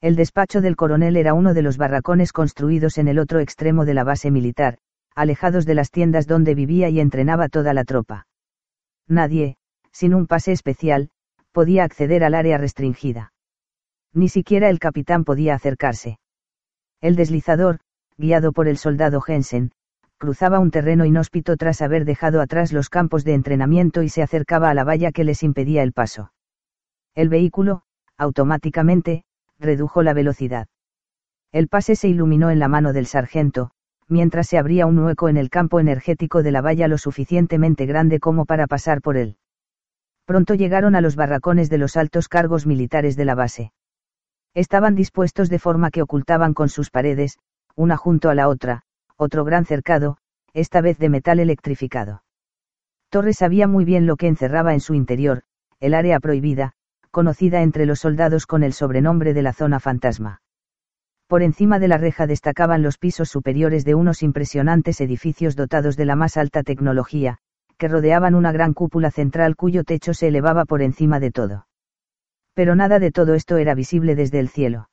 El 0.00 0.16
despacho 0.16 0.60
del 0.60 0.76
coronel 0.76 1.16
era 1.16 1.32
uno 1.34 1.54
de 1.54 1.62
los 1.62 1.78
barracones 1.78 2.32
construidos 2.32 2.98
en 2.98 3.08
el 3.08 3.18
otro 3.18 3.40
extremo 3.40 3.84
de 3.84 3.94
la 3.94 4.04
base 4.04 4.30
militar, 4.30 4.78
alejados 5.14 5.64
de 5.64 5.74
las 5.74 5.90
tiendas 5.90 6.26
donde 6.26 6.54
vivía 6.54 6.88
y 6.88 7.00
entrenaba 7.00 7.48
toda 7.48 7.72
la 7.72 7.84
tropa. 7.84 8.26
Nadie, 9.08 9.56
sin 9.92 10.14
un 10.14 10.26
pase 10.26 10.52
especial, 10.52 11.10
podía 11.52 11.84
acceder 11.84 12.24
al 12.24 12.34
área 12.34 12.58
restringida. 12.58 13.33
Ni 14.14 14.28
siquiera 14.28 14.70
el 14.70 14.78
capitán 14.78 15.24
podía 15.24 15.54
acercarse. 15.54 16.18
El 17.00 17.16
deslizador, 17.16 17.80
guiado 18.16 18.52
por 18.52 18.68
el 18.68 18.78
soldado 18.78 19.20
Jensen, 19.20 19.72
cruzaba 20.18 20.60
un 20.60 20.70
terreno 20.70 21.04
inhóspito 21.04 21.56
tras 21.56 21.82
haber 21.82 22.04
dejado 22.04 22.40
atrás 22.40 22.72
los 22.72 22.88
campos 22.88 23.24
de 23.24 23.34
entrenamiento 23.34 24.02
y 24.02 24.08
se 24.08 24.22
acercaba 24.22 24.70
a 24.70 24.74
la 24.74 24.84
valla 24.84 25.10
que 25.10 25.24
les 25.24 25.42
impedía 25.42 25.82
el 25.82 25.92
paso. 25.92 26.32
El 27.16 27.28
vehículo, 27.28 27.82
automáticamente, 28.16 29.24
redujo 29.58 30.02
la 30.04 30.14
velocidad. 30.14 30.68
El 31.50 31.68
pase 31.68 31.96
se 31.96 32.08
iluminó 32.08 32.50
en 32.50 32.60
la 32.60 32.68
mano 32.68 32.92
del 32.92 33.06
sargento, 33.06 33.72
mientras 34.08 34.46
se 34.46 34.58
abría 34.58 34.86
un 34.86 34.98
hueco 34.98 35.28
en 35.28 35.36
el 35.36 35.50
campo 35.50 35.80
energético 35.80 36.42
de 36.42 36.52
la 36.52 36.60
valla 36.60 36.86
lo 36.86 36.98
suficientemente 36.98 37.84
grande 37.86 38.20
como 38.20 38.44
para 38.44 38.68
pasar 38.68 39.00
por 39.00 39.16
él. 39.16 39.36
Pronto 40.24 40.54
llegaron 40.54 40.94
a 40.94 41.00
los 41.00 41.16
barracones 41.16 41.68
de 41.68 41.78
los 41.78 41.96
altos 41.96 42.28
cargos 42.28 42.64
militares 42.64 43.16
de 43.16 43.24
la 43.24 43.34
base. 43.34 43.72
Estaban 44.54 44.94
dispuestos 44.94 45.50
de 45.50 45.58
forma 45.58 45.90
que 45.90 46.00
ocultaban 46.00 46.54
con 46.54 46.68
sus 46.68 46.90
paredes, 46.90 47.38
una 47.74 47.96
junto 47.96 48.30
a 48.30 48.36
la 48.36 48.48
otra, 48.48 48.82
otro 49.16 49.44
gran 49.44 49.64
cercado, 49.64 50.16
esta 50.52 50.80
vez 50.80 50.96
de 50.98 51.08
metal 51.08 51.40
electrificado. 51.40 52.22
Torres 53.08 53.38
sabía 53.38 53.66
muy 53.66 53.84
bien 53.84 54.06
lo 54.06 54.16
que 54.16 54.28
encerraba 54.28 54.72
en 54.72 54.80
su 54.80 54.94
interior, 54.94 55.42
el 55.80 55.92
área 55.92 56.20
prohibida, 56.20 56.72
conocida 57.10 57.62
entre 57.62 57.84
los 57.84 57.98
soldados 57.98 58.46
con 58.46 58.62
el 58.62 58.72
sobrenombre 58.72 59.34
de 59.34 59.42
la 59.42 59.52
zona 59.52 59.80
fantasma. 59.80 60.40
Por 61.26 61.42
encima 61.42 61.80
de 61.80 61.88
la 61.88 61.98
reja 61.98 62.28
destacaban 62.28 62.82
los 62.82 62.96
pisos 62.96 63.28
superiores 63.28 63.84
de 63.84 63.96
unos 63.96 64.22
impresionantes 64.22 65.00
edificios 65.00 65.56
dotados 65.56 65.96
de 65.96 66.04
la 66.04 66.14
más 66.14 66.36
alta 66.36 66.62
tecnología, 66.62 67.38
que 67.76 67.88
rodeaban 67.88 68.36
una 68.36 68.52
gran 68.52 68.72
cúpula 68.72 69.10
central 69.10 69.56
cuyo 69.56 69.82
techo 69.82 70.14
se 70.14 70.28
elevaba 70.28 70.64
por 70.64 70.80
encima 70.80 71.18
de 71.18 71.32
todo 71.32 71.66
pero 72.54 72.74
nada 72.74 72.98
de 72.98 73.10
todo 73.10 73.34
esto 73.34 73.56
era 73.56 73.74
visible 73.74 74.14
desde 74.14 74.38
el 74.38 74.48
cielo. 74.48 74.88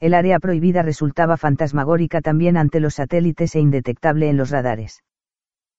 El 0.00 0.14
área 0.14 0.40
prohibida 0.40 0.82
resultaba 0.82 1.36
fantasmagórica 1.36 2.20
también 2.20 2.56
ante 2.56 2.80
los 2.80 2.94
satélites 2.94 3.54
e 3.54 3.60
indetectable 3.60 4.28
en 4.28 4.36
los 4.36 4.50
radares. 4.50 5.04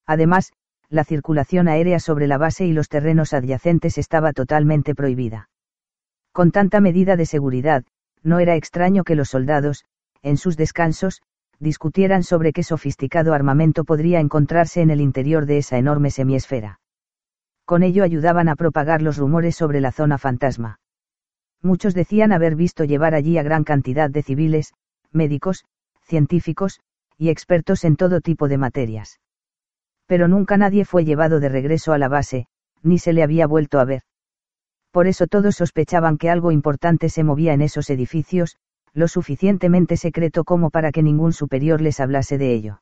Además, 0.07 0.53
la 0.89 1.03
circulación 1.03 1.67
aérea 1.67 1.99
sobre 1.99 2.27
la 2.27 2.37
base 2.37 2.65
y 2.65 2.71
los 2.71 2.87
terrenos 2.87 3.33
adyacentes 3.33 3.97
estaba 3.97 4.31
totalmente 4.31 4.95
prohibida. 4.95 5.49
Con 6.31 6.51
tanta 6.51 6.79
medida 6.79 7.15
de 7.15 7.25
seguridad, 7.25 7.83
no 8.21 8.39
era 8.39 8.55
extraño 8.55 9.03
que 9.03 9.15
los 9.15 9.29
soldados, 9.29 9.83
en 10.21 10.37
sus 10.37 10.55
descansos, 10.55 11.21
discutieran 11.59 12.23
sobre 12.23 12.53
qué 12.53 12.63
sofisticado 12.63 13.33
armamento 13.33 13.83
podría 13.83 14.19
encontrarse 14.19 14.81
en 14.81 14.89
el 14.89 15.01
interior 15.01 15.45
de 15.45 15.57
esa 15.57 15.77
enorme 15.77 16.11
semiesfera. 16.11 16.79
Con 17.65 17.83
ello 17.83 18.03
ayudaban 18.03 18.49
a 18.49 18.55
propagar 18.55 19.01
los 19.01 19.17
rumores 19.17 19.55
sobre 19.55 19.81
la 19.81 19.91
zona 19.91 20.17
fantasma. 20.17 20.79
Muchos 21.63 21.93
decían 21.93 22.33
haber 22.33 22.57
visto 22.57 22.83
llevar 22.83 23.15
allí 23.15 23.37
a 23.37 23.43
gran 23.43 23.63
cantidad 23.63 24.09
de 24.09 24.21
civiles, 24.21 24.73
médicos, 25.13 25.63
científicos, 26.01 26.81
y 27.17 27.29
expertos 27.29 27.85
en 27.85 27.95
todo 27.95 28.19
tipo 28.19 28.49
de 28.49 28.57
materias. 28.57 29.21
Pero 30.05 30.27
nunca 30.27 30.57
nadie 30.57 30.83
fue 30.83 31.05
llevado 31.05 31.39
de 31.39 31.47
regreso 31.47 31.93
a 31.93 31.97
la 31.97 32.09
base, 32.09 32.47
ni 32.81 32.99
se 32.99 33.13
le 33.13 33.23
había 33.23 33.47
vuelto 33.47 33.79
a 33.79 33.85
ver. 33.85 34.01
Por 34.91 35.07
eso 35.07 35.25
todos 35.25 35.55
sospechaban 35.55 36.17
que 36.17 36.29
algo 36.29 36.51
importante 36.51 37.07
se 37.07 37.23
movía 37.23 37.53
en 37.53 37.61
esos 37.61 37.89
edificios, 37.89 38.57
lo 38.93 39.07
suficientemente 39.07 39.95
secreto 39.95 40.43
como 40.43 40.69
para 40.69 40.91
que 40.91 41.01
ningún 41.01 41.31
superior 41.31 41.79
les 41.79 42.01
hablase 42.01 42.37
de 42.37 42.53
ello. 42.53 42.81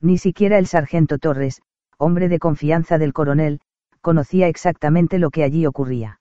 Ni 0.00 0.16
siquiera 0.16 0.56
el 0.56 0.66
sargento 0.66 1.18
Torres, 1.18 1.60
hombre 1.98 2.30
de 2.30 2.38
confianza 2.38 2.96
del 2.96 3.12
coronel, 3.12 3.60
conocía 4.00 4.48
exactamente 4.48 5.18
lo 5.18 5.28
que 5.30 5.44
allí 5.44 5.66
ocurría 5.66 6.19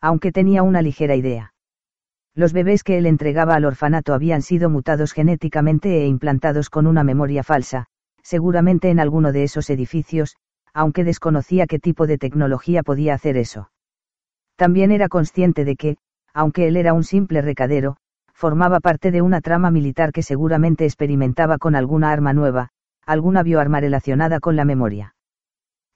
aunque 0.00 0.32
tenía 0.32 0.62
una 0.62 0.82
ligera 0.82 1.16
idea. 1.16 1.52
Los 2.34 2.52
bebés 2.52 2.84
que 2.84 2.96
él 2.96 3.06
entregaba 3.06 3.54
al 3.54 3.64
orfanato 3.64 4.14
habían 4.14 4.42
sido 4.42 4.70
mutados 4.70 5.12
genéticamente 5.12 6.02
e 6.02 6.06
implantados 6.06 6.70
con 6.70 6.86
una 6.86 7.04
memoria 7.04 7.42
falsa, 7.42 7.86
seguramente 8.22 8.90
en 8.90 9.00
alguno 9.00 9.32
de 9.32 9.42
esos 9.42 9.68
edificios, 9.70 10.36
aunque 10.72 11.04
desconocía 11.04 11.66
qué 11.66 11.78
tipo 11.78 12.06
de 12.06 12.18
tecnología 12.18 12.82
podía 12.82 13.14
hacer 13.14 13.36
eso. 13.36 13.70
También 14.56 14.92
era 14.92 15.08
consciente 15.08 15.64
de 15.64 15.76
que, 15.76 15.96
aunque 16.32 16.68
él 16.68 16.76
era 16.76 16.92
un 16.92 17.02
simple 17.02 17.42
recadero, 17.42 17.96
formaba 18.32 18.80
parte 18.80 19.10
de 19.10 19.22
una 19.22 19.40
trama 19.40 19.70
militar 19.70 20.12
que 20.12 20.22
seguramente 20.22 20.84
experimentaba 20.84 21.58
con 21.58 21.74
alguna 21.74 22.12
arma 22.12 22.32
nueva, 22.32 22.68
alguna 23.04 23.42
bioarma 23.42 23.80
relacionada 23.80 24.38
con 24.38 24.56
la 24.56 24.64
memoria. 24.64 25.14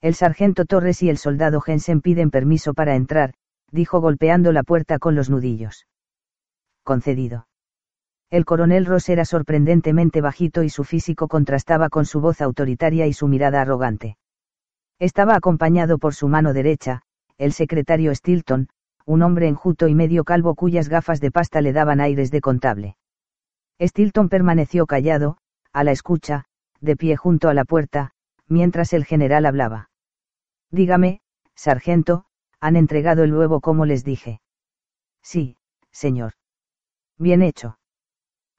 El 0.01 0.13
sargento 0.13 0.65
Torres 0.65 1.01
y 1.01 1.09
el 1.09 1.17
soldado 1.17 1.61
Jensen 1.61 2.01
piden 2.01 2.29
permiso 2.29 2.73
para 2.73 2.95
entrar, 2.95 3.33
dijo 3.71 4.01
golpeando 4.01 4.51
la 4.51 4.63
puerta 4.63 4.99
con 4.99 5.15
los 5.15 5.29
nudillos. 5.29 5.87
Concedido. 6.83 7.47
El 8.29 8.45
coronel 8.45 8.85
Ross 8.85 9.09
era 9.09 9.25
sorprendentemente 9.25 10.21
bajito 10.21 10.63
y 10.63 10.69
su 10.69 10.83
físico 10.83 11.27
contrastaba 11.27 11.89
con 11.89 12.05
su 12.05 12.21
voz 12.21 12.41
autoritaria 12.41 13.07
y 13.07 13.13
su 13.13 13.27
mirada 13.27 13.61
arrogante. 13.61 14.17
Estaba 14.99 15.35
acompañado 15.35 15.97
por 15.97 16.13
su 16.13 16.27
mano 16.27 16.53
derecha, 16.53 17.01
el 17.37 17.53
secretario 17.53 18.13
Stilton, 18.15 18.69
un 19.05 19.21
hombre 19.21 19.47
enjuto 19.47 19.87
y 19.87 19.95
medio 19.95 20.23
calvo 20.23 20.55
cuyas 20.55 20.89
gafas 20.89 21.19
de 21.19 21.31
pasta 21.31 21.61
le 21.61 21.73
daban 21.73 21.99
aires 21.99 22.31
de 22.31 22.41
contable. 22.41 22.97
Stilton 23.79 24.29
permaneció 24.29 24.87
callado, 24.87 25.37
a 25.73 25.83
la 25.83 25.91
escucha, 25.91 26.45
de 26.79 26.95
pie 26.95 27.15
junto 27.15 27.49
a 27.49 27.53
la 27.53 27.65
puerta, 27.65 28.11
mientras 28.47 28.93
el 28.93 29.05
general 29.05 29.45
hablaba. 29.45 29.89
Dígame, 30.71 31.21
sargento, 31.55 32.25
han 32.65 32.75
entregado 32.75 33.23
el 33.23 33.31
huevo 33.31 33.61
como 33.61 33.85
les 33.85 34.03
dije. 34.03 34.41
Sí, 35.21 35.55
señor. 35.91 36.33
Bien 37.19 37.43
hecho. 37.43 37.77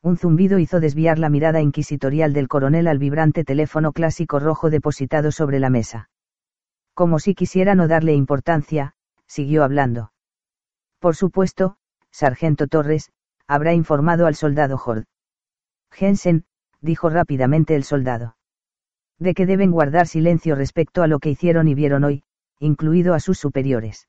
Un 0.00 0.16
zumbido 0.16 0.60
hizo 0.60 0.78
desviar 0.78 1.18
la 1.18 1.28
mirada 1.28 1.60
inquisitorial 1.60 2.32
del 2.32 2.46
coronel 2.46 2.86
al 2.86 3.00
vibrante 3.00 3.42
teléfono 3.42 3.92
clásico 3.92 4.38
rojo 4.38 4.70
depositado 4.70 5.32
sobre 5.32 5.58
la 5.58 5.70
mesa. 5.70 6.08
Como 6.94 7.18
si 7.18 7.34
quisiera 7.34 7.74
no 7.74 7.88
darle 7.88 8.14
importancia, 8.14 8.94
siguió 9.26 9.64
hablando. 9.64 10.12
Por 11.00 11.16
supuesto, 11.16 11.76
sargento 12.12 12.68
Torres, 12.68 13.10
habrá 13.48 13.74
informado 13.74 14.26
al 14.26 14.36
soldado 14.36 14.76
Hord. 14.76 15.06
Jensen, 15.90 16.44
dijo 16.80 17.10
rápidamente 17.10 17.74
el 17.74 17.82
soldado. 17.82 18.36
De 19.18 19.34
que 19.34 19.46
deben 19.46 19.72
guardar 19.72 20.06
silencio 20.06 20.54
respecto 20.54 21.02
a 21.02 21.08
lo 21.08 21.18
que 21.18 21.30
hicieron 21.30 21.66
y 21.66 21.74
vieron 21.74 22.04
hoy, 22.04 22.22
incluido 22.58 23.14
a 23.14 23.20
sus 23.20 23.38
superiores. 23.38 24.08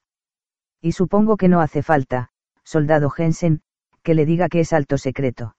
Y 0.82 0.94
supongo 0.94 1.38
que 1.38 1.48
no 1.48 1.62
hace 1.62 1.84
falta, 1.84 2.30
soldado 2.64 3.10
Jensen, 3.10 3.62
que 4.04 4.14
le 4.14 4.26
diga 4.26 4.50
que 4.50 4.60
es 4.60 4.74
alto 4.74 4.98
secreto. 4.98 5.56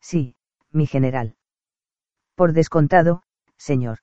Sí, 0.00 0.34
mi 0.70 0.86
general. 0.86 1.36
Por 2.34 2.52
descontado, 2.52 3.22
señor. 3.56 3.98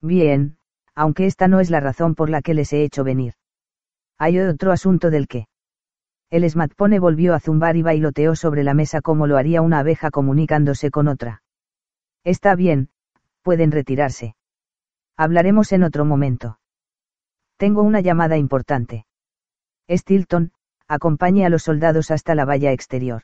Bien, 0.00 0.58
aunque 0.94 1.26
esta 1.26 1.48
no 1.48 1.60
es 1.60 1.70
la 1.70 1.80
razón 1.80 2.14
por 2.14 2.30
la 2.30 2.42
que 2.42 2.54
les 2.54 2.72
he 2.72 2.82
hecho 2.82 3.04
venir. 3.04 3.34
Hay 4.18 4.38
otro 4.38 4.72
asunto 4.72 5.10
del 5.10 5.28
que. 5.28 5.48
El 6.30 6.48
smatpone 6.48 6.98
volvió 6.98 7.34
a 7.34 7.40
zumbar 7.40 7.76
y 7.76 7.82
bailoteó 7.82 8.36
sobre 8.36 8.62
la 8.62 8.74
mesa 8.74 9.00
como 9.00 9.26
lo 9.26 9.36
haría 9.36 9.62
una 9.62 9.78
abeja 9.78 10.10
comunicándose 10.10 10.90
con 10.90 11.08
otra. 11.08 11.42
Está 12.24 12.54
bien, 12.54 12.90
pueden 13.42 13.70
retirarse. 13.70 14.36
Hablaremos 15.16 15.72
en 15.72 15.84
otro 15.84 16.04
momento. 16.04 16.57
Tengo 17.58 17.82
una 17.82 18.00
llamada 18.00 18.36
importante. 18.36 19.04
Stilton, 19.90 20.52
acompañe 20.86 21.44
a 21.44 21.48
los 21.48 21.64
soldados 21.64 22.12
hasta 22.12 22.36
la 22.36 22.44
valla 22.44 22.70
exterior. 22.70 23.22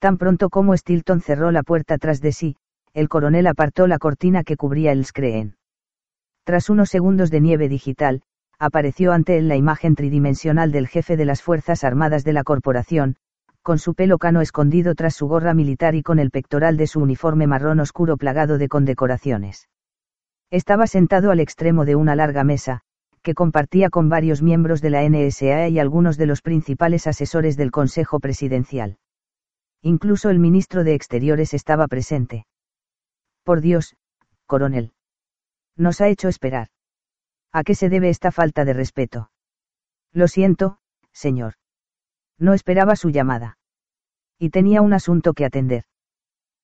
Tan 0.00 0.18
pronto 0.18 0.50
como 0.50 0.76
Stilton 0.76 1.20
cerró 1.20 1.52
la 1.52 1.62
puerta 1.62 1.96
tras 1.96 2.20
de 2.20 2.32
sí, 2.32 2.56
el 2.92 3.08
coronel 3.08 3.46
apartó 3.46 3.86
la 3.86 3.98
cortina 3.98 4.42
que 4.42 4.56
cubría 4.56 4.90
el 4.90 5.04
screen. 5.04 5.56
Tras 6.44 6.68
unos 6.68 6.90
segundos 6.90 7.30
de 7.30 7.40
nieve 7.40 7.68
digital, 7.68 8.22
apareció 8.58 9.12
ante 9.12 9.38
él 9.38 9.46
la 9.46 9.56
imagen 9.56 9.94
tridimensional 9.94 10.72
del 10.72 10.88
jefe 10.88 11.16
de 11.16 11.24
las 11.24 11.40
Fuerzas 11.40 11.84
Armadas 11.84 12.24
de 12.24 12.32
la 12.32 12.42
corporación, 12.42 13.16
con 13.62 13.78
su 13.78 13.94
pelo 13.94 14.18
cano 14.18 14.40
escondido 14.40 14.96
tras 14.96 15.14
su 15.14 15.28
gorra 15.28 15.54
militar 15.54 15.94
y 15.94 16.02
con 16.02 16.18
el 16.18 16.32
pectoral 16.32 16.76
de 16.76 16.88
su 16.88 17.00
uniforme 17.00 17.46
marrón 17.46 17.78
oscuro 17.78 18.16
plagado 18.16 18.58
de 18.58 18.68
condecoraciones. 18.68 19.68
Estaba 20.50 20.88
sentado 20.88 21.30
al 21.30 21.38
extremo 21.38 21.84
de 21.84 21.96
una 21.96 22.16
larga 22.16 22.42
mesa, 22.42 22.82
que 23.26 23.34
compartía 23.34 23.90
con 23.90 24.08
varios 24.08 24.40
miembros 24.40 24.80
de 24.80 24.90
la 24.90 25.02
NSA 25.02 25.66
y 25.66 25.80
algunos 25.80 26.16
de 26.16 26.26
los 26.26 26.42
principales 26.42 27.08
asesores 27.08 27.56
del 27.56 27.72
Consejo 27.72 28.20
Presidencial. 28.20 28.98
Incluso 29.82 30.30
el 30.30 30.38
ministro 30.38 30.84
de 30.84 30.94
Exteriores 30.94 31.52
estaba 31.52 31.88
presente. 31.88 32.46
Por 33.42 33.62
Dios, 33.62 33.96
coronel. 34.46 34.92
Nos 35.76 36.00
ha 36.00 36.06
hecho 36.06 36.28
esperar. 36.28 36.68
¿A 37.50 37.64
qué 37.64 37.74
se 37.74 37.88
debe 37.88 38.10
esta 38.10 38.30
falta 38.30 38.64
de 38.64 38.74
respeto? 38.74 39.32
Lo 40.12 40.28
siento, 40.28 40.78
señor. 41.12 41.54
No 42.38 42.54
esperaba 42.54 42.94
su 42.94 43.10
llamada. 43.10 43.58
Y 44.38 44.50
tenía 44.50 44.82
un 44.82 44.92
asunto 44.92 45.34
que 45.34 45.44
atender. 45.44 45.82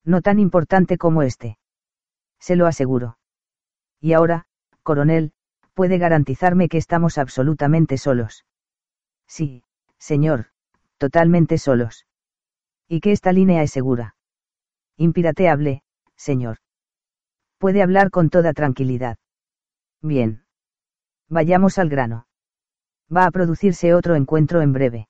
No 0.04 0.22
tan 0.22 0.38
importante 0.38 0.96
como 0.96 1.24
este. 1.24 1.58
Se 2.38 2.54
lo 2.54 2.68
aseguro. 2.68 3.18
Y 4.00 4.12
ahora, 4.12 4.46
coronel, 4.84 5.32
puede 5.74 5.98
garantizarme 5.98 6.68
que 6.68 6.78
estamos 6.78 7.18
absolutamente 7.18 7.96
solos. 7.98 8.44
Sí, 9.26 9.64
señor, 9.98 10.50
totalmente 10.98 11.58
solos. 11.58 12.06
Y 12.88 13.00
que 13.00 13.12
esta 13.12 13.32
línea 13.32 13.62
es 13.62 13.70
segura. 13.70 14.14
Impirateable, 14.96 15.82
señor. 16.16 16.58
Puede 17.58 17.82
hablar 17.82 18.10
con 18.10 18.28
toda 18.28 18.52
tranquilidad. 18.52 19.16
Bien. 20.02 20.44
Vayamos 21.28 21.78
al 21.78 21.88
grano. 21.88 22.26
Va 23.14 23.26
a 23.26 23.30
producirse 23.30 23.94
otro 23.94 24.16
encuentro 24.16 24.60
en 24.60 24.72
breve. 24.72 25.08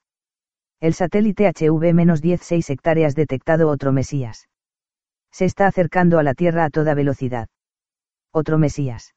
El 0.80 0.94
satélite 0.94 1.48
HV-16 1.48 2.70
hectáreas 2.70 3.14
detectado 3.14 3.68
otro 3.68 3.92
Mesías. 3.92 4.48
Se 5.30 5.44
está 5.44 5.66
acercando 5.66 6.18
a 6.18 6.22
la 6.22 6.34
Tierra 6.34 6.64
a 6.64 6.70
toda 6.70 6.94
velocidad. 6.94 7.48
Otro 8.32 8.58
Mesías 8.58 9.14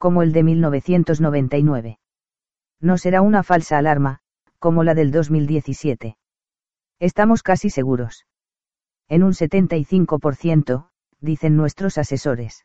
como 0.00 0.22
el 0.22 0.32
de 0.32 0.42
1999. 0.42 1.98
No 2.80 2.96
será 2.96 3.20
una 3.20 3.42
falsa 3.42 3.76
alarma, 3.76 4.20
como 4.58 4.82
la 4.82 4.94
del 4.94 5.10
2017. 5.10 6.16
Estamos 6.98 7.42
casi 7.42 7.68
seguros. 7.68 8.24
En 9.10 9.22
un 9.22 9.32
75%, 9.32 10.88
dicen 11.20 11.54
nuestros 11.54 11.98
asesores. 11.98 12.64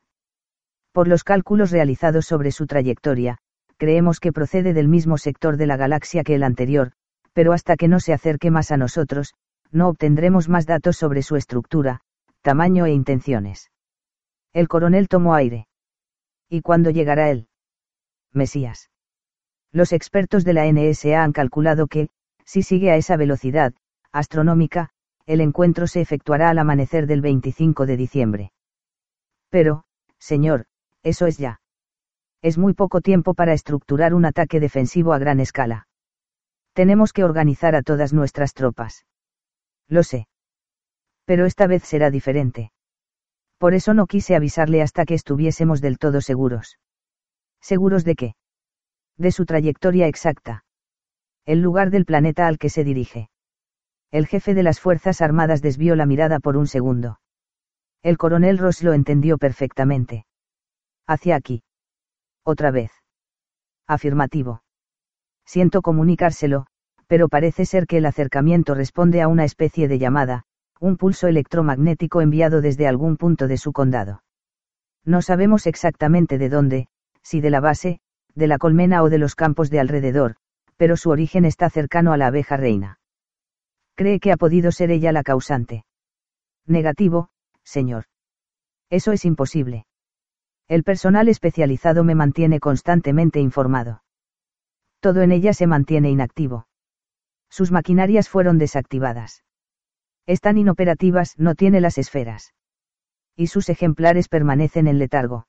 Por 0.93 1.09
los 1.09 1.25
cálculos 1.25 1.71
realizados 1.71 2.25
sobre 2.25 2.51
su 2.51 2.67
trayectoria, 2.67 3.37
creemos 3.75 4.21
que 4.21 4.31
procede 4.31 4.73
del 4.73 4.87
mismo 4.87 5.17
sector 5.17 5.57
de 5.57 5.67
la 5.67 5.75
galaxia 5.75 6.23
que 6.23 6.35
el 6.35 6.43
anterior, 6.43 6.93
pero 7.33 7.51
hasta 7.51 7.75
que 7.75 7.89
no 7.89 7.99
se 7.99 8.13
acerque 8.13 8.49
más 8.49 8.71
a 8.71 8.77
nosotros, 8.77 9.33
no 9.71 9.89
obtendremos 9.89 10.47
más 10.47 10.65
datos 10.65 10.95
sobre 10.95 11.21
su 11.21 11.35
estructura, 11.35 11.99
tamaño 12.41 12.85
e 12.85 12.93
intenciones. 12.93 13.71
El 14.53 14.69
coronel 14.69 15.09
tomó 15.09 15.35
aire. 15.35 15.67
¿Y 16.55 16.61
cuándo 16.61 16.89
llegará 16.89 17.31
él? 17.31 17.49
Mesías. 18.31 18.89
Los 19.73 19.91
expertos 19.91 20.45
de 20.45 20.53
la 20.53 20.65
NSA 20.71 21.21
han 21.21 21.33
calculado 21.33 21.87
que, 21.87 22.07
si 22.45 22.63
sigue 22.63 22.91
a 22.91 22.95
esa 22.95 23.17
velocidad, 23.17 23.73
astronómica, 24.13 24.91
el 25.25 25.41
encuentro 25.41 25.85
se 25.85 25.99
efectuará 25.99 26.49
al 26.49 26.59
amanecer 26.59 27.07
del 27.07 27.19
25 27.19 27.85
de 27.85 27.97
diciembre. 27.97 28.53
Pero, 29.49 29.83
señor, 30.17 30.67
eso 31.03 31.25
es 31.25 31.37
ya. 31.37 31.59
Es 32.41 32.57
muy 32.57 32.73
poco 32.73 33.01
tiempo 33.01 33.33
para 33.33 33.51
estructurar 33.51 34.13
un 34.13 34.23
ataque 34.23 34.61
defensivo 34.61 35.11
a 35.11 35.19
gran 35.19 35.41
escala. 35.41 35.89
Tenemos 36.71 37.11
que 37.11 37.25
organizar 37.25 37.75
a 37.75 37.81
todas 37.81 38.13
nuestras 38.13 38.53
tropas. 38.53 39.05
Lo 39.89 40.03
sé. 40.03 40.29
Pero 41.25 41.45
esta 41.45 41.67
vez 41.67 41.83
será 41.83 42.09
diferente 42.11 42.71
por 43.57 43.73
eso 43.73 43.93
no 43.93 44.07
quise 44.07 44.35
avisarle 44.35 44.81
hasta 44.81 45.05
que 45.05 45.13
estuviésemos 45.13 45.81
del 45.81 45.97
todo 45.97 46.21
seguros. 46.21 46.77
¿Seguros 47.61 48.03
de 48.03 48.15
qué? 48.15 48.35
De 49.17 49.31
su 49.31 49.45
trayectoria 49.45 50.07
exacta. 50.07 50.65
El 51.45 51.61
lugar 51.61 51.89
del 51.89 52.05
planeta 52.05 52.47
al 52.47 52.57
que 52.57 52.69
se 52.69 52.83
dirige. 52.83 53.29
El 54.11 54.27
jefe 54.27 54.53
de 54.53 54.63
las 54.63 54.79
Fuerzas 54.79 55.21
Armadas 55.21 55.61
desvió 55.61 55.95
la 55.95 56.05
mirada 56.05 56.39
por 56.39 56.57
un 56.57 56.67
segundo. 56.67 57.19
El 58.01 58.17
coronel 58.17 58.57
Ross 58.57 58.83
lo 58.83 58.93
entendió 58.93 59.37
perfectamente. 59.37 60.25
Hacia 61.07 61.35
aquí. 61.35 61.63
Otra 62.43 62.71
vez. 62.71 62.91
Afirmativo. 63.87 64.63
Siento 65.45 65.81
comunicárselo, 65.81 66.67
pero 67.07 67.29
parece 67.29 67.65
ser 67.65 67.87
que 67.87 67.97
el 67.97 68.05
acercamiento 68.05 68.73
responde 68.73 69.21
a 69.21 69.27
una 69.27 69.43
especie 69.43 69.87
de 69.87 69.99
llamada, 69.99 70.43
un 70.79 70.97
pulso 70.97 71.27
electromagnético 71.27 72.21
enviado 72.21 72.61
desde 72.61 72.87
algún 72.87 73.17
punto 73.17 73.47
de 73.47 73.57
su 73.57 73.71
condado. 73.71 74.23
No 75.03 75.21
sabemos 75.21 75.67
exactamente 75.67 76.37
de 76.37 76.49
dónde, 76.49 76.87
si 77.21 77.41
de 77.41 77.49
la 77.49 77.59
base, 77.59 77.99
de 78.33 78.47
la 78.47 78.57
colmena 78.57 79.03
o 79.03 79.09
de 79.09 79.17
los 79.17 79.35
campos 79.35 79.69
de 79.69 79.79
alrededor, 79.79 80.35
pero 80.77 80.97
su 80.97 81.09
origen 81.09 81.45
está 81.45 81.69
cercano 81.69 82.11
a 82.11 82.17
la 82.17 82.27
abeja 82.27 82.57
reina. 82.57 82.99
¿Cree 83.95 84.19
que 84.19 84.31
ha 84.31 84.37
podido 84.37 84.71
ser 84.71 84.91
ella 84.91 85.11
la 85.11 85.23
causante? 85.23 85.85
Negativo, 86.65 87.29
señor. 87.63 88.05
Eso 88.89 89.11
es 89.11 89.23
imposible. 89.25 89.85
El 90.67 90.83
personal 90.83 91.29
especializado 91.29 92.03
me 92.03 92.15
mantiene 92.15 92.59
constantemente 92.59 93.39
informado. 93.39 94.03
Todo 94.99 95.21
en 95.21 95.31
ella 95.31 95.53
se 95.53 95.67
mantiene 95.67 96.09
inactivo. 96.09 96.67
Sus 97.49 97.71
maquinarias 97.71 98.27
fueron 98.27 98.57
desactivadas. 98.57 99.43
Están 100.27 100.57
inoperativas, 100.57 101.37
no 101.37 101.55
tiene 101.55 101.81
las 101.81 101.97
esferas. 101.97 102.53
Y 103.35 103.47
sus 103.47 103.69
ejemplares 103.69 104.27
permanecen 104.27 104.87
en 104.87 104.97
letargo. 104.97 105.47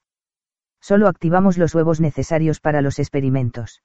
Solo 0.81 1.09
activamos 1.09 1.57
los 1.57 1.75
huevos 1.75 2.01
necesarios 2.01 2.61
para 2.61 2.83
los 2.83 2.99
experimentos. 2.99 3.83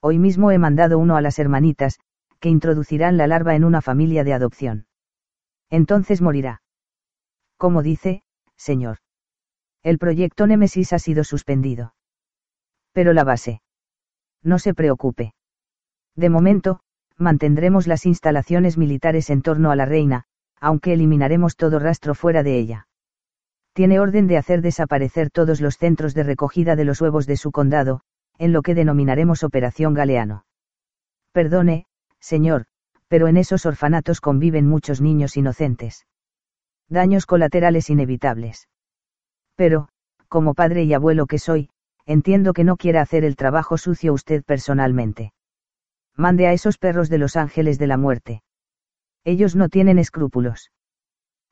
Hoy 0.00 0.18
mismo 0.18 0.50
he 0.50 0.58
mandado 0.58 0.98
uno 0.98 1.16
a 1.16 1.20
las 1.20 1.38
hermanitas, 1.38 1.98
que 2.38 2.48
introducirán 2.48 3.16
la 3.16 3.26
larva 3.26 3.54
en 3.54 3.64
una 3.64 3.80
familia 3.80 4.22
de 4.22 4.34
adopción. 4.34 4.86
Entonces 5.70 6.20
morirá. 6.20 6.62
Como 7.56 7.82
dice, 7.82 8.22
señor. 8.56 8.98
El 9.82 9.98
proyecto 9.98 10.46
Nemesis 10.46 10.92
ha 10.92 10.98
sido 10.98 11.24
suspendido. 11.24 11.94
Pero 12.92 13.12
la 13.12 13.24
base. 13.24 13.62
No 14.42 14.58
se 14.58 14.74
preocupe. 14.74 15.34
De 16.14 16.30
momento, 16.30 16.80
mantendremos 17.18 17.86
las 17.86 18.06
instalaciones 18.06 18.76
militares 18.76 19.30
en 19.30 19.42
torno 19.42 19.70
a 19.70 19.76
la 19.76 19.86
reina, 19.86 20.24
aunque 20.60 20.92
eliminaremos 20.92 21.56
todo 21.56 21.78
rastro 21.78 22.14
fuera 22.14 22.42
de 22.42 22.58
ella. 22.58 22.88
Tiene 23.72 24.00
orden 24.00 24.26
de 24.26 24.36
hacer 24.36 24.62
desaparecer 24.62 25.30
todos 25.30 25.60
los 25.60 25.76
centros 25.76 26.14
de 26.14 26.22
recogida 26.22 26.76
de 26.76 26.84
los 26.84 27.00
huevos 27.00 27.26
de 27.26 27.36
su 27.36 27.50
condado, 27.52 28.00
en 28.38 28.52
lo 28.52 28.62
que 28.62 28.74
denominaremos 28.74 29.42
Operación 29.44 29.94
Galeano. 29.94 30.44
Perdone, 31.32 31.86
señor, 32.20 32.66
pero 33.08 33.28
en 33.28 33.36
esos 33.36 33.66
orfanatos 33.66 34.20
conviven 34.20 34.66
muchos 34.66 35.00
niños 35.00 35.36
inocentes. 35.36 36.06
Daños 36.88 37.26
colaterales 37.26 37.90
inevitables. 37.90 38.68
Pero, 39.56 39.88
como 40.28 40.54
padre 40.54 40.84
y 40.84 40.94
abuelo 40.94 41.26
que 41.26 41.38
soy, 41.38 41.70
entiendo 42.06 42.52
que 42.52 42.64
no 42.64 42.76
quiera 42.76 43.02
hacer 43.02 43.24
el 43.24 43.36
trabajo 43.36 43.78
sucio 43.78 44.12
usted 44.12 44.44
personalmente 44.44 45.32
mande 46.16 46.46
a 46.46 46.52
esos 46.52 46.78
perros 46.78 47.08
de 47.08 47.18
los 47.18 47.36
ángeles 47.36 47.78
de 47.78 47.86
la 47.86 47.96
muerte. 47.96 48.42
Ellos 49.24 49.56
no 49.56 49.68
tienen 49.68 49.98
escrúpulos. 49.98 50.70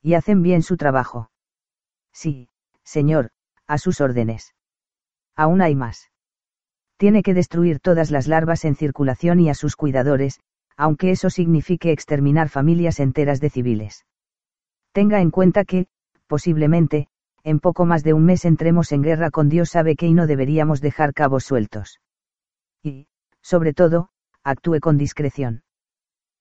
Y 0.02 0.14
hacen 0.14 0.42
bien 0.42 0.62
su 0.62 0.76
trabajo. 0.76 1.30
Sí, 2.12 2.48
señor, 2.84 3.30
a 3.66 3.78
sus 3.78 4.00
órdenes. 4.00 4.54
Aún 5.34 5.62
hay 5.62 5.74
más. 5.74 6.10
Tiene 6.96 7.22
que 7.22 7.34
destruir 7.34 7.80
todas 7.80 8.10
las 8.10 8.28
larvas 8.28 8.64
en 8.64 8.76
circulación 8.76 9.40
y 9.40 9.48
a 9.48 9.54
sus 9.54 9.76
cuidadores, 9.76 10.40
aunque 10.76 11.10
eso 11.10 11.30
signifique 11.30 11.90
exterminar 11.90 12.48
familias 12.48 13.00
enteras 13.00 13.40
de 13.40 13.50
civiles. 13.50 14.06
Tenga 14.92 15.20
en 15.20 15.30
cuenta 15.30 15.64
que, 15.64 15.86
posiblemente, 16.26 17.08
en 17.44 17.58
poco 17.58 17.86
más 17.86 18.04
de 18.04 18.12
un 18.12 18.24
mes 18.24 18.44
entremos 18.44 18.92
en 18.92 19.02
guerra 19.02 19.30
con 19.30 19.48
Dios 19.48 19.70
sabe 19.70 19.96
que 19.96 20.06
y 20.06 20.14
no 20.14 20.26
deberíamos 20.26 20.80
dejar 20.80 21.12
cabos 21.12 21.44
sueltos. 21.44 22.00
Y, 22.82 23.08
sobre 23.40 23.72
todo, 23.74 24.10
actúe 24.44 24.80
con 24.80 24.98
discreción. 24.98 25.62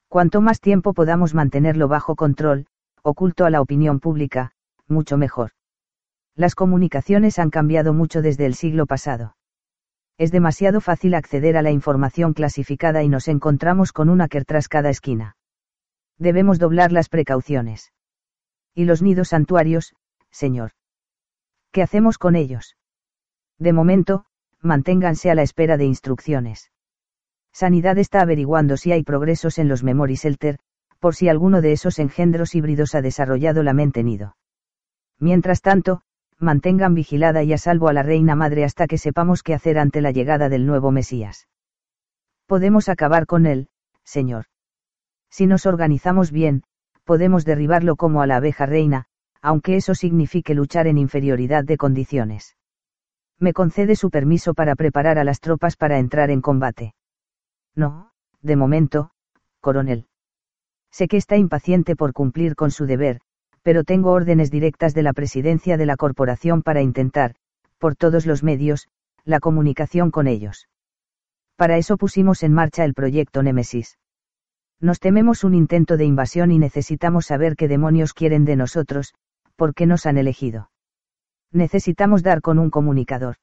Cuanto 0.07 0.41
más 0.41 0.59
tiempo 0.59 0.93
podamos 0.93 1.33
mantenerlo 1.33 1.87
bajo 1.87 2.15
control, 2.15 2.67
oculto 3.01 3.45
a 3.45 3.49
la 3.49 3.61
opinión 3.61 3.99
pública, 3.99 4.51
mucho 4.87 5.17
mejor. 5.17 5.51
Las 6.35 6.55
comunicaciones 6.55 7.39
han 7.39 7.49
cambiado 7.49 7.93
mucho 7.93 8.21
desde 8.21 8.45
el 8.45 8.55
siglo 8.55 8.85
pasado. 8.85 9.35
Es 10.17 10.31
demasiado 10.31 10.81
fácil 10.81 11.15
acceder 11.15 11.57
a 11.57 11.61
la 11.61 11.71
información 11.71 12.33
clasificada 12.33 13.03
y 13.03 13.09
nos 13.09 13.27
encontramos 13.27 13.91
con 13.91 14.09
una 14.09 14.27
que 14.27 14.41
tras 14.43 14.67
cada 14.67 14.89
esquina. 14.89 15.35
Debemos 16.17 16.59
doblar 16.59 16.91
las 16.91 17.09
precauciones. 17.09 17.91
¿Y 18.75 18.85
los 18.85 19.01
nidos 19.01 19.29
santuarios, 19.29 19.95
señor? 20.29 20.71
¿Qué 21.71 21.81
hacemos 21.81 22.17
con 22.17 22.35
ellos? 22.35 22.77
De 23.57 23.73
momento, 23.73 24.25
manténganse 24.61 25.31
a 25.31 25.35
la 25.35 25.41
espera 25.41 25.77
de 25.77 25.85
instrucciones. 25.85 26.71
Sanidad 27.53 27.97
está 27.97 28.21
averiguando 28.21 28.77
si 28.77 28.91
hay 28.91 29.03
progresos 29.03 29.57
en 29.57 29.67
los 29.67 29.83
Memory 29.83 30.15
Shelter, 30.15 30.59
por 30.99 31.15
si 31.15 31.29
alguno 31.29 31.61
de 31.61 31.71
esos 31.71 31.99
engendros 31.99 32.55
híbridos 32.55 32.95
ha 32.95 33.01
desarrollado 33.01 33.63
la 33.63 33.73
mente 33.73 34.03
nido. 34.03 34.37
Mientras 35.19 35.61
tanto, 35.61 36.01
mantengan 36.39 36.93
vigilada 36.93 37.43
y 37.43 37.53
a 37.53 37.57
salvo 37.57 37.87
a 37.87 37.93
la 37.93 38.03
Reina 38.03 38.35
Madre 38.35 38.63
hasta 38.63 38.87
que 38.87 38.97
sepamos 38.97 39.43
qué 39.43 39.53
hacer 39.53 39.77
ante 39.77 40.01
la 40.01 40.11
llegada 40.11 40.49
del 40.49 40.65
nuevo 40.65 40.91
Mesías. 40.91 41.47
Podemos 42.47 42.89
acabar 42.89 43.25
con 43.25 43.45
él, 43.45 43.69
Señor. 44.03 44.45
Si 45.29 45.47
nos 45.47 45.65
organizamos 45.65 46.31
bien, 46.31 46.63
podemos 47.03 47.45
derribarlo 47.45 47.95
como 47.95 48.21
a 48.21 48.27
la 48.27 48.37
abeja 48.37 48.65
reina, 48.65 49.05
aunque 49.41 49.75
eso 49.75 49.95
signifique 49.95 50.53
luchar 50.53 50.87
en 50.87 50.97
inferioridad 50.97 51.63
de 51.63 51.77
condiciones. 51.77 52.57
Me 53.39 53.53
concede 53.53 53.95
su 53.95 54.09
permiso 54.11 54.53
para 54.53 54.75
preparar 54.75 55.17
a 55.17 55.23
las 55.23 55.39
tropas 55.39 55.75
para 55.75 55.97
entrar 55.97 56.29
en 56.29 56.41
combate. 56.41 56.93
No, 57.75 58.11
de 58.41 58.55
momento, 58.55 59.11
coronel. 59.59 60.07
Sé 60.91 61.07
que 61.07 61.17
está 61.17 61.37
impaciente 61.37 61.95
por 61.95 62.13
cumplir 62.13 62.55
con 62.55 62.71
su 62.71 62.85
deber, 62.85 63.21
pero 63.61 63.83
tengo 63.83 64.11
órdenes 64.11 64.51
directas 64.51 64.93
de 64.93 65.03
la 65.03 65.13
presidencia 65.13 65.77
de 65.77 65.85
la 65.85 65.95
corporación 65.95 66.63
para 66.63 66.81
intentar, 66.81 67.35
por 67.77 67.95
todos 67.95 68.25
los 68.25 68.43
medios, 68.43 68.87
la 69.23 69.39
comunicación 69.39 70.11
con 70.11 70.27
ellos. 70.27 70.67
Para 71.55 71.77
eso 71.77 71.97
pusimos 71.97 72.43
en 72.43 72.53
marcha 72.53 72.83
el 72.83 72.93
proyecto 72.93 73.43
Némesis. 73.43 73.99
Nos 74.79 74.99
tememos 74.99 75.43
un 75.43 75.53
intento 75.53 75.95
de 75.95 76.05
invasión 76.05 76.51
y 76.51 76.57
necesitamos 76.57 77.27
saber 77.27 77.55
qué 77.55 77.67
demonios 77.67 78.13
quieren 78.13 78.45
de 78.45 78.55
nosotros, 78.55 79.13
por 79.55 79.75
qué 79.75 79.85
nos 79.85 80.07
han 80.07 80.17
elegido. 80.17 80.71
Necesitamos 81.51 82.23
dar 82.23 82.41
con 82.41 82.57
un 82.57 82.71
comunicador. 82.71 83.35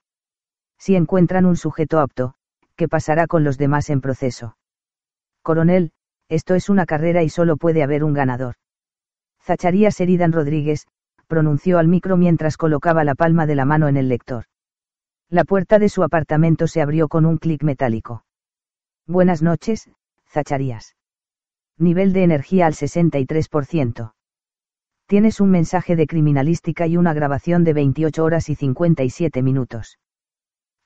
Si 0.79 0.97
encuentran 0.97 1.47
un 1.47 1.57
sujeto 1.57 2.01
apto, 2.01 2.35
¿qué 2.79 2.89
pasará 2.89 3.27
con 3.27 3.43
los 3.43 3.59
demás 3.59 3.91
en 3.91 4.01
proceso? 4.01 4.57
Coronel, 5.43 5.91
esto 6.29 6.55
es 6.55 6.69
una 6.69 6.87
carrera 6.87 7.25
y 7.25 7.29
solo 7.29 7.57
puede 7.57 7.83
haber 7.83 8.05
un 8.05 8.15
ganador. 8.15 8.55
Zacharías 9.43 9.97
Seridan 9.97 10.33
Rodríguez, 10.33 10.87
pronunció 11.27 11.79
al 11.79 11.89
micro 11.89 12.17
mientras 12.17 12.57
colocaba 12.57 13.03
la 13.03 13.17
palma 13.17 13.47
de 13.47 13.57
la 13.57 13.65
mano 13.65 13.89
en 13.89 13.97
el 13.97 14.09
lector. 14.09 14.45
La 15.29 15.45
puerta 15.45 15.81
de 15.81 15.89
su 15.89 16.05
apartamento 16.05 16.69
se 16.69 16.81
abrió 16.81 17.09
con 17.09 17.27
un 17.27 17.39
clic 17.39 17.65
metálico. 17.65 18.25
Buenas 19.09 19.43
noches, 19.43 19.91
Zacharías. 20.29 20.95
Nivel 21.79 22.13
de 22.13 22.23
energía 22.23 22.67
al 22.67 22.75
63%. 22.75 24.13
Tienes 25.07 25.41
un 25.41 25.51
mensaje 25.51 25.97
de 25.97 26.07
criminalística 26.07 26.87
y 26.87 26.97
una 26.97 27.13
grabación 27.13 27.65
de 27.65 27.73
28 27.73 28.23
horas 28.23 28.49
y 28.49 28.55
57 28.55 29.43
minutos. 29.43 29.99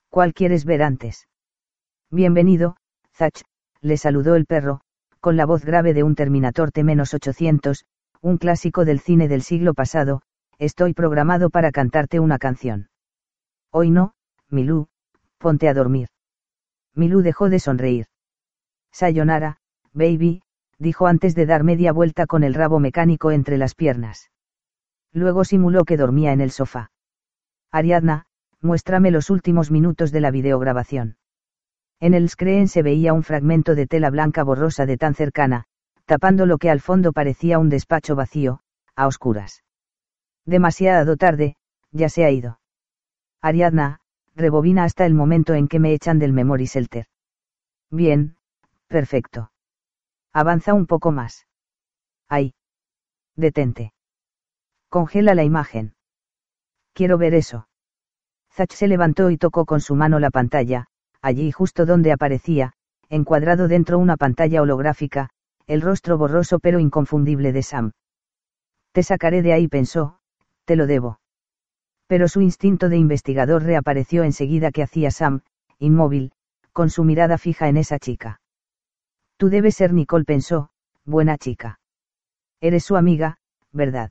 ¿Cuál 0.08 0.32
quieres 0.32 0.64
ver 0.64 0.82
antes? 0.82 1.26
Bienvenido, 2.14 2.76
Zach, 3.14 3.40
le 3.80 3.96
saludó 3.96 4.34
el 4.34 4.44
perro, 4.44 4.82
con 5.20 5.38
la 5.38 5.46
voz 5.46 5.64
grave 5.64 5.94
de 5.94 6.02
un 6.02 6.14
Terminator 6.14 6.70
T-800, 6.70 7.86
un 8.20 8.36
clásico 8.36 8.84
del 8.84 9.00
cine 9.00 9.28
del 9.28 9.40
siglo 9.40 9.72
pasado, 9.72 10.20
estoy 10.58 10.92
programado 10.92 11.48
para 11.48 11.72
cantarte 11.72 12.20
una 12.20 12.36
canción. 12.36 12.90
Hoy 13.70 13.90
no, 13.90 14.12
Milú, 14.50 14.88
ponte 15.38 15.70
a 15.70 15.72
dormir. 15.72 16.08
Milú 16.94 17.22
dejó 17.22 17.48
de 17.48 17.58
sonreír. 17.58 18.04
Sayonara, 18.92 19.56
baby, 19.94 20.42
dijo 20.78 21.06
antes 21.06 21.34
de 21.34 21.46
dar 21.46 21.64
media 21.64 21.92
vuelta 21.94 22.26
con 22.26 22.44
el 22.44 22.52
rabo 22.52 22.78
mecánico 22.78 23.30
entre 23.30 23.56
las 23.56 23.74
piernas. 23.74 24.30
Luego 25.14 25.44
simuló 25.44 25.86
que 25.86 25.96
dormía 25.96 26.34
en 26.34 26.42
el 26.42 26.50
sofá. 26.50 26.90
Ariadna, 27.70 28.26
muéstrame 28.60 29.10
los 29.10 29.30
últimos 29.30 29.70
minutos 29.70 30.12
de 30.12 30.20
la 30.20 30.30
videograbación. 30.30 31.16
En 32.02 32.14
el 32.14 32.28
screen 32.28 32.66
se 32.66 32.82
veía 32.82 33.12
un 33.12 33.22
fragmento 33.22 33.76
de 33.76 33.86
tela 33.86 34.10
blanca 34.10 34.42
borrosa 34.42 34.86
de 34.86 34.96
tan 34.96 35.14
cercana, 35.14 35.66
tapando 36.04 36.46
lo 36.46 36.58
que 36.58 36.68
al 36.68 36.80
fondo 36.80 37.12
parecía 37.12 37.60
un 37.60 37.68
despacho 37.68 38.16
vacío, 38.16 38.58
a 38.96 39.06
oscuras. 39.06 39.62
Demasiado 40.44 41.16
tarde, 41.16 41.54
ya 41.92 42.08
se 42.08 42.24
ha 42.24 42.30
ido. 42.32 42.58
Ariadna, 43.40 44.00
rebobina 44.34 44.82
hasta 44.82 45.06
el 45.06 45.14
momento 45.14 45.54
en 45.54 45.68
que 45.68 45.78
me 45.78 45.94
echan 45.94 46.18
del 46.18 46.32
Memory 46.32 46.64
Shelter. 46.64 47.06
Bien, 47.88 48.36
perfecto. 48.88 49.52
Avanza 50.32 50.74
un 50.74 50.86
poco 50.86 51.12
más. 51.12 51.46
Ahí. 52.28 52.52
Detente. 53.36 53.92
Congela 54.88 55.36
la 55.36 55.44
imagen. 55.44 55.94
Quiero 56.94 57.16
ver 57.16 57.34
eso. 57.34 57.68
Zach 58.50 58.72
se 58.72 58.88
levantó 58.88 59.30
y 59.30 59.38
tocó 59.38 59.66
con 59.66 59.80
su 59.80 59.94
mano 59.94 60.18
la 60.18 60.30
pantalla, 60.30 60.88
allí 61.22 61.52
justo 61.52 61.86
donde 61.86 62.12
aparecía, 62.12 62.74
encuadrado 63.08 63.68
dentro 63.68 63.98
una 63.98 64.16
pantalla 64.16 64.60
holográfica, 64.60 65.30
el 65.66 65.80
rostro 65.80 66.18
borroso 66.18 66.58
pero 66.58 66.80
inconfundible 66.80 67.52
de 67.52 67.62
Sam. 67.62 67.92
Te 68.92 69.02
sacaré 69.02 69.40
de 69.40 69.52
ahí, 69.52 69.68
pensó, 69.68 70.18
te 70.64 70.76
lo 70.76 70.86
debo. 70.86 71.20
Pero 72.06 72.28
su 72.28 72.40
instinto 72.42 72.88
de 72.88 72.98
investigador 72.98 73.62
reapareció 73.62 74.24
enseguida 74.24 74.70
que 74.70 74.82
hacía 74.82 75.10
Sam, 75.10 75.40
inmóvil, 75.78 76.32
con 76.72 76.90
su 76.90 77.04
mirada 77.04 77.38
fija 77.38 77.68
en 77.68 77.76
esa 77.76 77.98
chica. 77.98 78.40
Tú 79.36 79.48
debes 79.48 79.76
ser 79.76 79.92
Nicole, 79.92 80.24
pensó, 80.24 80.70
buena 81.04 81.38
chica. 81.38 81.80
Eres 82.60 82.84
su 82.84 82.96
amiga, 82.96 83.38
¿verdad? 83.72 84.10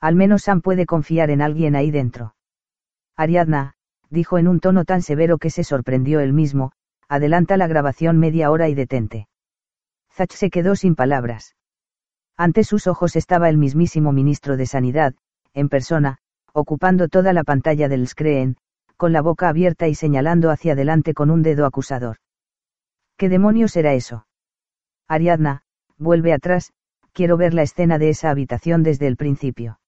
Al 0.00 0.14
menos 0.14 0.42
Sam 0.42 0.60
puede 0.60 0.86
confiar 0.86 1.30
en 1.30 1.42
alguien 1.42 1.74
ahí 1.74 1.90
dentro. 1.90 2.34
Ariadna, 3.16 3.74
dijo 4.10 4.38
en 4.38 4.48
un 4.48 4.60
tono 4.60 4.84
tan 4.84 5.02
severo 5.02 5.38
que 5.38 5.50
se 5.50 5.64
sorprendió 5.64 6.20
él 6.20 6.32
mismo, 6.32 6.72
adelanta 7.08 7.56
la 7.56 7.66
grabación 7.66 8.18
media 8.18 8.50
hora 8.50 8.68
y 8.68 8.74
detente. 8.74 9.28
Zach 10.12 10.32
se 10.32 10.50
quedó 10.50 10.76
sin 10.76 10.94
palabras. 10.94 11.56
Ante 12.36 12.64
sus 12.64 12.86
ojos 12.86 13.16
estaba 13.16 13.48
el 13.48 13.56
mismísimo 13.56 14.12
ministro 14.12 14.56
de 14.56 14.66
Sanidad, 14.66 15.14
en 15.54 15.68
persona, 15.68 16.18
ocupando 16.52 17.08
toda 17.08 17.32
la 17.32 17.44
pantalla 17.44 17.88
del 17.88 18.06
screen, 18.06 18.56
con 18.96 19.12
la 19.12 19.22
boca 19.22 19.48
abierta 19.48 19.88
y 19.88 19.94
señalando 19.94 20.50
hacia 20.50 20.72
adelante 20.72 21.14
con 21.14 21.30
un 21.30 21.42
dedo 21.42 21.66
acusador. 21.66 22.16
¿Qué 23.16 23.28
demonios 23.28 23.76
era 23.76 23.94
eso? 23.94 24.26
Ariadna, 25.08 25.62
vuelve 25.96 26.32
atrás, 26.32 26.72
quiero 27.12 27.36
ver 27.36 27.54
la 27.54 27.62
escena 27.62 27.98
de 27.98 28.10
esa 28.10 28.30
habitación 28.30 28.82
desde 28.82 29.06
el 29.06 29.16
principio. 29.16 29.80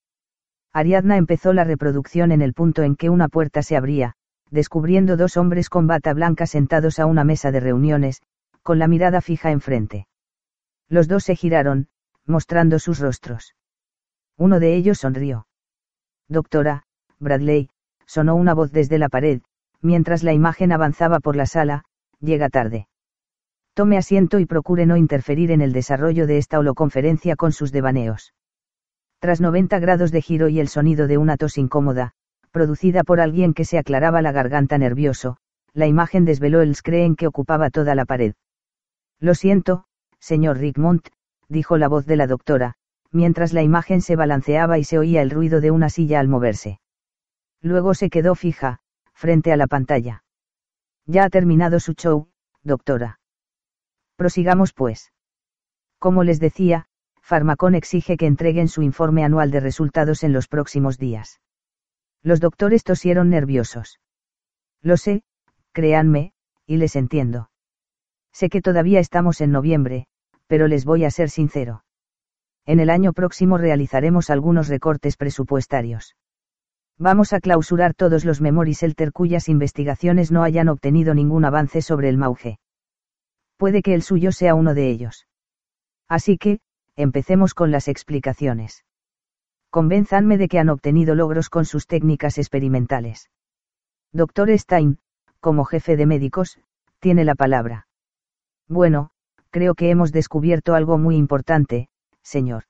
Ariadna 0.72 1.16
empezó 1.16 1.52
la 1.52 1.64
reproducción 1.64 2.30
en 2.30 2.42
el 2.42 2.54
punto 2.54 2.82
en 2.82 2.94
que 2.94 3.10
una 3.10 3.28
puerta 3.28 3.62
se 3.62 3.76
abría, 3.76 4.14
descubriendo 4.50 5.16
dos 5.16 5.36
hombres 5.36 5.68
con 5.68 5.86
bata 5.86 6.14
blanca 6.14 6.46
sentados 6.46 6.98
a 6.98 7.06
una 7.06 7.24
mesa 7.24 7.50
de 7.50 7.60
reuniones, 7.60 8.22
con 8.62 8.78
la 8.78 8.86
mirada 8.86 9.20
fija 9.20 9.50
enfrente. 9.50 10.06
Los 10.88 11.08
dos 11.08 11.24
se 11.24 11.34
giraron, 11.34 11.88
mostrando 12.24 12.78
sus 12.78 13.00
rostros. 13.00 13.54
Uno 14.36 14.60
de 14.60 14.74
ellos 14.76 14.98
sonrió. 14.98 15.46
Doctora, 16.28 16.84
Bradley, 17.18 17.68
sonó 18.06 18.36
una 18.36 18.54
voz 18.54 18.72
desde 18.72 18.98
la 18.98 19.08
pared, 19.08 19.42
mientras 19.82 20.22
la 20.22 20.32
imagen 20.32 20.72
avanzaba 20.72 21.20
por 21.20 21.36
la 21.36 21.46
sala, 21.46 21.84
llega 22.20 22.48
tarde. 22.48 22.86
Tome 23.74 23.96
asiento 23.96 24.38
y 24.38 24.46
procure 24.46 24.86
no 24.86 24.96
interferir 24.96 25.50
en 25.50 25.60
el 25.60 25.72
desarrollo 25.72 26.26
de 26.26 26.38
esta 26.38 26.58
holoconferencia 26.58 27.36
con 27.36 27.52
sus 27.52 27.72
devaneos. 27.72 28.34
Tras 29.20 29.42
90 29.42 29.78
grados 29.80 30.12
de 30.12 30.22
giro 30.22 30.48
y 30.48 30.60
el 30.60 30.68
sonido 30.68 31.06
de 31.06 31.18
una 31.18 31.36
tos 31.36 31.58
incómoda, 31.58 32.12
producida 32.52 33.04
por 33.04 33.20
alguien 33.20 33.52
que 33.52 33.66
se 33.66 33.76
aclaraba 33.76 34.22
la 34.22 34.32
garganta 34.32 34.78
nervioso, 34.78 35.36
la 35.74 35.86
imagen 35.86 36.24
desveló 36.24 36.62
el 36.62 36.74
screen 36.74 37.16
que 37.16 37.26
ocupaba 37.26 37.68
toda 37.68 37.94
la 37.94 38.06
pared. 38.06 38.32
Lo 39.18 39.34
siento, 39.34 39.84
señor 40.20 40.56
Rickmont, 40.56 41.06
dijo 41.48 41.76
la 41.76 41.88
voz 41.88 42.06
de 42.06 42.16
la 42.16 42.26
doctora, 42.26 42.76
mientras 43.12 43.52
la 43.52 43.62
imagen 43.62 44.00
se 44.00 44.16
balanceaba 44.16 44.78
y 44.78 44.84
se 44.84 44.98
oía 44.98 45.20
el 45.20 45.30
ruido 45.30 45.60
de 45.60 45.70
una 45.70 45.90
silla 45.90 46.18
al 46.18 46.28
moverse. 46.28 46.80
Luego 47.60 47.92
se 47.92 48.08
quedó 48.08 48.34
fija, 48.34 48.78
frente 49.12 49.52
a 49.52 49.58
la 49.58 49.66
pantalla. 49.66 50.24
Ya 51.04 51.24
ha 51.24 51.30
terminado 51.30 51.78
su 51.78 51.92
show, 51.92 52.30
doctora. 52.62 53.20
Prosigamos 54.16 54.72
pues. 54.72 55.12
Como 55.98 56.24
les 56.24 56.40
decía, 56.40 56.86
Farmacon 57.30 57.76
exige 57.76 58.16
que 58.16 58.26
entreguen 58.26 58.66
su 58.66 58.82
informe 58.82 59.22
anual 59.22 59.52
de 59.52 59.60
resultados 59.60 60.24
en 60.24 60.32
los 60.32 60.48
próximos 60.48 60.98
días. 60.98 61.40
Los 62.24 62.40
doctores 62.40 62.82
tosieron 62.82 63.30
nerviosos. 63.30 64.00
Lo 64.82 64.96
sé, 64.96 65.22
créanme, 65.70 66.32
y 66.66 66.78
les 66.78 66.96
entiendo. 66.96 67.48
Sé 68.32 68.48
que 68.48 68.60
todavía 68.60 68.98
estamos 68.98 69.40
en 69.40 69.52
noviembre, 69.52 70.08
pero 70.48 70.66
les 70.66 70.84
voy 70.84 71.04
a 71.04 71.10
ser 71.12 71.30
sincero. 71.30 71.84
En 72.66 72.80
el 72.80 72.90
año 72.90 73.12
próximo 73.12 73.58
realizaremos 73.58 74.28
algunos 74.28 74.66
recortes 74.66 75.16
presupuestarios. 75.16 76.16
Vamos 76.98 77.32
a 77.32 77.38
clausurar 77.38 77.94
todos 77.94 78.24
los 78.24 78.40
Memories 78.40 78.82
Elter 78.82 79.12
cuyas 79.12 79.48
investigaciones 79.48 80.32
no 80.32 80.42
hayan 80.42 80.68
obtenido 80.68 81.14
ningún 81.14 81.44
avance 81.44 81.80
sobre 81.80 82.08
el 82.08 82.18
Mauge. 82.18 82.58
Puede 83.56 83.82
que 83.82 83.94
el 83.94 84.02
suyo 84.02 84.32
sea 84.32 84.56
uno 84.56 84.74
de 84.74 84.90
ellos. 84.90 85.28
Así 86.08 86.36
que, 86.36 86.58
empecemos 87.02 87.54
con 87.54 87.70
las 87.70 87.88
explicaciones. 87.88 88.84
Convénzanme 89.70 90.36
de 90.38 90.48
que 90.48 90.58
han 90.58 90.68
obtenido 90.68 91.14
logros 91.14 91.48
con 91.48 91.64
sus 91.64 91.86
técnicas 91.86 92.38
experimentales. 92.38 93.30
Doctor 94.12 94.50
Stein, 94.58 94.98
como 95.38 95.64
jefe 95.64 95.96
de 95.96 96.06
médicos, 96.06 96.58
tiene 96.98 97.24
la 97.24 97.34
palabra. 97.34 97.86
Bueno, 98.68 99.10
creo 99.50 99.74
que 99.74 99.90
hemos 99.90 100.12
descubierto 100.12 100.74
algo 100.74 100.98
muy 100.98 101.16
importante, 101.16 101.88
señor. 102.22 102.64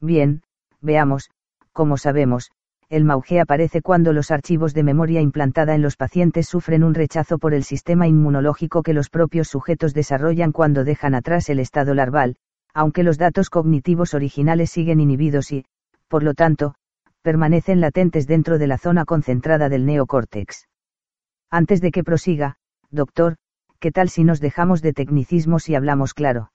Bien, 0.00 0.42
veamos, 0.80 1.30
como 1.72 1.96
sabemos, 1.96 2.50
el 2.88 3.04
Mauge 3.04 3.40
aparece 3.40 3.80
cuando 3.80 4.12
los 4.12 4.30
archivos 4.30 4.74
de 4.74 4.82
memoria 4.82 5.20
implantada 5.20 5.74
en 5.74 5.80
los 5.80 5.96
pacientes 5.96 6.46
sufren 6.46 6.84
un 6.84 6.92
rechazo 6.94 7.38
por 7.38 7.54
el 7.54 7.64
sistema 7.64 8.06
inmunológico 8.06 8.82
que 8.82 8.92
los 8.92 9.08
propios 9.08 9.48
sujetos 9.48 9.94
desarrollan 9.94 10.52
cuando 10.52 10.84
dejan 10.84 11.14
atrás 11.14 11.48
el 11.48 11.58
estado 11.58 11.94
larval, 11.94 12.36
aunque 12.74 13.02
los 13.02 13.18
datos 13.18 13.50
cognitivos 13.50 14.14
originales 14.14 14.70
siguen 14.70 15.00
inhibidos 15.00 15.52
y, 15.52 15.64
por 16.08 16.22
lo 16.22 16.34
tanto, 16.34 16.74
permanecen 17.22 17.80
latentes 17.80 18.26
dentro 18.26 18.58
de 18.58 18.66
la 18.66 18.78
zona 18.78 19.04
concentrada 19.04 19.68
del 19.68 19.86
neocórtex. 19.86 20.68
Antes 21.50 21.80
de 21.80 21.90
que 21.90 22.02
prosiga, 22.02 22.56
doctor, 22.90 23.36
¿qué 23.78 23.92
tal 23.92 24.08
si 24.08 24.24
nos 24.24 24.40
dejamos 24.40 24.82
de 24.82 24.92
tecnicismos 24.92 25.68
y 25.68 25.74
hablamos 25.74 26.14
claro? 26.14 26.52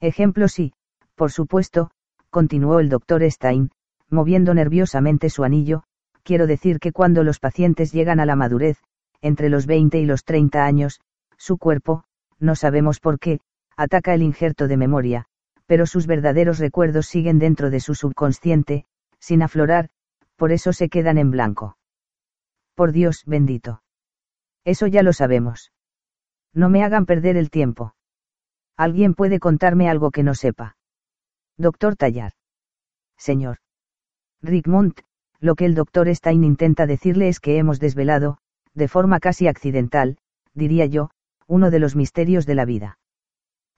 Ejemplo 0.00 0.48
sí, 0.48 0.72
por 1.14 1.32
supuesto, 1.32 1.90
continuó 2.30 2.80
el 2.80 2.88
doctor 2.88 3.22
Stein, 3.30 3.70
moviendo 4.10 4.54
nerviosamente 4.54 5.30
su 5.30 5.44
anillo, 5.44 5.84
quiero 6.22 6.46
decir 6.46 6.78
que 6.78 6.92
cuando 6.92 7.24
los 7.24 7.38
pacientes 7.40 7.92
llegan 7.92 8.20
a 8.20 8.26
la 8.26 8.36
madurez, 8.36 8.78
entre 9.20 9.48
los 9.48 9.66
20 9.66 9.98
y 9.98 10.06
los 10.06 10.24
30 10.24 10.64
años, 10.64 11.00
su 11.36 11.58
cuerpo, 11.58 12.04
no 12.38 12.54
sabemos 12.54 13.00
por 13.00 13.18
qué, 13.18 13.40
ataca 13.78 14.12
el 14.12 14.22
injerto 14.22 14.66
de 14.66 14.76
memoria, 14.76 15.26
pero 15.66 15.86
sus 15.86 16.08
verdaderos 16.08 16.58
recuerdos 16.58 17.06
siguen 17.06 17.38
dentro 17.38 17.70
de 17.70 17.78
su 17.78 17.94
subconsciente, 17.94 18.84
sin 19.20 19.40
aflorar, 19.40 19.88
por 20.34 20.50
eso 20.50 20.72
se 20.72 20.88
quedan 20.88 21.16
en 21.16 21.30
blanco. 21.30 21.78
Por 22.74 22.90
Dios 22.90 23.22
bendito. 23.24 23.82
Eso 24.64 24.88
ya 24.88 25.02
lo 25.02 25.12
sabemos. 25.12 25.72
No 26.52 26.68
me 26.70 26.82
hagan 26.82 27.06
perder 27.06 27.36
el 27.36 27.50
tiempo. 27.50 27.94
¿Alguien 28.76 29.14
puede 29.14 29.38
contarme 29.38 29.88
algo 29.88 30.10
que 30.10 30.24
no 30.24 30.34
sepa? 30.34 30.76
Doctor 31.56 31.94
Tallar. 31.94 32.32
Señor. 33.16 33.58
Rickmont, 34.42 35.00
lo 35.38 35.54
que 35.54 35.66
el 35.66 35.74
doctor 35.76 36.12
Stein 36.14 36.42
intenta 36.42 36.86
decirle 36.86 37.28
es 37.28 37.38
que 37.38 37.58
hemos 37.58 37.78
desvelado, 37.78 38.38
de 38.74 38.88
forma 38.88 39.20
casi 39.20 39.46
accidental, 39.46 40.18
diría 40.52 40.86
yo, 40.86 41.10
uno 41.46 41.70
de 41.70 41.78
los 41.78 41.94
misterios 41.94 42.44
de 42.44 42.54
la 42.56 42.64
vida. 42.64 42.98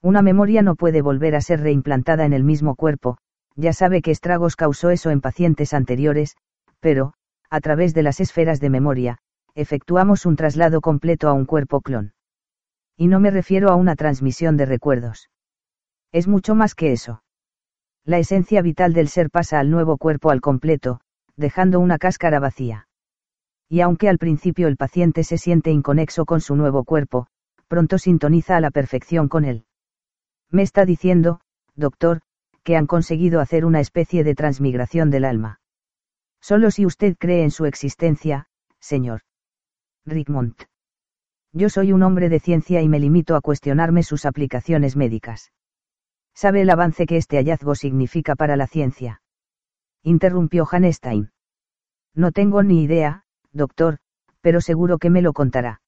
Una 0.02 0.22
memoria 0.22 0.62
no 0.62 0.76
puede 0.76 1.02
volver 1.02 1.34
a 1.34 1.42
ser 1.42 1.60
reimplantada 1.60 2.24
en 2.24 2.32
el 2.32 2.42
mismo 2.42 2.74
cuerpo, 2.74 3.18
ya 3.54 3.72
sabe 3.72 4.00
que 4.00 4.10
estragos 4.10 4.56
causó 4.56 4.90
eso 4.90 5.10
en 5.10 5.20
pacientes 5.20 5.74
anteriores, 5.74 6.36
pero, 6.80 7.12
a 7.50 7.60
través 7.60 7.92
de 7.92 8.02
las 8.02 8.20
esferas 8.20 8.60
de 8.60 8.70
memoria, 8.70 9.18
efectuamos 9.54 10.24
un 10.24 10.36
traslado 10.36 10.80
completo 10.80 11.28
a 11.28 11.34
un 11.34 11.44
cuerpo 11.44 11.82
clon. 11.82 12.14
Y 12.96 13.08
no 13.08 13.20
me 13.20 13.30
refiero 13.30 13.68
a 13.70 13.74
una 13.74 13.94
transmisión 13.96 14.56
de 14.56 14.66
recuerdos. 14.66 15.28
Es 16.12 16.28
mucho 16.28 16.54
más 16.54 16.74
que 16.74 16.92
eso. 16.92 17.22
La 18.04 18.18
esencia 18.18 18.62
vital 18.62 18.94
del 18.94 19.08
ser 19.08 19.30
pasa 19.30 19.60
al 19.60 19.70
nuevo 19.70 19.98
cuerpo 19.98 20.30
al 20.30 20.40
completo, 20.40 21.00
dejando 21.36 21.78
una 21.78 21.98
cáscara 21.98 22.40
vacía. 22.40 22.88
Y 23.68 23.82
aunque 23.82 24.08
al 24.08 24.18
principio 24.18 24.66
el 24.68 24.76
paciente 24.76 25.24
se 25.24 25.38
siente 25.38 25.70
inconexo 25.70 26.24
con 26.24 26.40
su 26.40 26.56
nuevo 26.56 26.84
cuerpo, 26.84 27.26
pronto 27.68 27.98
sintoniza 27.98 28.56
a 28.56 28.60
la 28.60 28.70
perfección 28.70 29.28
con 29.28 29.44
él. 29.44 29.64
Me 30.52 30.62
está 30.62 30.84
diciendo, 30.84 31.40
doctor, 31.76 32.22
que 32.64 32.76
han 32.76 32.86
conseguido 32.86 33.40
hacer 33.40 33.64
una 33.64 33.80
especie 33.80 34.24
de 34.24 34.34
transmigración 34.34 35.10
del 35.10 35.24
alma. 35.24 35.60
Solo 36.40 36.70
si 36.70 36.86
usted 36.86 37.16
cree 37.18 37.44
en 37.44 37.50
su 37.50 37.66
existencia, 37.66 38.46
señor. 38.80 39.20
Rickmont. 40.04 40.64
Yo 41.52 41.68
soy 41.68 41.92
un 41.92 42.02
hombre 42.02 42.28
de 42.28 42.40
ciencia 42.40 42.82
y 42.82 42.88
me 42.88 42.98
limito 42.98 43.36
a 43.36 43.40
cuestionarme 43.40 44.02
sus 44.02 44.24
aplicaciones 44.24 44.96
médicas. 44.96 45.52
¿Sabe 46.34 46.62
el 46.62 46.70
avance 46.70 47.06
que 47.06 47.16
este 47.16 47.36
hallazgo 47.36 47.74
significa 47.74 48.34
para 48.34 48.56
la 48.56 48.66
ciencia? 48.66 49.22
Interrumpió 50.02 50.66
Hanstein. 50.70 51.30
No 52.14 52.32
tengo 52.32 52.62
ni 52.62 52.82
idea, 52.82 53.24
doctor, 53.52 53.98
pero 54.40 54.60
seguro 54.60 54.98
que 54.98 55.10
me 55.10 55.22
lo 55.22 55.32
contará. 55.32 55.80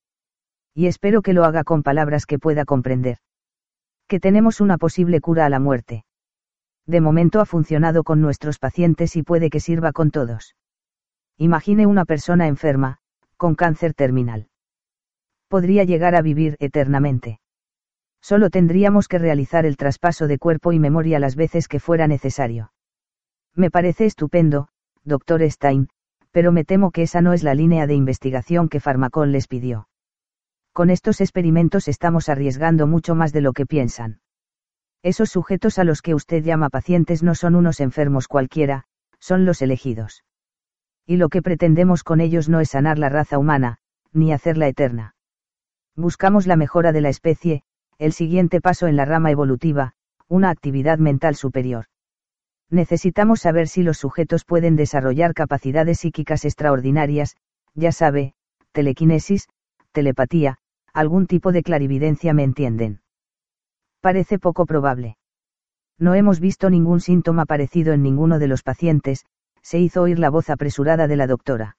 Y 0.74 0.86
espero 0.86 1.22
que 1.22 1.32
lo 1.32 1.44
haga 1.44 1.64
con 1.64 1.82
palabras 1.82 2.26
que 2.26 2.38
pueda 2.38 2.64
comprender 2.64 3.18
que 4.12 4.20
tenemos 4.20 4.60
una 4.60 4.76
posible 4.76 5.22
cura 5.22 5.46
a 5.46 5.48
la 5.48 5.58
muerte. 5.58 6.04
De 6.86 7.00
momento 7.00 7.40
ha 7.40 7.46
funcionado 7.46 8.04
con 8.04 8.20
nuestros 8.20 8.58
pacientes 8.58 9.16
y 9.16 9.22
puede 9.22 9.48
que 9.48 9.58
sirva 9.58 9.92
con 9.92 10.10
todos. 10.10 10.54
Imagine 11.38 11.86
una 11.86 12.04
persona 12.04 12.46
enferma, 12.46 12.98
con 13.38 13.54
cáncer 13.54 13.94
terminal. 13.94 14.48
Podría 15.48 15.84
llegar 15.84 16.14
a 16.14 16.20
vivir 16.20 16.58
eternamente. 16.58 17.40
Solo 18.20 18.50
tendríamos 18.50 19.08
que 19.08 19.16
realizar 19.16 19.64
el 19.64 19.78
traspaso 19.78 20.26
de 20.26 20.36
cuerpo 20.36 20.74
y 20.74 20.78
memoria 20.78 21.18
las 21.18 21.34
veces 21.34 21.66
que 21.66 21.80
fuera 21.80 22.06
necesario. 22.06 22.70
Me 23.54 23.70
parece 23.70 24.04
estupendo, 24.04 24.68
doctor 25.04 25.40
Stein, 25.50 25.88
pero 26.32 26.52
me 26.52 26.66
temo 26.66 26.90
que 26.90 27.04
esa 27.04 27.22
no 27.22 27.32
es 27.32 27.42
la 27.42 27.54
línea 27.54 27.86
de 27.86 27.94
investigación 27.94 28.68
que 28.68 28.78
Farmacón 28.78 29.32
les 29.32 29.48
pidió 29.48 29.88
con 30.72 30.90
estos 30.90 31.20
experimentos 31.20 31.86
estamos 31.86 32.28
arriesgando 32.28 32.86
mucho 32.86 33.14
más 33.14 33.32
de 33.32 33.42
lo 33.42 33.52
que 33.52 33.66
piensan. 33.66 34.20
Esos 35.02 35.30
sujetos 35.30 35.78
a 35.78 35.84
los 35.84 36.00
que 36.00 36.14
usted 36.14 36.42
llama 36.42 36.70
pacientes 36.70 37.22
no 37.22 37.34
son 37.34 37.56
unos 37.56 37.80
enfermos 37.80 38.28
cualquiera, 38.28 38.84
son 39.18 39.44
los 39.44 39.60
elegidos. 39.60 40.24
Y 41.06 41.16
lo 41.16 41.28
que 41.28 41.42
pretendemos 41.42 42.04
con 42.04 42.20
ellos 42.20 42.48
no 42.48 42.60
es 42.60 42.70
sanar 42.70 42.98
la 42.98 43.08
raza 43.08 43.38
humana, 43.38 43.78
ni 44.12 44.32
hacerla 44.32 44.68
eterna. 44.68 45.14
Buscamos 45.96 46.46
la 46.46 46.56
mejora 46.56 46.92
de 46.92 47.00
la 47.00 47.08
especie, 47.08 47.64
el 47.98 48.12
siguiente 48.12 48.60
paso 48.60 48.86
en 48.86 48.96
la 48.96 49.04
rama 49.04 49.30
evolutiva, 49.30 49.94
una 50.28 50.48
actividad 50.50 50.98
mental 50.98 51.34
superior. 51.34 51.86
Necesitamos 52.70 53.40
saber 53.40 53.68
si 53.68 53.82
los 53.82 53.98
sujetos 53.98 54.46
pueden 54.46 54.76
desarrollar 54.76 55.34
capacidades 55.34 55.98
psíquicas 55.98 56.46
extraordinarias, 56.46 57.36
ya 57.74 57.92
sabe, 57.92 58.34
telequinesis, 58.72 59.48
telepatía, 59.92 60.58
algún 60.92 61.26
tipo 61.26 61.52
de 61.52 61.62
clarividencia 61.62 62.34
me 62.34 62.44
entienden. 62.44 63.00
Parece 64.00 64.38
poco 64.38 64.66
probable. 64.66 65.16
No 65.98 66.14
hemos 66.14 66.40
visto 66.40 66.70
ningún 66.70 67.00
síntoma 67.00 67.46
parecido 67.46 67.92
en 67.92 68.02
ninguno 68.02 68.38
de 68.38 68.48
los 68.48 68.62
pacientes, 68.62 69.24
se 69.62 69.78
hizo 69.78 70.02
oír 70.02 70.18
la 70.18 70.30
voz 70.30 70.50
apresurada 70.50 71.06
de 71.06 71.16
la 71.16 71.26
doctora. 71.26 71.76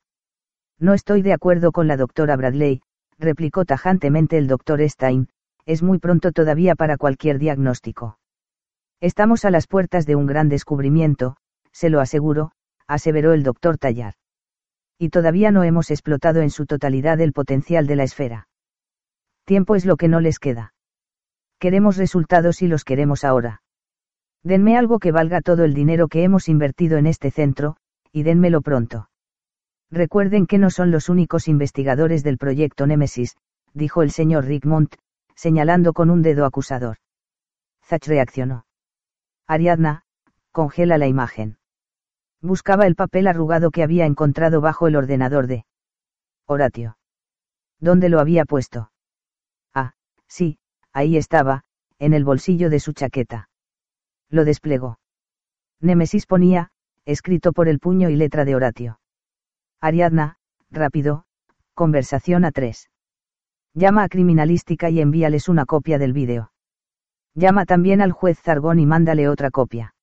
No 0.79 0.93
estoy 0.93 1.21
de 1.21 1.33
acuerdo 1.33 1.71
con 1.71 1.87
la 1.87 1.97
doctora 1.97 2.35
Bradley, 2.35 2.81
replicó 3.19 3.65
tajantemente 3.65 4.37
el 4.37 4.47
doctor 4.47 4.81
Stein, 4.87 5.29
es 5.65 5.83
muy 5.83 5.99
pronto 5.99 6.31
todavía 6.31 6.75
para 6.75 6.97
cualquier 6.97 7.39
diagnóstico. 7.39 8.17
Estamos 8.99 9.45
a 9.45 9.51
las 9.51 9.67
puertas 9.67 10.05
de 10.05 10.15
un 10.15 10.25
gran 10.25 10.49
descubrimiento, 10.49 11.35
se 11.71 11.89
lo 11.89 11.99
aseguro, 11.99 12.51
aseveró 12.87 13.33
el 13.33 13.43
doctor 13.43 13.77
Tallar. 13.77 14.13
Y 14.97 15.09
todavía 15.09 15.51
no 15.51 15.63
hemos 15.63 15.91
explotado 15.91 16.41
en 16.41 16.49
su 16.49 16.65
totalidad 16.65 17.19
el 17.19 17.33
potencial 17.33 17.87
de 17.87 17.95
la 17.97 18.03
esfera. 18.03 18.47
Tiempo 19.45 19.75
es 19.75 19.85
lo 19.85 19.97
que 19.97 20.07
no 20.07 20.19
les 20.19 20.39
queda. 20.39 20.73
Queremos 21.59 21.97
resultados 21.97 22.61
y 22.61 22.67
los 22.67 22.83
queremos 22.83 23.23
ahora. 23.23 23.61
Denme 24.43 24.77
algo 24.77 24.99
que 24.99 25.11
valga 25.11 25.41
todo 25.41 25.63
el 25.63 25.73
dinero 25.73 26.07
que 26.07 26.23
hemos 26.23 26.49
invertido 26.49 26.97
en 26.97 27.07
este 27.07 27.31
centro, 27.31 27.77
y 28.11 28.23
denmelo 28.23 28.61
pronto. 28.61 29.09
Recuerden 29.89 30.47
que 30.47 30.57
no 30.57 30.69
son 30.69 30.91
los 30.91 31.09
únicos 31.09 31.47
investigadores 31.47 32.23
del 32.23 32.37
proyecto 32.37 32.87
Nemesis, 32.87 33.35
dijo 33.73 34.01
el 34.01 34.11
señor 34.11 34.45
Rickmont, 34.45 34.95
señalando 35.35 35.93
con 35.93 36.09
un 36.09 36.21
dedo 36.21 36.45
acusador. 36.45 36.97
Zach 37.83 38.05
reaccionó. 38.07 38.65
Ariadna, 39.47 40.03
congela 40.51 40.97
la 40.97 41.07
imagen. 41.07 41.57
Buscaba 42.41 42.87
el 42.87 42.95
papel 42.95 43.27
arrugado 43.27 43.71
que 43.71 43.83
había 43.83 44.05
encontrado 44.05 44.61
bajo 44.61 44.87
el 44.87 44.95
ordenador 44.95 45.47
de 45.47 45.65
Horatio. 46.45 46.97
¿Dónde 47.79 48.09
lo 48.09 48.19
había 48.19 48.45
puesto? 48.45 48.92
Sí, 50.33 50.57
ahí 50.93 51.15
estaba, 51.15 51.61
en 51.99 52.13
el 52.13 52.25
bolsillo 52.25 52.71
de 52.71 52.79
su 52.79 52.93
chaqueta. 52.93 53.49
Lo 54.31 54.45
desplegó. 54.45 54.97
Némesis 55.79 56.25
ponía, 56.25 56.71
escrito 57.05 57.53
por 57.53 57.67
el 57.67 57.77
puño 57.77 58.09
y 58.09 58.15
letra 58.15 58.43
de 58.43 58.55
Horatio. 58.55 58.99
Ariadna, 59.79 60.37
rápido, 60.71 61.25
conversación 61.75 62.45
a 62.45 62.51
tres. 62.51 62.89
Llama 63.75 64.01
a 64.01 64.09
criminalística 64.09 64.89
y 64.89 65.01
envíales 65.01 65.49
una 65.49 65.67
copia 65.67 65.99
del 65.99 66.13
vídeo. 66.13 66.51
Llama 67.35 67.65
también 67.65 68.01
al 68.01 68.11
juez 68.11 68.39
Zargón 68.41 68.79
y 68.79 68.87
mándale 68.87 69.29
otra 69.29 69.51
copia. 69.51 69.93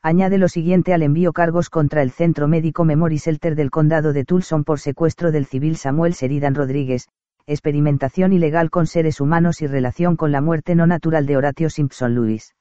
Añade 0.00 0.38
lo 0.38 0.48
siguiente 0.48 0.94
al 0.94 1.02
envío 1.02 1.34
cargos 1.34 1.68
contra 1.68 2.00
el 2.00 2.12
Centro 2.12 2.48
Médico 2.48 2.86
Memory 2.86 3.18
Shelter 3.18 3.56
del 3.56 3.70
Condado 3.70 4.14
de 4.14 4.24
Tulson 4.24 4.64
por 4.64 4.80
secuestro 4.80 5.32
del 5.32 5.44
civil 5.44 5.76
Samuel 5.76 6.14
Sheridan 6.14 6.54
Rodríguez, 6.54 7.10
experimentación 7.46 8.32
ilegal 8.32 8.70
con 8.70 8.86
seres 8.86 9.20
humanos 9.20 9.62
y 9.62 9.66
relación 9.66 10.16
con 10.16 10.32
la 10.32 10.40
muerte 10.40 10.74
no 10.74 10.86
natural 10.86 11.26
de 11.26 11.36
Horatio 11.36 11.70
Simpson 11.70 12.14
Lewis. 12.14 12.54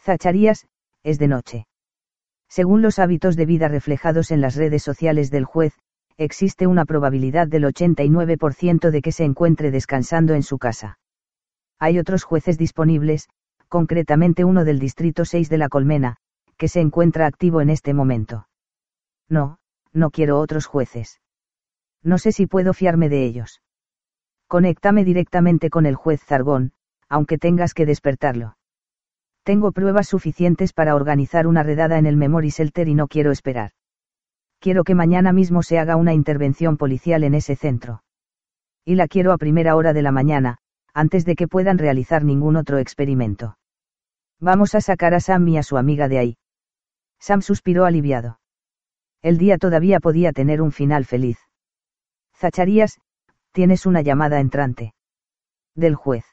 Zacharías, 0.00 0.66
es 1.02 1.18
de 1.18 1.28
noche. 1.28 1.66
Según 2.48 2.82
los 2.82 2.98
hábitos 2.98 3.36
de 3.36 3.46
vida 3.46 3.68
reflejados 3.68 4.30
en 4.30 4.40
las 4.40 4.56
redes 4.56 4.82
sociales 4.82 5.30
del 5.30 5.44
juez, 5.44 5.78
existe 6.16 6.66
una 6.66 6.84
probabilidad 6.84 7.46
del 7.46 7.64
89% 7.64 8.90
de 8.90 9.02
que 9.02 9.12
se 9.12 9.24
encuentre 9.24 9.70
descansando 9.70 10.34
en 10.34 10.42
su 10.42 10.58
casa. 10.58 10.98
Hay 11.78 11.98
otros 11.98 12.24
jueces 12.24 12.58
disponibles, 12.58 13.28
concretamente 13.68 14.44
uno 14.44 14.64
del 14.64 14.78
Distrito 14.78 15.24
6 15.24 15.48
de 15.48 15.58
la 15.58 15.68
Colmena, 15.68 16.16
que 16.58 16.68
se 16.68 16.80
encuentra 16.80 17.26
activo 17.26 17.60
en 17.60 17.70
este 17.70 17.94
momento. 17.94 18.48
No, 19.28 19.58
no 19.92 20.10
quiero 20.10 20.40
otros 20.40 20.66
jueces. 20.66 21.20
No 22.02 22.18
sé 22.18 22.32
si 22.32 22.46
puedo 22.46 22.74
fiarme 22.74 23.08
de 23.08 23.24
ellos. 23.24 23.62
Conéctame 24.50 25.04
directamente 25.04 25.70
con 25.70 25.86
el 25.86 25.94
juez 25.94 26.24
Zargón, 26.24 26.72
aunque 27.08 27.38
tengas 27.38 27.72
que 27.72 27.86
despertarlo. 27.86 28.56
Tengo 29.44 29.70
pruebas 29.70 30.08
suficientes 30.08 30.72
para 30.72 30.96
organizar 30.96 31.46
una 31.46 31.62
redada 31.62 31.98
en 31.98 32.06
el 32.06 32.16
Memory 32.16 32.48
Shelter 32.48 32.88
y 32.88 32.96
no 32.96 33.06
quiero 33.06 33.30
esperar. 33.30 33.70
Quiero 34.58 34.82
que 34.82 34.96
mañana 34.96 35.32
mismo 35.32 35.62
se 35.62 35.78
haga 35.78 35.94
una 35.94 36.14
intervención 36.14 36.78
policial 36.78 37.22
en 37.22 37.34
ese 37.34 37.54
centro. 37.54 38.02
Y 38.84 38.96
la 38.96 39.06
quiero 39.06 39.32
a 39.32 39.38
primera 39.38 39.76
hora 39.76 39.92
de 39.92 40.02
la 40.02 40.10
mañana, 40.10 40.58
antes 40.92 41.24
de 41.24 41.36
que 41.36 41.46
puedan 41.46 41.78
realizar 41.78 42.24
ningún 42.24 42.56
otro 42.56 42.78
experimento. 42.78 43.56
Vamos 44.40 44.74
a 44.74 44.80
sacar 44.80 45.14
a 45.14 45.20
Sam 45.20 45.46
y 45.46 45.58
a 45.58 45.62
su 45.62 45.76
amiga 45.76 46.08
de 46.08 46.18
ahí. 46.18 46.38
Sam 47.20 47.42
suspiró 47.42 47.84
aliviado. 47.84 48.40
El 49.22 49.38
día 49.38 49.58
todavía 49.58 50.00
podía 50.00 50.32
tener 50.32 50.60
un 50.60 50.72
final 50.72 51.04
feliz. 51.04 51.38
Zacharías, 52.34 53.00
tienes 53.52 53.86
una 53.86 54.02
llamada 54.02 54.40
entrante. 54.40 54.94
Del 55.74 55.94
juez. 55.94 56.24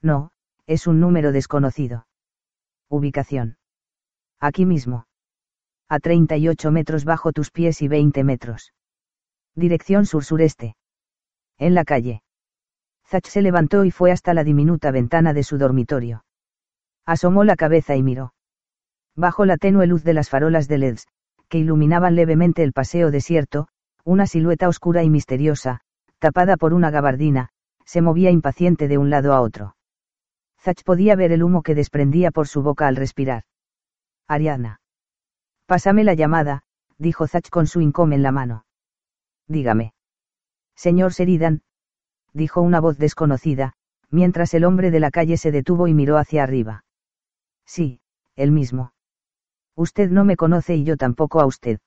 No, 0.00 0.30
es 0.66 0.86
un 0.86 1.00
número 1.00 1.32
desconocido. 1.32 2.06
Ubicación. 2.88 3.56
Aquí 4.40 4.66
mismo. 4.66 5.06
A 5.88 5.98
38 5.98 6.70
metros 6.70 7.04
bajo 7.04 7.32
tus 7.32 7.50
pies 7.50 7.82
y 7.82 7.88
20 7.88 8.24
metros. 8.24 8.72
Dirección 9.54 10.06
sur-sureste. 10.06 10.76
En 11.58 11.74
la 11.74 11.84
calle. 11.84 12.22
Zach 13.06 13.26
se 13.26 13.42
levantó 13.42 13.84
y 13.84 13.90
fue 13.90 14.10
hasta 14.10 14.32
la 14.32 14.42
diminuta 14.42 14.90
ventana 14.90 15.34
de 15.34 15.42
su 15.42 15.58
dormitorio. 15.58 16.24
Asomó 17.04 17.44
la 17.44 17.56
cabeza 17.56 17.94
y 17.94 18.02
miró. 18.02 18.32
Bajo 19.14 19.44
la 19.44 19.58
tenue 19.58 19.86
luz 19.86 20.04
de 20.04 20.14
las 20.14 20.30
farolas 20.30 20.68
de 20.68 20.78
LEDs, 20.78 21.06
que 21.48 21.58
iluminaban 21.58 22.14
levemente 22.14 22.62
el 22.62 22.72
paseo 22.72 23.10
desierto, 23.10 23.68
una 24.04 24.26
silueta 24.26 24.68
oscura 24.68 25.02
y 25.02 25.10
misteriosa, 25.10 25.82
tapada 26.22 26.56
por 26.56 26.72
una 26.72 26.92
gabardina, 26.92 27.48
se 27.84 28.00
movía 28.00 28.30
impaciente 28.30 28.86
de 28.86 28.96
un 28.96 29.10
lado 29.10 29.32
a 29.32 29.40
otro. 29.40 29.74
Zach 30.60 30.84
podía 30.84 31.16
ver 31.16 31.32
el 31.32 31.42
humo 31.42 31.64
que 31.64 31.74
desprendía 31.74 32.30
por 32.30 32.46
su 32.46 32.62
boca 32.62 32.86
al 32.86 32.94
respirar. 32.94 33.42
Ariadna. 34.28 34.80
Pásame 35.66 36.04
la 36.04 36.14
llamada, 36.14 36.62
dijo 36.96 37.26
Zach 37.26 37.50
con 37.50 37.66
su 37.66 37.80
income 37.80 38.14
en 38.14 38.22
la 38.22 38.30
mano. 38.30 38.66
Dígame. 39.48 39.94
Señor 40.76 41.10
Sheridan, 41.10 41.62
dijo 42.32 42.60
una 42.60 42.78
voz 42.78 42.98
desconocida, 42.98 43.72
mientras 44.08 44.54
el 44.54 44.64
hombre 44.64 44.92
de 44.92 45.00
la 45.00 45.10
calle 45.10 45.36
se 45.36 45.50
detuvo 45.50 45.88
y 45.88 45.94
miró 45.94 46.18
hacia 46.18 46.44
arriba. 46.44 46.84
Sí, 47.66 48.00
él 48.36 48.52
mismo. 48.52 48.92
Usted 49.74 50.08
no 50.08 50.24
me 50.24 50.36
conoce 50.36 50.76
y 50.76 50.84
yo 50.84 50.96
tampoco 50.96 51.40
a 51.40 51.46
usted. 51.46 51.80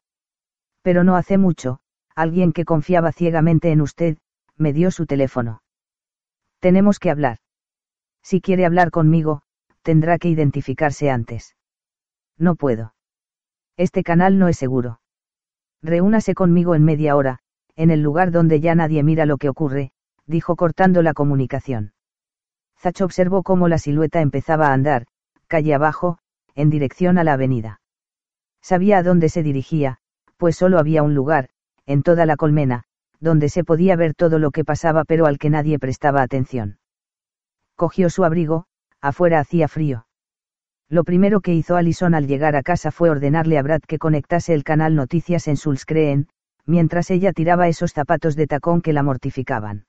Pero 0.82 1.06
no 1.06 1.16
hace 1.16 1.38
mucho, 1.38 1.80
alguien 2.16 2.52
que 2.52 2.66
confiaba 2.66 3.14
ciegamente 3.14 3.72
en 3.72 3.80
usted, 3.80 4.18
me 4.58 4.74
dio 4.74 4.92
su 4.92 5.06
teléfono. 5.06 5.62
Tenemos 6.60 7.00
que 7.00 7.10
hablar. 7.10 7.40
Si 8.24 8.42
quiere 8.42 8.66
hablar 8.66 8.92
conmigo, 8.92 9.42
tendrá 9.82 10.18
que 10.18 10.30
identificarse 10.30 11.10
antes. 11.10 11.56
No 12.38 12.56
puedo. 12.56 12.96
Este 13.78 14.04
canal 14.04 14.40
no 14.40 14.48
es 14.48 14.58
seguro. 14.58 15.00
Reúnase 15.82 16.34
conmigo 16.34 16.76
en 16.76 16.84
media 16.84 17.16
hora, 17.16 17.40
en 17.76 17.92
el 17.92 18.02
lugar 18.02 18.32
donde 18.32 18.60
ya 18.62 18.74
nadie 18.74 19.04
mira 19.04 19.26
lo 19.26 19.38
que 19.38 19.50
ocurre, 19.50 19.92
dijo 20.26 20.56
cortando 20.56 21.02
la 21.02 21.14
comunicación. 21.14 21.94
Zach 22.80 23.02
observó 23.02 23.44
cómo 23.44 23.68
la 23.68 23.78
silueta 23.78 24.22
empezaba 24.22 24.68
a 24.68 24.74
andar, 24.74 25.06
calle 25.48 25.74
abajo, 25.74 26.18
en 26.56 26.70
dirección 26.70 27.18
a 27.18 27.24
la 27.24 27.34
avenida. 27.34 27.82
Sabía 28.62 28.98
a 28.98 29.04
dónde 29.04 29.30
se 29.30 29.44
dirigía, 29.44 30.00
pues 30.38 30.56
solo 30.56 30.80
había 30.80 31.04
un 31.04 31.14
lugar, 31.14 31.50
en 31.86 32.02
toda 32.02 32.26
la 32.26 32.38
colmena, 32.38 32.86
donde 33.20 33.50
se 33.50 33.64
podía 33.64 33.96
ver 33.96 34.14
todo 34.14 34.40
lo 34.40 34.52
que 34.52 34.66
pasaba 34.66 35.04
pero 35.04 35.26
al 35.26 35.38
que 35.38 35.50
nadie 35.50 35.80
prestaba 35.80 36.22
atención 36.22 36.78
cogió 37.76 38.10
su 38.10 38.24
abrigo, 38.24 38.66
afuera 39.02 39.40
hacía 39.40 39.68
frío. 39.68 40.08
Lo 40.90 41.04
primero 41.04 41.42
que 41.42 41.54
hizo 41.54 41.76
Allison 41.76 42.14
al 42.14 42.28
llegar 42.28 42.56
a 42.56 42.64
casa 42.64 42.92
fue 42.92 43.10
ordenarle 43.10 43.58
a 43.58 43.64
Brad 43.64 43.82
que 43.82 44.00
conectase 44.00 44.54
el 44.54 44.64
canal 44.64 44.96
Noticias 44.96 45.48
en 45.48 45.58
Sulscreen, 45.58 46.28
mientras 46.66 47.12
ella 47.12 47.34
tiraba 47.34 47.68
esos 47.68 47.92
zapatos 47.92 48.36
de 48.36 48.48
tacón 48.48 48.82
que 48.82 48.94
la 48.94 49.04
mortificaban. 49.04 49.86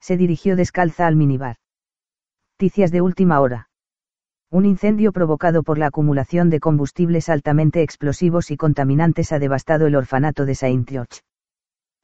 Se 0.00 0.16
dirigió 0.16 0.56
descalza 0.56 1.06
al 1.06 1.16
minibar. 1.16 1.56
Noticias 2.58 2.90
de 2.90 3.02
última 3.02 3.40
hora. 3.40 3.68
Un 4.50 4.64
incendio 4.64 5.12
provocado 5.12 5.62
por 5.62 5.76
la 5.76 5.88
acumulación 5.88 6.48
de 6.50 6.60
combustibles 6.60 7.28
altamente 7.28 7.82
explosivos 7.82 8.50
y 8.50 8.56
contaminantes 8.56 9.32
ha 9.32 9.38
devastado 9.38 9.86
el 9.86 9.96
orfanato 9.96 10.46
de 10.46 10.54
Saint 10.54 10.88
George. 10.88 11.20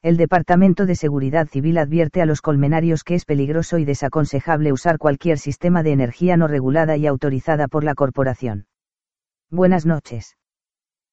El 0.03 0.17
Departamento 0.17 0.85
de 0.85 0.97
Seguridad 0.97 1.47
Civil 1.47 1.79
advierte 1.79 2.23
a 2.23 2.27
los 2.27 2.41
colmenarios 2.41 3.05
que 3.05 3.15
es 3.15 3.25
peligroso 3.25 3.79
y 3.79 3.85
desaconsejable 3.85 4.73
usar 4.73 4.99
cualquier 4.99 5.39
sistema 5.39 5.85
de 5.85 5.93
energía 5.93 6.37
no 6.37 6.49
regulada 6.49 6.97
y 6.97 7.07
autorizada 7.07 7.69
por 7.69 7.85
la 7.85 7.95
corporación. 7.95 8.67
Buenas 9.49 9.87
noches. 9.87 10.37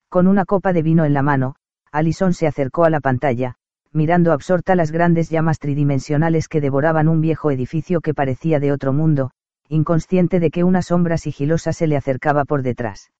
Con 0.09 0.25
una 0.25 0.43
copa 0.43 0.73
de 0.73 0.81
vino 0.81 1.05
en 1.05 1.13
la 1.13 1.21
mano, 1.21 1.53
Alison 1.91 2.33
se 2.33 2.47
acercó 2.47 2.83
a 2.83 2.89
la 2.89 2.99
pantalla, 2.99 3.57
mirando 3.91 4.33
absorta 4.33 4.73
las 4.73 4.91
grandes 4.91 5.29
llamas 5.29 5.59
tridimensionales 5.59 6.47
que 6.47 6.59
devoraban 6.59 7.07
un 7.07 7.21
viejo 7.21 7.51
edificio 7.51 8.01
que 8.01 8.15
parecía 8.15 8.59
de 8.59 8.71
otro 8.71 8.91
mundo, 8.91 9.29
inconsciente 9.67 10.39
de 10.39 10.49
que 10.49 10.63
una 10.63 10.81
sombra 10.81 11.19
sigilosa 11.19 11.73
se 11.73 11.85
le 11.85 11.95
acercaba 11.95 12.43
por 12.43 12.63
detrás. 12.63 13.11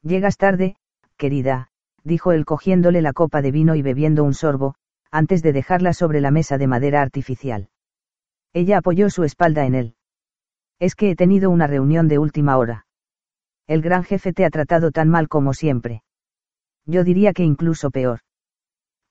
Llegas 0.00 0.38
tarde, 0.38 0.76
querida, 1.18 1.68
dijo 2.02 2.32
él 2.32 2.46
cogiéndole 2.46 3.02
la 3.02 3.12
copa 3.12 3.42
de 3.42 3.50
vino 3.50 3.74
y 3.74 3.82
bebiendo 3.82 4.24
un 4.24 4.32
sorbo, 4.32 4.74
antes 5.10 5.42
de 5.42 5.52
dejarla 5.52 5.92
sobre 5.92 6.20
la 6.20 6.30
mesa 6.30 6.58
de 6.58 6.66
madera 6.66 7.02
artificial. 7.02 7.68
Ella 8.52 8.78
apoyó 8.78 9.10
su 9.10 9.24
espalda 9.24 9.66
en 9.66 9.74
él. 9.74 9.96
Es 10.78 10.94
que 10.94 11.10
he 11.10 11.16
tenido 11.16 11.50
una 11.50 11.66
reunión 11.66 12.08
de 12.08 12.18
última 12.18 12.56
hora. 12.56 12.86
El 13.66 13.82
gran 13.82 14.04
jefe 14.04 14.32
te 14.32 14.44
ha 14.44 14.50
tratado 14.50 14.90
tan 14.90 15.08
mal 15.08 15.28
como 15.28 15.54
siempre. 15.54 16.02
Yo 16.84 17.02
diría 17.02 17.32
que 17.32 17.42
incluso 17.42 17.90
peor. 17.90 18.20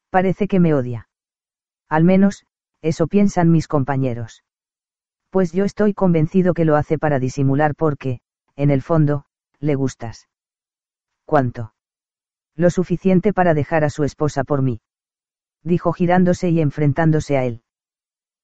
Parece 0.10 0.48
que 0.48 0.60
me 0.60 0.74
odia. 0.74 1.10
Al 1.90 2.04
menos, 2.04 2.46
eso 2.82 3.08
piensan 3.08 3.52
mis 3.52 3.68
compañeros. 3.68 4.44
Pues 5.30 5.52
yo 5.52 5.66
estoy 5.66 5.94
convencido 5.94 6.54
que 6.54 6.66
lo 6.66 6.76
hace 6.76 6.98
para 6.98 7.20
disimular 7.20 7.76
porque, 7.76 8.20
en 8.56 8.70
el 8.70 8.82
fondo, 8.82 9.26
le 9.60 9.76
gustas. 9.76 10.30
¿Cuánto? 11.26 11.74
Lo 12.56 12.70
suficiente 12.70 13.34
para 13.34 13.54
dejar 13.54 13.84
a 13.84 13.90
su 13.90 14.04
esposa 14.04 14.46
por 14.46 14.62
mí 14.62 14.80
dijo 15.66 15.92
girándose 15.92 16.50
y 16.50 16.62
enfrentándose 16.62 17.38
a 17.38 17.44
él. 17.44 17.64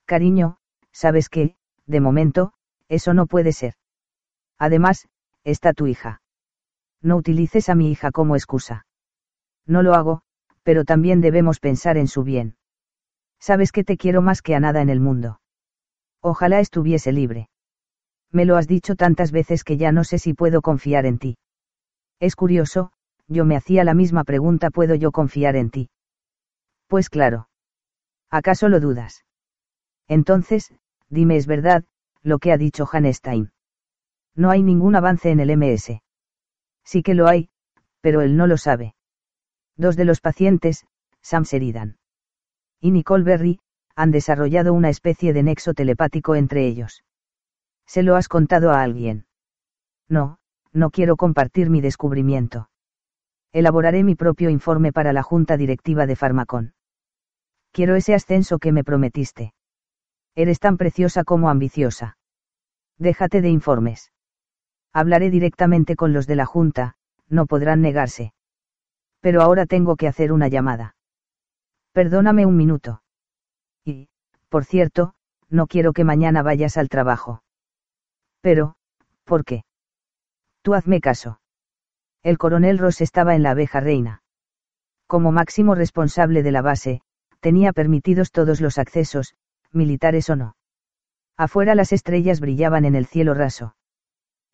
Cariño, 0.06 0.58
sabes 0.92 1.30
qué, 1.30 1.56
de 1.86 2.02
momento, 2.02 2.54
eso 2.90 3.14
no 3.14 3.28
puede 3.28 3.54
ser. 3.54 3.76
Además, 4.58 5.08
está 5.44 5.72
tu 5.74 5.88
hija. 5.88 6.22
No 7.02 7.16
utilices 7.16 7.70
a 7.70 7.76
mi 7.76 7.92
hija 7.92 8.12
como 8.12 8.36
excusa. 8.36 8.86
No 9.66 9.84
lo 9.84 9.94
hago, 9.94 10.24
pero 10.64 10.84
también 10.84 11.22
debemos 11.22 11.60
pensar 11.60 11.98
en 11.98 12.08
su 12.08 12.24
bien. 12.24 12.58
Sabes 13.40 13.72
que 13.72 13.84
te 13.84 13.98
quiero 13.98 14.22
más 14.22 14.42
que 14.42 14.56
a 14.56 14.60
nada 14.60 14.82
en 14.82 14.90
el 14.90 15.00
mundo. 15.00 15.40
Ojalá 16.22 16.60
estuviese 16.60 17.12
libre. 17.12 17.50
Me 18.32 18.46
lo 18.46 18.58
has 18.58 18.68
dicho 18.68 18.96
tantas 18.96 19.32
veces 19.32 19.64
que 19.64 19.78
ya 19.78 19.92
no 19.92 20.04
sé 20.04 20.20
si 20.20 20.34
puedo 20.34 20.62
confiar 20.62 21.06
en 21.06 21.18
ti. 21.18 21.38
Es 22.20 22.36
curioso, 22.36 22.92
yo 23.28 23.46
me 23.46 23.56
hacía 23.56 23.84
la 23.84 23.94
misma 23.94 24.24
pregunta, 24.24 24.70
¿puedo 24.70 24.96
yo 24.96 25.12
confiar 25.12 25.56
en 25.56 25.70
ti? 25.70 25.90
Pues 26.92 27.10
claro. 27.10 27.48
¿Acaso 28.30 28.68
lo 28.68 28.82
dudas? 28.82 29.24
Entonces, 30.10 30.74
dime 31.08 31.38
es 31.38 31.48
verdad, 31.48 31.86
lo 32.22 32.38
que 32.38 32.52
ha 32.52 32.58
dicho 32.58 32.86
Hanstein. 32.86 33.54
No 34.36 34.52
hay 34.52 34.62
ningún 34.62 34.98
avance 34.98 35.30
en 35.30 35.40
el 35.40 35.56
MS. 35.56 36.02
Sí 36.84 37.02
que 37.02 37.14
lo 37.14 37.30
hay, 37.30 37.50
pero 38.02 38.20
él 38.20 38.36
no 38.36 38.46
lo 38.46 38.58
sabe. 38.58 38.94
Dos 39.78 39.96
de 39.96 40.04
los 40.04 40.20
pacientes, 40.20 40.86
Sam 41.22 41.44
Sheridan. 41.44 41.98
Y 42.82 42.92
Nicole 42.92 43.24
Berry, 43.24 43.62
han 43.96 44.12
desarrollado 44.12 44.74
una 44.74 44.90
especie 44.90 45.32
de 45.32 45.44
nexo 45.44 45.74
telepático 45.74 46.36
entre 46.36 46.68
ellos. 46.68 47.06
¿Se 47.86 48.04
lo 48.04 48.18
has 48.18 48.28
contado 48.28 48.70
a 48.72 48.82
alguien? 48.82 49.28
No, 50.10 50.40
no 50.74 50.90
quiero 50.90 51.16
compartir 51.16 51.70
mi 51.70 51.80
descubrimiento. 51.80 52.70
Elaboraré 53.54 54.04
mi 54.04 54.16
propio 54.16 54.50
informe 54.50 54.92
para 54.92 55.14
la 55.14 55.24
Junta 55.24 55.56
Directiva 55.56 56.06
de 56.06 56.18
Farmacón. 56.18 56.74
Quiero 57.72 57.96
ese 57.96 58.14
ascenso 58.14 58.60
que 58.60 58.72
me 58.72 58.84
prometiste. 58.84 59.54
Eres 60.36 60.60
tan 60.60 60.78
preciosa 60.78 61.24
como 61.24 61.50
ambiciosa. 61.50 62.18
Déjate 62.98 63.42
de 63.42 63.50
informes. 63.50 64.12
Hablaré 64.94 65.30
directamente 65.30 65.96
con 65.96 66.14
los 66.14 66.28
de 66.28 66.36
la 66.36 66.46
Junta, 66.46 66.96
no 67.28 67.46
podrán 67.46 67.82
negarse. 67.82 68.34
Pero 69.22 69.42
ahora 69.42 69.66
tengo 69.66 69.96
que 69.96 70.08
hacer 70.08 70.32
una 70.32 70.48
llamada. 70.48 70.96
Perdóname 71.94 72.46
un 72.46 72.58
minuto. 72.58 73.04
Y, 73.86 74.10
por 74.50 74.66
cierto, 74.66 75.14
no 75.50 75.68
quiero 75.68 75.94
que 75.94 76.04
mañana 76.04 76.44
vayas 76.44 76.78
al 76.78 76.90
trabajo. 76.90 77.44
Pero, 78.42 78.76
¿por 79.24 79.46
qué? 79.46 79.64
Tú 80.62 80.74
hazme 80.74 81.00
caso. 81.00 81.40
El 82.24 82.38
coronel 82.38 82.78
Ross 82.78 83.02
estaba 83.02 83.36
en 83.36 83.44
la 83.44 83.52
abeja 83.52 83.80
reina. 83.80 84.24
Como 85.08 85.32
máximo 85.32 85.76
responsable 85.76 86.44
de 86.44 86.52
la 86.52 86.62
base, 86.62 87.02
tenía 87.42 87.74
permitidos 87.74 88.32
todos 88.32 88.62
los 88.62 88.78
accesos, 88.78 89.36
militares 89.74 90.30
o 90.30 90.36
no. 90.36 90.56
Afuera 91.38 91.76
las 91.76 91.92
estrellas 91.92 92.40
brillaban 92.40 92.86
en 92.86 92.96
el 92.96 93.06
cielo 93.06 93.34
raso. 93.34 93.76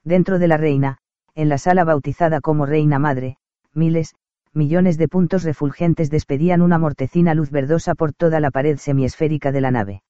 Dentro 0.03 0.39
de 0.39 0.47
la 0.47 0.57
reina, 0.57 0.97
en 1.35 1.49
la 1.49 1.57
sala 1.57 1.83
bautizada 1.83 2.41
como 2.41 2.65
Reina 2.65 2.97
Madre, 2.97 3.37
miles, 3.73 4.15
millones 4.53 4.97
de 4.97 5.07
puntos 5.07 5.43
refulgentes 5.43 6.09
despedían 6.09 6.61
una 6.61 6.79
mortecina 6.79 7.33
luz 7.35 7.51
verdosa 7.51 7.93
por 7.93 8.13
toda 8.13 8.39
la 8.39 8.51
pared 8.51 8.77
semiesférica 8.77 9.51
de 9.51 9.61
la 9.61 9.71
nave. 9.71 10.03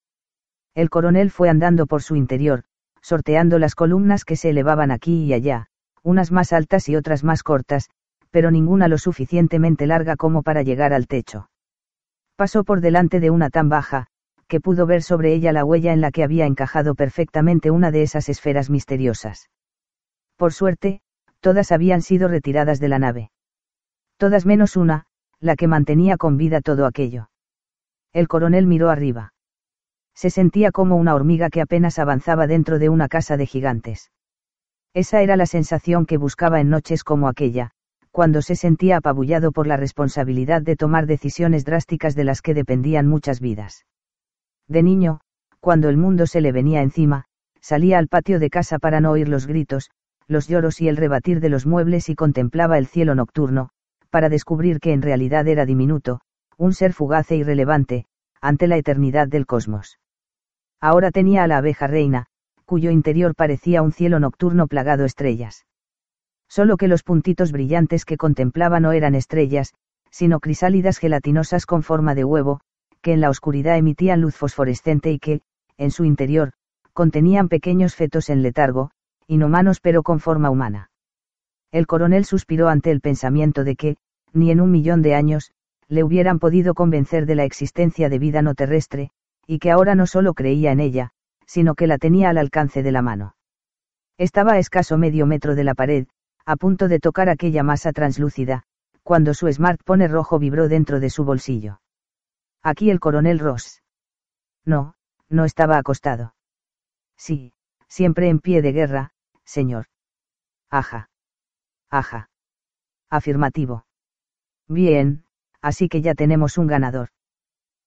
El 0.73 0.89
coronel 0.89 1.31
fue 1.31 1.49
andando 1.49 1.87
por 1.87 2.03
su 2.03 2.15
interior, 2.15 2.63
sorteando 3.01 3.59
las 3.59 3.75
columnas 3.75 4.23
que 4.23 4.35
se 4.35 4.51
elevaban 4.51 4.91
aquí 4.91 5.25
y 5.25 5.33
allá, 5.33 5.67
unas 6.03 6.31
más 6.31 6.53
altas 6.53 6.87
y 6.87 6.95
otras 6.95 7.23
más 7.23 7.43
cortas, 7.43 7.89
pero 8.29 8.51
ninguna 8.51 8.87
lo 8.87 8.97
suficientemente 8.97 9.87
larga 9.87 10.15
como 10.15 10.43
para 10.43 10.61
llegar 10.61 10.93
al 10.93 11.07
techo. 11.07 11.49
Pasó 12.37 12.63
por 12.63 12.81
delante 12.81 13.19
de 13.19 13.31
una 13.31 13.49
tan 13.49 13.67
baja, 13.67 14.05
que 14.47 14.61
pudo 14.61 14.85
ver 14.85 15.01
sobre 15.01 15.33
ella 15.33 15.51
la 15.51 15.65
huella 15.65 15.91
en 15.91 16.01
la 16.01 16.11
que 16.11 16.23
había 16.23 16.45
encajado 16.45 16.93
perfectamente 16.93 17.71
una 17.71 17.89
de 17.89 18.03
esas 18.03 18.29
esferas 18.29 18.69
misteriosas. 18.69 19.49
Por 20.37 20.53
suerte, 20.53 21.01
todas 21.39 21.71
habían 21.71 22.03
sido 22.03 22.27
retiradas 22.27 22.79
de 22.79 22.89
la 22.89 22.99
nave. 22.99 23.31
Todas 24.17 24.45
menos 24.45 24.77
una, 24.77 25.05
la 25.39 25.55
que 25.55 25.67
mantenía 25.67 26.17
con 26.17 26.37
vida 26.37 26.61
todo 26.61 26.85
aquello. 26.85 27.31
El 28.13 28.27
coronel 28.27 28.67
miró 28.67 28.91
arriba. 28.91 29.33
Se 30.13 30.29
sentía 30.29 30.71
como 30.71 30.95
una 30.95 31.15
hormiga 31.15 31.49
que 31.49 31.61
apenas 31.61 31.97
avanzaba 31.97 32.45
dentro 32.45 32.77
de 32.77 32.89
una 32.89 33.07
casa 33.07 33.35
de 33.35 33.47
gigantes. 33.47 34.11
Esa 34.93 35.23
era 35.23 35.37
la 35.37 35.47
sensación 35.47 36.05
que 36.05 36.17
buscaba 36.17 36.59
en 36.59 36.69
noches 36.69 37.03
como 37.03 37.27
aquella, 37.27 37.71
cuando 38.17 38.41
se 38.41 38.55
sentía 38.55 38.97
apabullado 38.97 39.51
por 39.51 39.67
la 39.67 39.77
responsabilidad 39.77 40.63
de 40.63 40.75
tomar 40.75 41.05
decisiones 41.05 41.65
drásticas 41.65 42.15
de 42.15 42.23
las 42.23 42.41
que 42.41 42.55
dependían 42.55 43.05
muchas 43.05 43.39
vidas. 43.39 43.85
De 44.67 44.81
niño, 44.81 45.19
cuando 45.59 45.87
el 45.87 45.97
mundo 45.97 46.25
se 46.25 46.41
le 46.41 46.51
venía 46.51 46.81
encima, 46.81 47.25
salía 47.61 47.99
al 47.99 48.07
patio 48.07 48.39
de 48.39 48.49
casa 48.49 48.79
para 48.79 49.01
no 49.01 49.11
oír 49.11 49.29
los 49.29 49.45
gritos, 49.45 49.91
los 50.27 50.47
lloros 50.47 50.81
y 50.81 50.87
el 50.87 50.97
rebatir 50.97 51.41
de 51.41 51.49
los 51.49 51.67
muebles 51.67 52.09
y 52.09 52.15
contemplaba 52.15 52.79
el 52.79 52.87
cielo 52.87 53.13
nocturno, 53.13 53.69
para 54.09 54.29
descubrir 54.29 54.79
que 54.79 54.93
en 54.93 55.03
realidad 55.03 55.47
era 55.47 55.67
diminuto, 55.67 56.21
un 56.57 56.73
ser 56.73 56.93
fugaz 56.93 57.29
e 57.29 57.35
irrelevante, 57.35 58.05
ante 58.41 58.65
la 58.65 58.77
eternidad 58.77 59.27
del 59.27 59.45
cosmos. 59.45 59.99
Ahora 60.81 61.11
tenía 61.11 61.43
a 61.43 61.47
la 61.47 61.57
abeja 61.57 61.85
reina, 61.85 62.25
cuyo 62.65 62.89
interior 62.89 63.35
parecía 63.35 63.83
un 63.83 63.91
cielo 63.91 64.19
nocturno 64.19 64.65
plagado 64.65 65.05
estrellas. 65.05 65.67
Solo 66.49 66.77
que 66.77 66.87
los 66.87 67.03
puntitos 67.03 67.51
brillantes 67.51 68.05
que 68.05 68.17
contemplaba 68.17 68.79
no 68.79 68.91
eran 68.91 69.15
estrellas, 69.15 69.73
sino 70.09 70.39
crisálidas 70.39 70.97
gelatinosas 70.97 71.65
con 71.65 71.83
forma 71.83 72.15
de 72.15 72.23
huevo, 72.23 72.61
que 73.01 73.13
en 73.13 73.21
la 73.21 73.29
oscuridad 73.29 73.77
emitían 73.77 74.21
luz 74.21 74.35
fosforescente 74.35 75.11
y 75.11 75.19
que, 75.19 75.41
en 75.77 75.91
su 75.91 76.05
interior, 76.05 76.53
contenían 76.93 77.49
pequeños 77.49 77.95
fetos 77.95 78.29
en 78.29 78.41
letargo, 78.41 78.91
inhumanos 79.27 79.79
pero 79.81 80.03
con 80.03 80.19
forma 80.19 80.49
humana. 80.49 80.89
El 81.71 81.85
coronel 81.85 82.25
suspiró 82.25 82.69
ante 82.69 82.91
el 82.91 83.01
pensamiento 83.01 83.63
de 83.63 83.75
que, 83.75 83.97
ni 84.33 84.51
en 84.51 84.61
un 84.61 84.71
millón 84.71 85.01
de 85.01 85.15
años, 85.15 85.51
le 85.87 86.03
hubieran 86.03 86.39
podido 86.39 86.73
convencer 86.73 87.25
de 87.25 87.35
la 87.35 87.43
existencia 87.43 88.09
de 88.09 88.19
vida 88.19 88.41
no 88.41 88.55
terrestre, 88.55 89.11
y 89.45 89.59
que 89.59 89.71
ahora 89.71 89.95
no 89.95 90.07
solo 90.07 90.33
creía 90.33 90.71
en 90.71 90.79
ella, 90.79 91.11
sino 91.45 91.75
que 91.75 91.87
la 91.87 91.97
tenía 91.97 92.29
al 92.29 92.37
alcance 92.37 92.83
de 92.83 92.91
la 92.91 93.01
mano. 93.01 93.35
Estaba 94.17 94.53
a 94.53 94.59
escaso 94.59 94.97
medio 94.97 95.25
metro 95.25 95.55
de 95.55 95.63
la 95.63 95.75
pared, 95.75 96.07
a 96.47 96.55
punto 96.55 96.87
de 96.87 97.01
tocar 97.01 97.27
aquella 97.27 97.61
masa 97.61 97.91
translúcida, 97.91 98.63
cuando 99.03 99.33
su 99.33 99.51
smartphone 99.51 100.07
rojo 100.07 100.39
vibró 100.39 100.69
dentro 100.69 101.01
de 101.01 101.09
su 101.09 101.25
bolsillo. 101.25 101.81
Aquí 102.63 102.89
el 102.89 103.01
coronel 103.01 103.39
Ross. 103.39 103.83
No, 104.63 104.93
no 105.27 105.43
estaba 105.43 105.77
acostado. 105.77 106.35
Sí, 107.17 107.51
siempre 107.89 108.29
en 108.29 108.39
pie 108.39 108.61
de 108.61 108.71
guerra, 108.71 109.11
señor. 109.43 109.87
Aja. 110.69 111.09
Aja. 111.89 112.29
Afirmativo. 113.09 113.85
Bien, 114.69 115.25
así 115.61 115.89
que 115.89 116.01
ya 116.01 116.15
tenemos 116.15 116.57
un 116.57 116.67
ganador. 116.67 117.09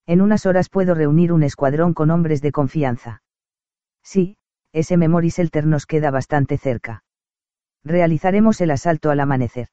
En 0.05 0.21
unas 0.21 0.45
horas 0.45 0.69
puedo 0.69 0.95
reunir 0.95 1.33
un 1.33 1.45
escuadrón 1.45 1.95
con 1.95 2.11
hombres 2.11 2.43
de 2.43 2.53
confianza. 2.53 3.23
Sí, 4.03 4.37
ese 4.73 4.99
Memory 4.99 5.31
Shelter 5.31 5.67
nos 5.67 5.87
queda 5.87 6.11
bastante 6.11 6.59
cerca. 6.59 7.05
Realizaremos 7.85 8.61
el 8.61 8.71
asalto 8.71 9.11
al 9.11 9.21
amanecer. 9.21 9.69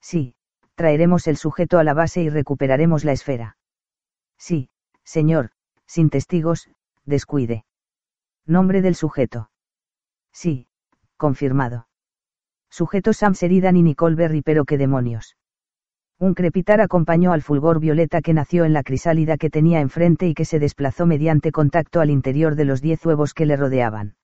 Sí, 0.00 0.34
traeremos 0.74 1.26
el 1.26 1.36
sujeto 1.36 1.78
a 1.78 1.84
la 1.84 1.94
base 1.94 2.22
y 2.22 2.30
recuperaremos 2.30 3.04
la 3.04 3.12
esfera. 3.12 3.56
Sí, 4.38 4.70
señor, 5.04 5.50
sin 5.86 6.10
testigos, 6.10 6.70
descuide. 7.04 7.64
Nombre 8.46 8.82
del 8.82 8.94
sujeto. 8.94 9.50
Sí, 10.32 10.68
confirmado. 11.16 11.88
Sujeto 12.70 13.12
Sam 13.12 13.32
Sheridan 13.32 13.76
y 13.76 13.82
Nicole 13.82 14.14
Berry, 14.16 14.42
pero 14.42 14.64
qué 14.64 14.78
demonios. 14.78 15.36
Un 16.20 16.34
crepitar 16.34 16.80
acompañó 16.80 17.32
al 17.32 17.42
fulgor 17.42 17.80
violeta 17.80 18.20
que 18.20 18.34
nació 18.34 18.64
en 18.64 18.72
la 18.72 18.82
crisálida 18.82 19.36
que 19.36 19.50
tenía 19.50 19.80
enfrente 19.80 20.26
y 20.26 20.34
que 20.34 20.44
se 20.44 20.58
desplazó 20.58 21.06
mediante 21.06 21.52
contacto 21.52 22.00
al 22.00 22.10
interior 22.10 22.56
de 22.56 22.64
los 22.64 22.82
diez 22.82 23.04
huevos 23.06 23.34
que 23.34 23.46
le 23.46 23.56
rodeaban. 23.56 24.17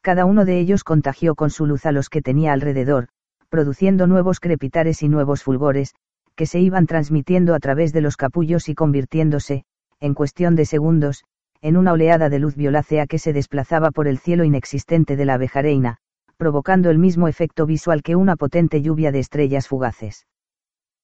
Cada 0.00 0.24
uno 0.24 0.44
de 0.44 0.58
ellos 0.58 0.84
contagió 0.84 1.34
con 1.34 1.50
su 1.50 1.66
luz 1.66 1.86
a 1.86 1.92
los 1.92 2.08
que 2.08 2.22
tenía 2.22 2.52
alrededor, 2.52 3.08
produciendo 3.48 4.06
nuevos 4.06 4.40
crepitares 4.40 5.02
y 5.02 5.08
nuevos 5.08 5.42
fulgores, 5.42 5.94
que 6.34 6.46
se 6.46 6.60
iban 6.60 6.86
transmitiendo 6.86 7.54
a 7.54 7.58
través 7.58 7.92
de 7.92 8.00
los 8.00 8.16
capullos 8.16 8.68
y 8.68 8.74
convirtiéndose, 8.74 9.64
en 10.00 10.14
cuestión 10.14 10.54
de 10.54 10.64
segundos, 10.66 11.24
en 11.60 11.76
una 11.76 11.92
oleada 11.92 12.28
de 12.28 12.38
luz 12.38 12.54
violácea 12.54 13.06
que 13.06 13.18
se 13.18 13.32
desplazaba 13.32 13.90
por 13.90 14.06
el 14.06 14.18
cielo 14.18 14.44
inexistente 14.44 15.16
de 15.16 15.24
la 15.24 15.34
abejareina, 15.34 15.96
provocando 16.36 16.90
el 16.90 16.98
mismo 16.98 17.26
efecto 17.26 17.66
visual 17.66 18.04
que 18.04 18.14
una 18.14 18.36
potente 18.36 18.80
lluvia 18.80 19.10
de 19.10 19.18
estrellas 19.18 19.66
fugaces. 19.66 20.26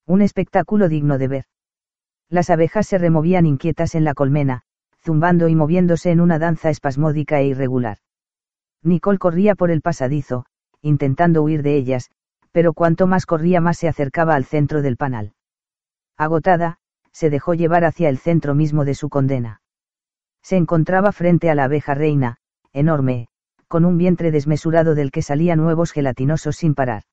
Un 0.07 0.21
espectáculo 0.21 0.87
digno 0.87 1.17
de 1.17 1.27
ver. 1.27 1.45
Las 2.29 2.49
abejas 2.49 2.87
se 2.87 2.97
removían 2.97 3.45
inquietas 3.45 3.95
en 3.95 4.05
la 4.05 4.13
colmena, 4.13 4.61
zumbando 5.03 5.49
y 5.49 5.55
moviéndose 5.55 6.11
en 6.11 6.21
una 6.21 6.39
danza 6.39 6.69
espasmódica 6.69 7.41
e 7.41 7.47
irregular. 7.47 7.97
Nicole 8.85 9.17
corría 9.17 9.55
por 9.55 9.71
el 9.71 9.81
pasadizo, 9.81 10.45
intentando 10.81 11.41
huir 11.41 11.63
de 11.63 11.75
ellas, 11.75 12.11
pero 12.51 12.73
cuanto 12.73 13.07
más 13.07 13.25
corría 13.25 13.59
más 13.59 13.77
se 13.77 13.87
acercaba 13.87 14.35
al 14.35 14.45
centro 14.45 14.81
del 14.81 14.95
panal. 14.95 15.33
Agotada, 16.17 16.77
se 17.11 17.29
dejó 17.29 17.55
llevar 17.55 17.83
hacia 17.83 18.09
el 18.09 18.19
centro 18.19 18.53
mismo 18.53 18.85
de 18.85 18.93
su 18.93 19.09
condena. 19.09 19.61
Se 20.43 20.55
encontraba 20.55 21.11
frente 21.11 21.49
a 21.49 21.55
la 21.55 21.63
abeja 21.63 21.95
reina, 21.95 22.37
enorme, 22.71 23.27
con 23.67 23.85
un 23.85 23.97
vientre 23.97 24.29
desmesurado 24.29 24.93
del 24.93 25.11
que 25.11 25.23
salían 25.23 25.59
huevos 25.59 25.91
gelatinosos 25.91 26.55
sin 26.55 26.75
parar. 26.75 27.03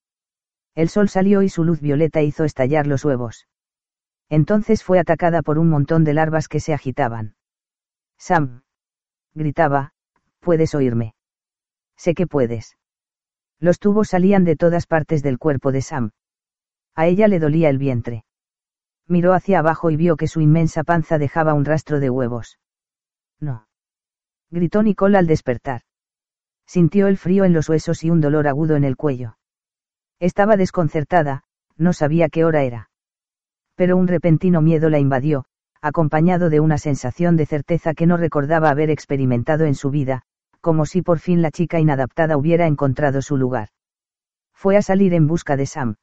El 0.75 0.91
sol 0.91 1.09
salió 1.09 1.43
y 1.43 1.49
su 1.49 1.65
luz 1.65 1.81
violeta 1.81 2.21
hizo 2.21 2.45
estallar 2.45 2.87
los 2.87 3.05
huevos. 3.05 3.49
Entonces 4.29 4.85
fue 4.85 4.99
atacada 4.99 5.43
por 5.43 5.59
un 5.59 5.71
montón 5.71 6.05
de 6.05 6.15
larvas 6.15 6.49
que 6.49 6.61
se 6.61 6.75
agitaban. 6.75 7.35
Sam. 8.19 8.63
Gritaba, 9.35 9.93
puedes 10.41 10.75
oírme. 10.75 11.15
Sé 12.03 12.15
que 12.15 12.27
puedes. 12.27 12.77
Los 13.61 13.79
tubos 13.79 14.09
salían 14.09 14.43
de 14.43 14.57
todas 14.57 14.89
partes 14.89 15.23
del 15.23 15.39
cuerpo 15.39 15.71
de 15.71 15.83
Sam. 15.83 16.11
A 16.97 17.07
ella 17.07 17.29
le 17.29 17.39
dolía 17.39 17.69
el 17.69 17.79
vientre. 17.79 18.25
Miró 19.07 19.35
hacia 19.35 19.61
abajo 19.61 19.89
y 19.89 19.95
vio 19.95 20.17
que 20.17 20.27
su 20.27 20.41
inmensa 20.41 20.83
panza 20.83 21.17
dejaba 21.19 21.55
un 21.55 21.65
rastro 21.65 22.01
de 22.01 22.11
huevos. 22.11 22.59
No. 23.39 23.69
Gritó 24.51 24.83
Nicole 24.83 25.17
al 25.17 25.29
despertar. 25.29 25.83
Sintió 26.67 27.07
el 27.07 27.19
frío 27.19 27.45
en 27.45 27.53
los 27.53 27.69
huesos 27.69 28.03
y 28.03 28.11
un 28.11 28.21
dolor 28.21 28.49
agudo 28.49 28.75
en 28.75 28.83
el 28.83 28.97
cuello. 28.97 29.37
Estaba 30.19 30.57
desconcertada, 30.57 31.45
no 31.77 31.93
sabía 31.93 32.29
qué 32.29 32.45
hora 32.45 32.65
era. 32.65 32.91
Pero 33.77 33.97
un 33.97 34.09
repentino 34.09 34.61
miedo 34.61 34.91
la 34.91 34.99
invadió, 34.99 35.45
acompañado 35.81 36.51
de 36.51 36.59
una 36.59 36.79
sensación 36.79 37.37
de 37.37 37.47
certeza 37.47 37.95
que 37.95 38.09
no 38.09 38.17
recordaba 38.17 38.71
haber 38.71 38.91
experimentado 38.91 39.67
en 39.67 39.77
su 39.77 39.91
vida, 39.91 40.25
como 40.63 40.87
si 40.87 41.03
por 41.03 41.19
fin 41.19 41.43
la 41.43 41.51
chica 41.51 41.81
inadaptada 41.81 42.39
hubiera 42.39 42.67
encontrado 42.67 43.21
su 43.21 43.37
lugar. 43.37 43.69
Fue 44.55 44.77
a 44.77 44.83
salir 44.83 45.13
en 45.13 45.27
busca 45.27 45.57
de 45.57 45.67
Sam. 45.67 45.97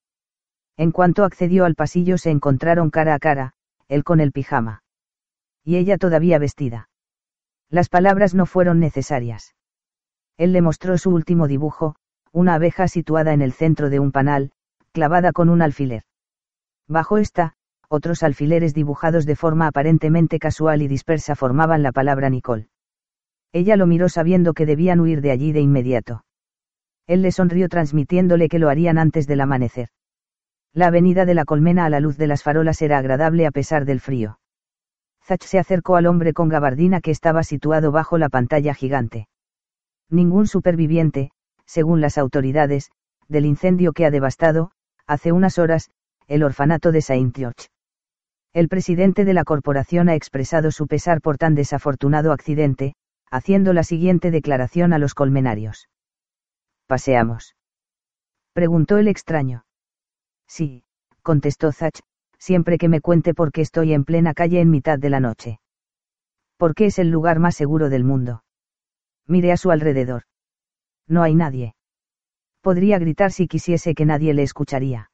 En 0.78 0.92
cuanto 0.92 1.24
accedió 1.24 1.66
al 1.66 1.76
pasillo 1.76 2.18
se 2.18 2.30
encontraron 2.30 2.92
cara 2.92 3.16
a 3.16 3.20
cara, 3.20 3.54
él 3.88 4.04
con 4.04 4.20
el 4.20 4.32
pijama. 4.32 4.84
Y 5.64 5.78
ella 5.78 5.98
todavía 5.98 6.40
vestida. 6.40 6.90
Las 7.70 7.90
palabras 7.90 8.36
no 8.36 8.46
fueron 8.46 8.80
necesarias. 8.80 9.56
Él 10.38 10.52
le 10.52 10.62
mostró 10.62 10.98
su 10.98 11.10
último 11.10 11.48
dibujo, 11.48 11.96
una 12.32 12.56
abeja 12.56 12.88
situada 12.88 13.34
en 13.34 13.42
el 13.42 13.54
centro 13.54 13.90
de 13.90 14.00
un 14.00 14.12
panal, 14.12 14.52
clavada 14.92 15.32
con 15.32 15.50
un 15.50 15.62
alfiler. 15.62 16.04
Bajo 16.88 17.18
esta, 17.18 17.54
otros 17.88 18.24
alfileres 18.24 18.74
dibujados 18.74 19.26
de 19.26 19.36
forma 19.36 19.68
aparentemente 19.68 20.38
casual 20.38 20.82
y 20.82 20.88
dispersa 20.88 21.36
formaban 21.36 21.82
la 21.82 21.92
palabra 21.92 22.30
Nicole. 22.30 22.70
Ella 23.52 23.76
lo 23.76 23.88
miró 23.88 24.10
sabiendo 24.10 24.54
que 24.54 24.66
debían 24.66 25.00
huir 25.00 25.22
de 25.22 25.32
allí 25.32 25.52
de 25.52 25.62
inmediato. 25.62 26.24
Él 27.08 27.24
le 27.24 27.32
sonrió 27.32 27.70
transmitiéndole 27.70 28.50
que 28.50 28.60
lo 28.60 28.70
harían 28.70 28.98
antes 28.98 29.26
del 29.26 29.42
amanecer. 29.42 29.90
La 30.74 30.88
avenida 30.88 31.26
de 31.26 31.34
la 31.34 31.46
colmena 31.46 31.86
a 31.86 31.90
la 31.90 32.00
luz 32.00 32.18
de 32.18 32.28
las 32.28 32.44
farolas 32.44 32.82
era 32.82 33.00
agradable 33.00 33.48
a 33.48 33.52
pesar 33.52 33.86
del 33.86 34.00
frío. 34.00 34.40
Zach 35.24 35.44
se 35.44 35.58
acercó 35.58 35.96
al 35.96 36.06
hombre 36.06 36.34
con 36.34 36.50
gabardina 36.50 37.02
que 37.02 37.12
estaba 37.12 37.44
situado 37.44 37.92
bajo 37.92 38.18
la 38.20 38.30
pantalla 38.30 38.76
gigante. 38.76 39.28
Ningún 40.10 40.48
superviviente, 40.48 41.32
según 41.66 42.02
las 42.02 42.18
autoridades, 42.18 42.92
del 43.28 43.46
incendio 43.46 43.94
que 43.94 44.06
ha 44.06 44.12
devastado, 44.12 44.72
hace 45.08 45.32
unas 45.32 45.58
horas, 45.58 45.90
el 46.28 46.44
orfanato 46.44 46.92
de 46.92 47.02
Saint 47.02 47.36
George. 47.36 47.68
El 48.54 48.70
presidente 48.70 49.26
de 49.26 49.34
la 49.34 49.44
corporación 49.44 50.10
ha 50.10 50.16
expresado 50.16 50.72
su 50.72 50.88
pesar 50.88 51.22
por 51.22 51.38
tan 51.38 51.56
desafortunado 51.56 52.32
accidente, 52.32 52.96
haciendo 53.32 53.74
la 53.74 53.84
siguiente 53.84 54.32
declaración 54.32 54.94
a 54.94 55.00
los 55.00 55.14
colmenarios. 55.14 55.90
¿Paseamos? 56.88 57.56
preguntó 58.54 58.98
el 58.98 59.08
extraño. 59.08 59.66
Sí, 60.48 60.84
contestó 61.22 61.72
Zach, 61.72 62.00
siempre 62.40 62.78
que 62.78 62.90
me 62.90 63.02
cuente 63.02 63.34
por 63.34 63.52
qué 63.52 63.62
estoy 63.62 63.94
en 63.94 64.06
plena 64.06 64.34
calle 64.34 64.60
en 64.60 64.72
mitad 64.72 64.98
de 64.98 65.10
la 65.10 65.20
noche. 65.20 65.60
Porque 66.58 66.88
es 66.88 67.00
el 67.00 67.10
lugar 67.10 67.40
más 67.40 67.56
seguro 67.56 67.90
del 67.90 68.04
mundo. 68.04 68.44
Mire 69.28 69.52
a 69.52 69.58
su 69.58 69.72
alrededor. 69.72 70.24
No 71.08 71.22
hay 71.22 71.36
nadie. 71.36 71.76
Podría 72.62 73.00
gritar 73.00 73.32
si 73.32 73.48
quisiese 73.48 73.94
que 73.94 74.06
nadie 74.06 74.34
le 74.34 74.44
escucharía. 74.44 75.12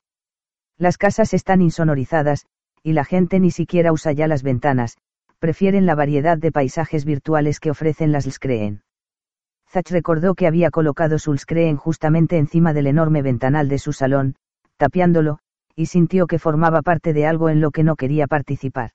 Las 0.78 0.98
casas 0.98 1.34
están 1.34 1.62
insonorizadas, 1.62 2.46
y 2.82 2.94
la 2.94 3.06
gente 3.06 3.40
ni 3.40 3.52
siquiera 3.52 3.92
usa 3.92 4.12
ya 4.12 4.28
las 4.28 4.44
ventanas, 4.44 4.98
prefieren 5.46 5.86
la 5.86 5.94
variedad 5.94 6.40
de 6.40 6.52
paisajes 6.52 7.06
virtuales 7.06 7.60
que 7.60 7.70
ofrecen 7.70 8.12
las 8.12 8.26
Lskreen. 8.26 8.82
Zach 9.70 9.92
recordó 9.92 10.34
que 10.34 10.48
había 10.48 10.72
colocado 10.72 11.20
su 11.20 11.34
Lskreen 11.34 11.78
justamente 11.78 12.38
encima 12.38 12.74
del 12.74 12.88
enorme 12.88 13.22
ventanal 13.22 13.70
de 13.70 13.78
su 13.78 13.94
salón, 13.94 14.38
tapiándolo, 14.78 15.38
y 15.76 15.86
sintió 15.86 16.26
que 16.26 16.40
formaba 16.40 16.82
parte 16.82 17.14
de 17.14 17.28
algo 17.28 17.50
en 17.50 17.62
lo 17.62 17.70
que 17.70 17.84
no 17.84 17.96
quería 17.96 18.26
participar. 18.26 18.94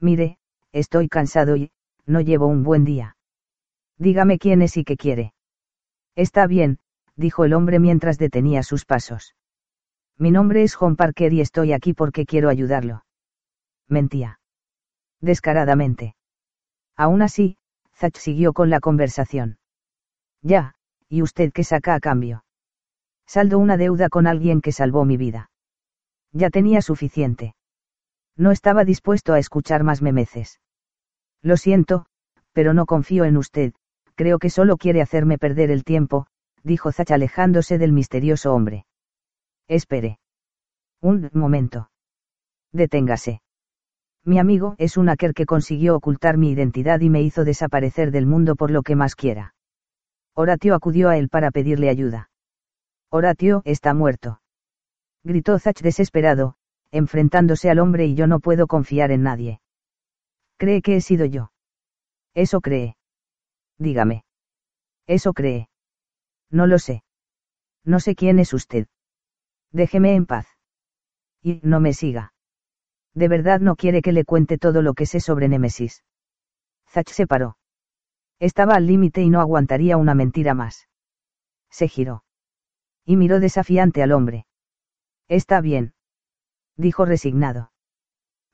Mire, 0.00 0.38
estoy 0.72 1.06
cansado 1.06 1.54
y, 1.54 1.70
no 2.06 2.22
llevo 2.22 2.46
un 2.46 2.62
buen 2.62 2.86
día. 2.86 3.18
Dígame 3.98 4.38
quién 4.38 4.62
es 4.62 4.74
y 4.78 4.84
qué 4.84 4.96
quiere. 4.96 5.34
Está 6.16 6.46
bien, 6.46 6.78
dijo 7.14 7.44
el 7.44 7.52
hombre 7.52 7.78
mientras 7.78 8.16
detenía 8.16 8.62
sus 8.62 8.86
pasos. 8.86 9.34
Mi 10.16 10.30
nombre 10.30 10.62
es 10.62 10.74
John 10.74 10.96
Parker 10.96 11.34
y 11.34 11.42
estoy 11.42 11.74
aquí 11.74 11.92
porque 11.92 12.24
quiero 12.24 12.48
ayudarlo. 12.48 13.04
Mentía. 13.86 14.38
Descaradamente. 15.20 16.14
Aún 16.96 17.22
así, 17.22 17.56
Zach 17.94 18.16
siguió 18.16 18.52
con 18.52 18.70
la 18.70 18.80
conversación. 18.80 19.58
Ya, 20.42 20.74
¿y 21.08 21.22
usted 21.22 21.52
qué 21.52 21.64
saca 21.64 21.94
a 21.94 22.00
cambio? 22.00 22.44
Saldo 23.26 23.58
una 23.58 23.76
deuda 23.76 24.08
con 24.08 24.26
alguien 24.26 24.60
que 24.60 24.72
salvó 24.72 25.04
mi 25.04 25.16
vida. 25.16 25.50
Ya 26.32 26.50
tenía 26.50 26.80
suficiente. 26.80 27.54
No 28.36 28.52
estaba 28.52 28.84
dispuesto 28.84 29.32
a 29.32 29.38
escuchar 29.38 29.82
más 29.82 30.00
memeces. 30.00 30.60
Lo 31.42 31.56
siento, 31.56 32.06
pero 32.52 32.72
no 32.74 32.86
confío 32.86 33.24
en 33.24 33.36
usted, 33.36 33.72
creo 34.14 34.38
que 34.38 34.50
solo 34.50 34.76
quiere 34.76 35.02
hacerme 35.02 35.38
perder 35.38 35.70
el 35.70 35.84
tiempo, 35.84 36.26
dijo 36.62 36.92
Zach 36.92 37.10
alejándose 37.10 37.78
del 37.78 37.92
misterioso 37.92 38.54
hombre. 38.54 38.86
Espere. 39.68 40.18
Un 41.00 41.30
momento. 41.32 41.90
Deténgase. 42.72 43.40
Mi 44.28 44.38
amigo 44.38 44.74
es 44.76 44.98
un 44.98 45.06
hacker 45.06 45.32
que 45.32 45.46
consiguió 45.46 45.96
ocultar 45.96 46.36
mi 46.36 46.50
identidad 46.50 47.00
y 47.00 47.08
me 47.08 47.22
hizo 47.22 47.46
desaparecer 47.46 48.10
del 48.10 48.26
mundo 48.26 48.56
por 48.56 48.70
lo 48.70 48.82
que 48.82 48.94
más 48.94 49.14
quiera. 49.16 49.54
Horatio 50.34 50.74
acudió 50.74 51.08
a 51.08 51.16
él 51.16 51.30
para 51.30 51.50
pedirle 51.50 51.88
ayuda. 51.88 52.28
Horatio 53.10 53.62
está 53.64 53.94
muerto. 53.94 54.42
Gritó 55.24 55.58
Zach 55.58 55.80
desesperado, 55.80 56.56
enfrentándose 56.90 57.70
al 57.70 57.78
hombre 57.78 58.04
y 58.04 58.16
yo 58.16 58.26
no 58.26 58.38
puedo 58.40 58.66
confiar 58.66 59.12
en 59.12 59.22
nadie. 59.22 59.62
¿Cree 60.58 60.82
que 60.82 60.96
he 60.96 61.00
sido 61.00 61.24
yo? 61.24 61.50
Eso 62.34 62.60
cree. 62.60 62.98
Dígame. 63.78 64.24
Eso 65.06 65.32
cree. 65.32 65.70
No 66.50 66.66
lo 66.66 66.78
sé. 66.78 67.02
No 67.82 67.98
sé 67.98 68.14
quién 68.14 68.40
es 68.40 68.52
usted. 68.52 68.88
Déjeme 69.72 70.14
en 70.14 70.26
paz. 70.26 70.46
Y 71.40 71.60
no 71.62 71.80
me 71.80 71.94
siga. 71.94 72.34
De 73.14 73.28
verdad 73.28 73.60
no 73.60 73.76
quiere 73.76 74.02
que 74.02 74.12
le 74.12 74.24
cuente 74.24 74.58
todo 74.58 74.82
lo 74.82 74.94
que 74.94 75.06
sé 75.06 75.20
sobre 75.20 75.48
Némesis. 75.48 76.04
Zach 76.88 77.08
se 77.08 77.26
paró. 77.26 77.56
Estaba 78.38 78.74
al 78.74 78.86
límite 78.86 79.22
y 79.22 79.30
no 79.30 79.40
aguantaría 79.40 79.96
una 79.96 80.14
mentira 80.14 80.54
más. 80.54 80.88
Se 81.70 81.88
giró. 81.88 82.24
Y 83.04 83.16
miró 83.16 83.40
desafiante 83.40 84.02
al 84.02 84.12
hombre. 84.12 84.46
Está 85.28 85.60
bien. 85.60 85.94
Dijo 86.76 87.04
resignado. 87.04 87.72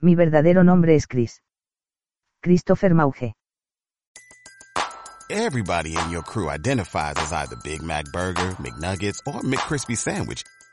Mi 0.01 0.15
verdadero 0.15 0.65
nombre 0.65 0.95
es 0.95 1.07
Chris. 1.07 1.43
Christopher 2.41 2.95
Mauge. 2.95 3.35
Everybody 5.31 5.97
in 5.97 6.11
your 6.11 6.23
crew 6.23 6.51
identifies 6.51 7.15
as 7.17 7.33
either 7.33 7.57
Big 7.65 7.83
Mac 7.83 8.05
Burger, 8.13 8.55
McNuggets, 8.61 9.19
or 9.27 9.41
McCrispy 9.41 9.97
Sandwich. 9.97 10.43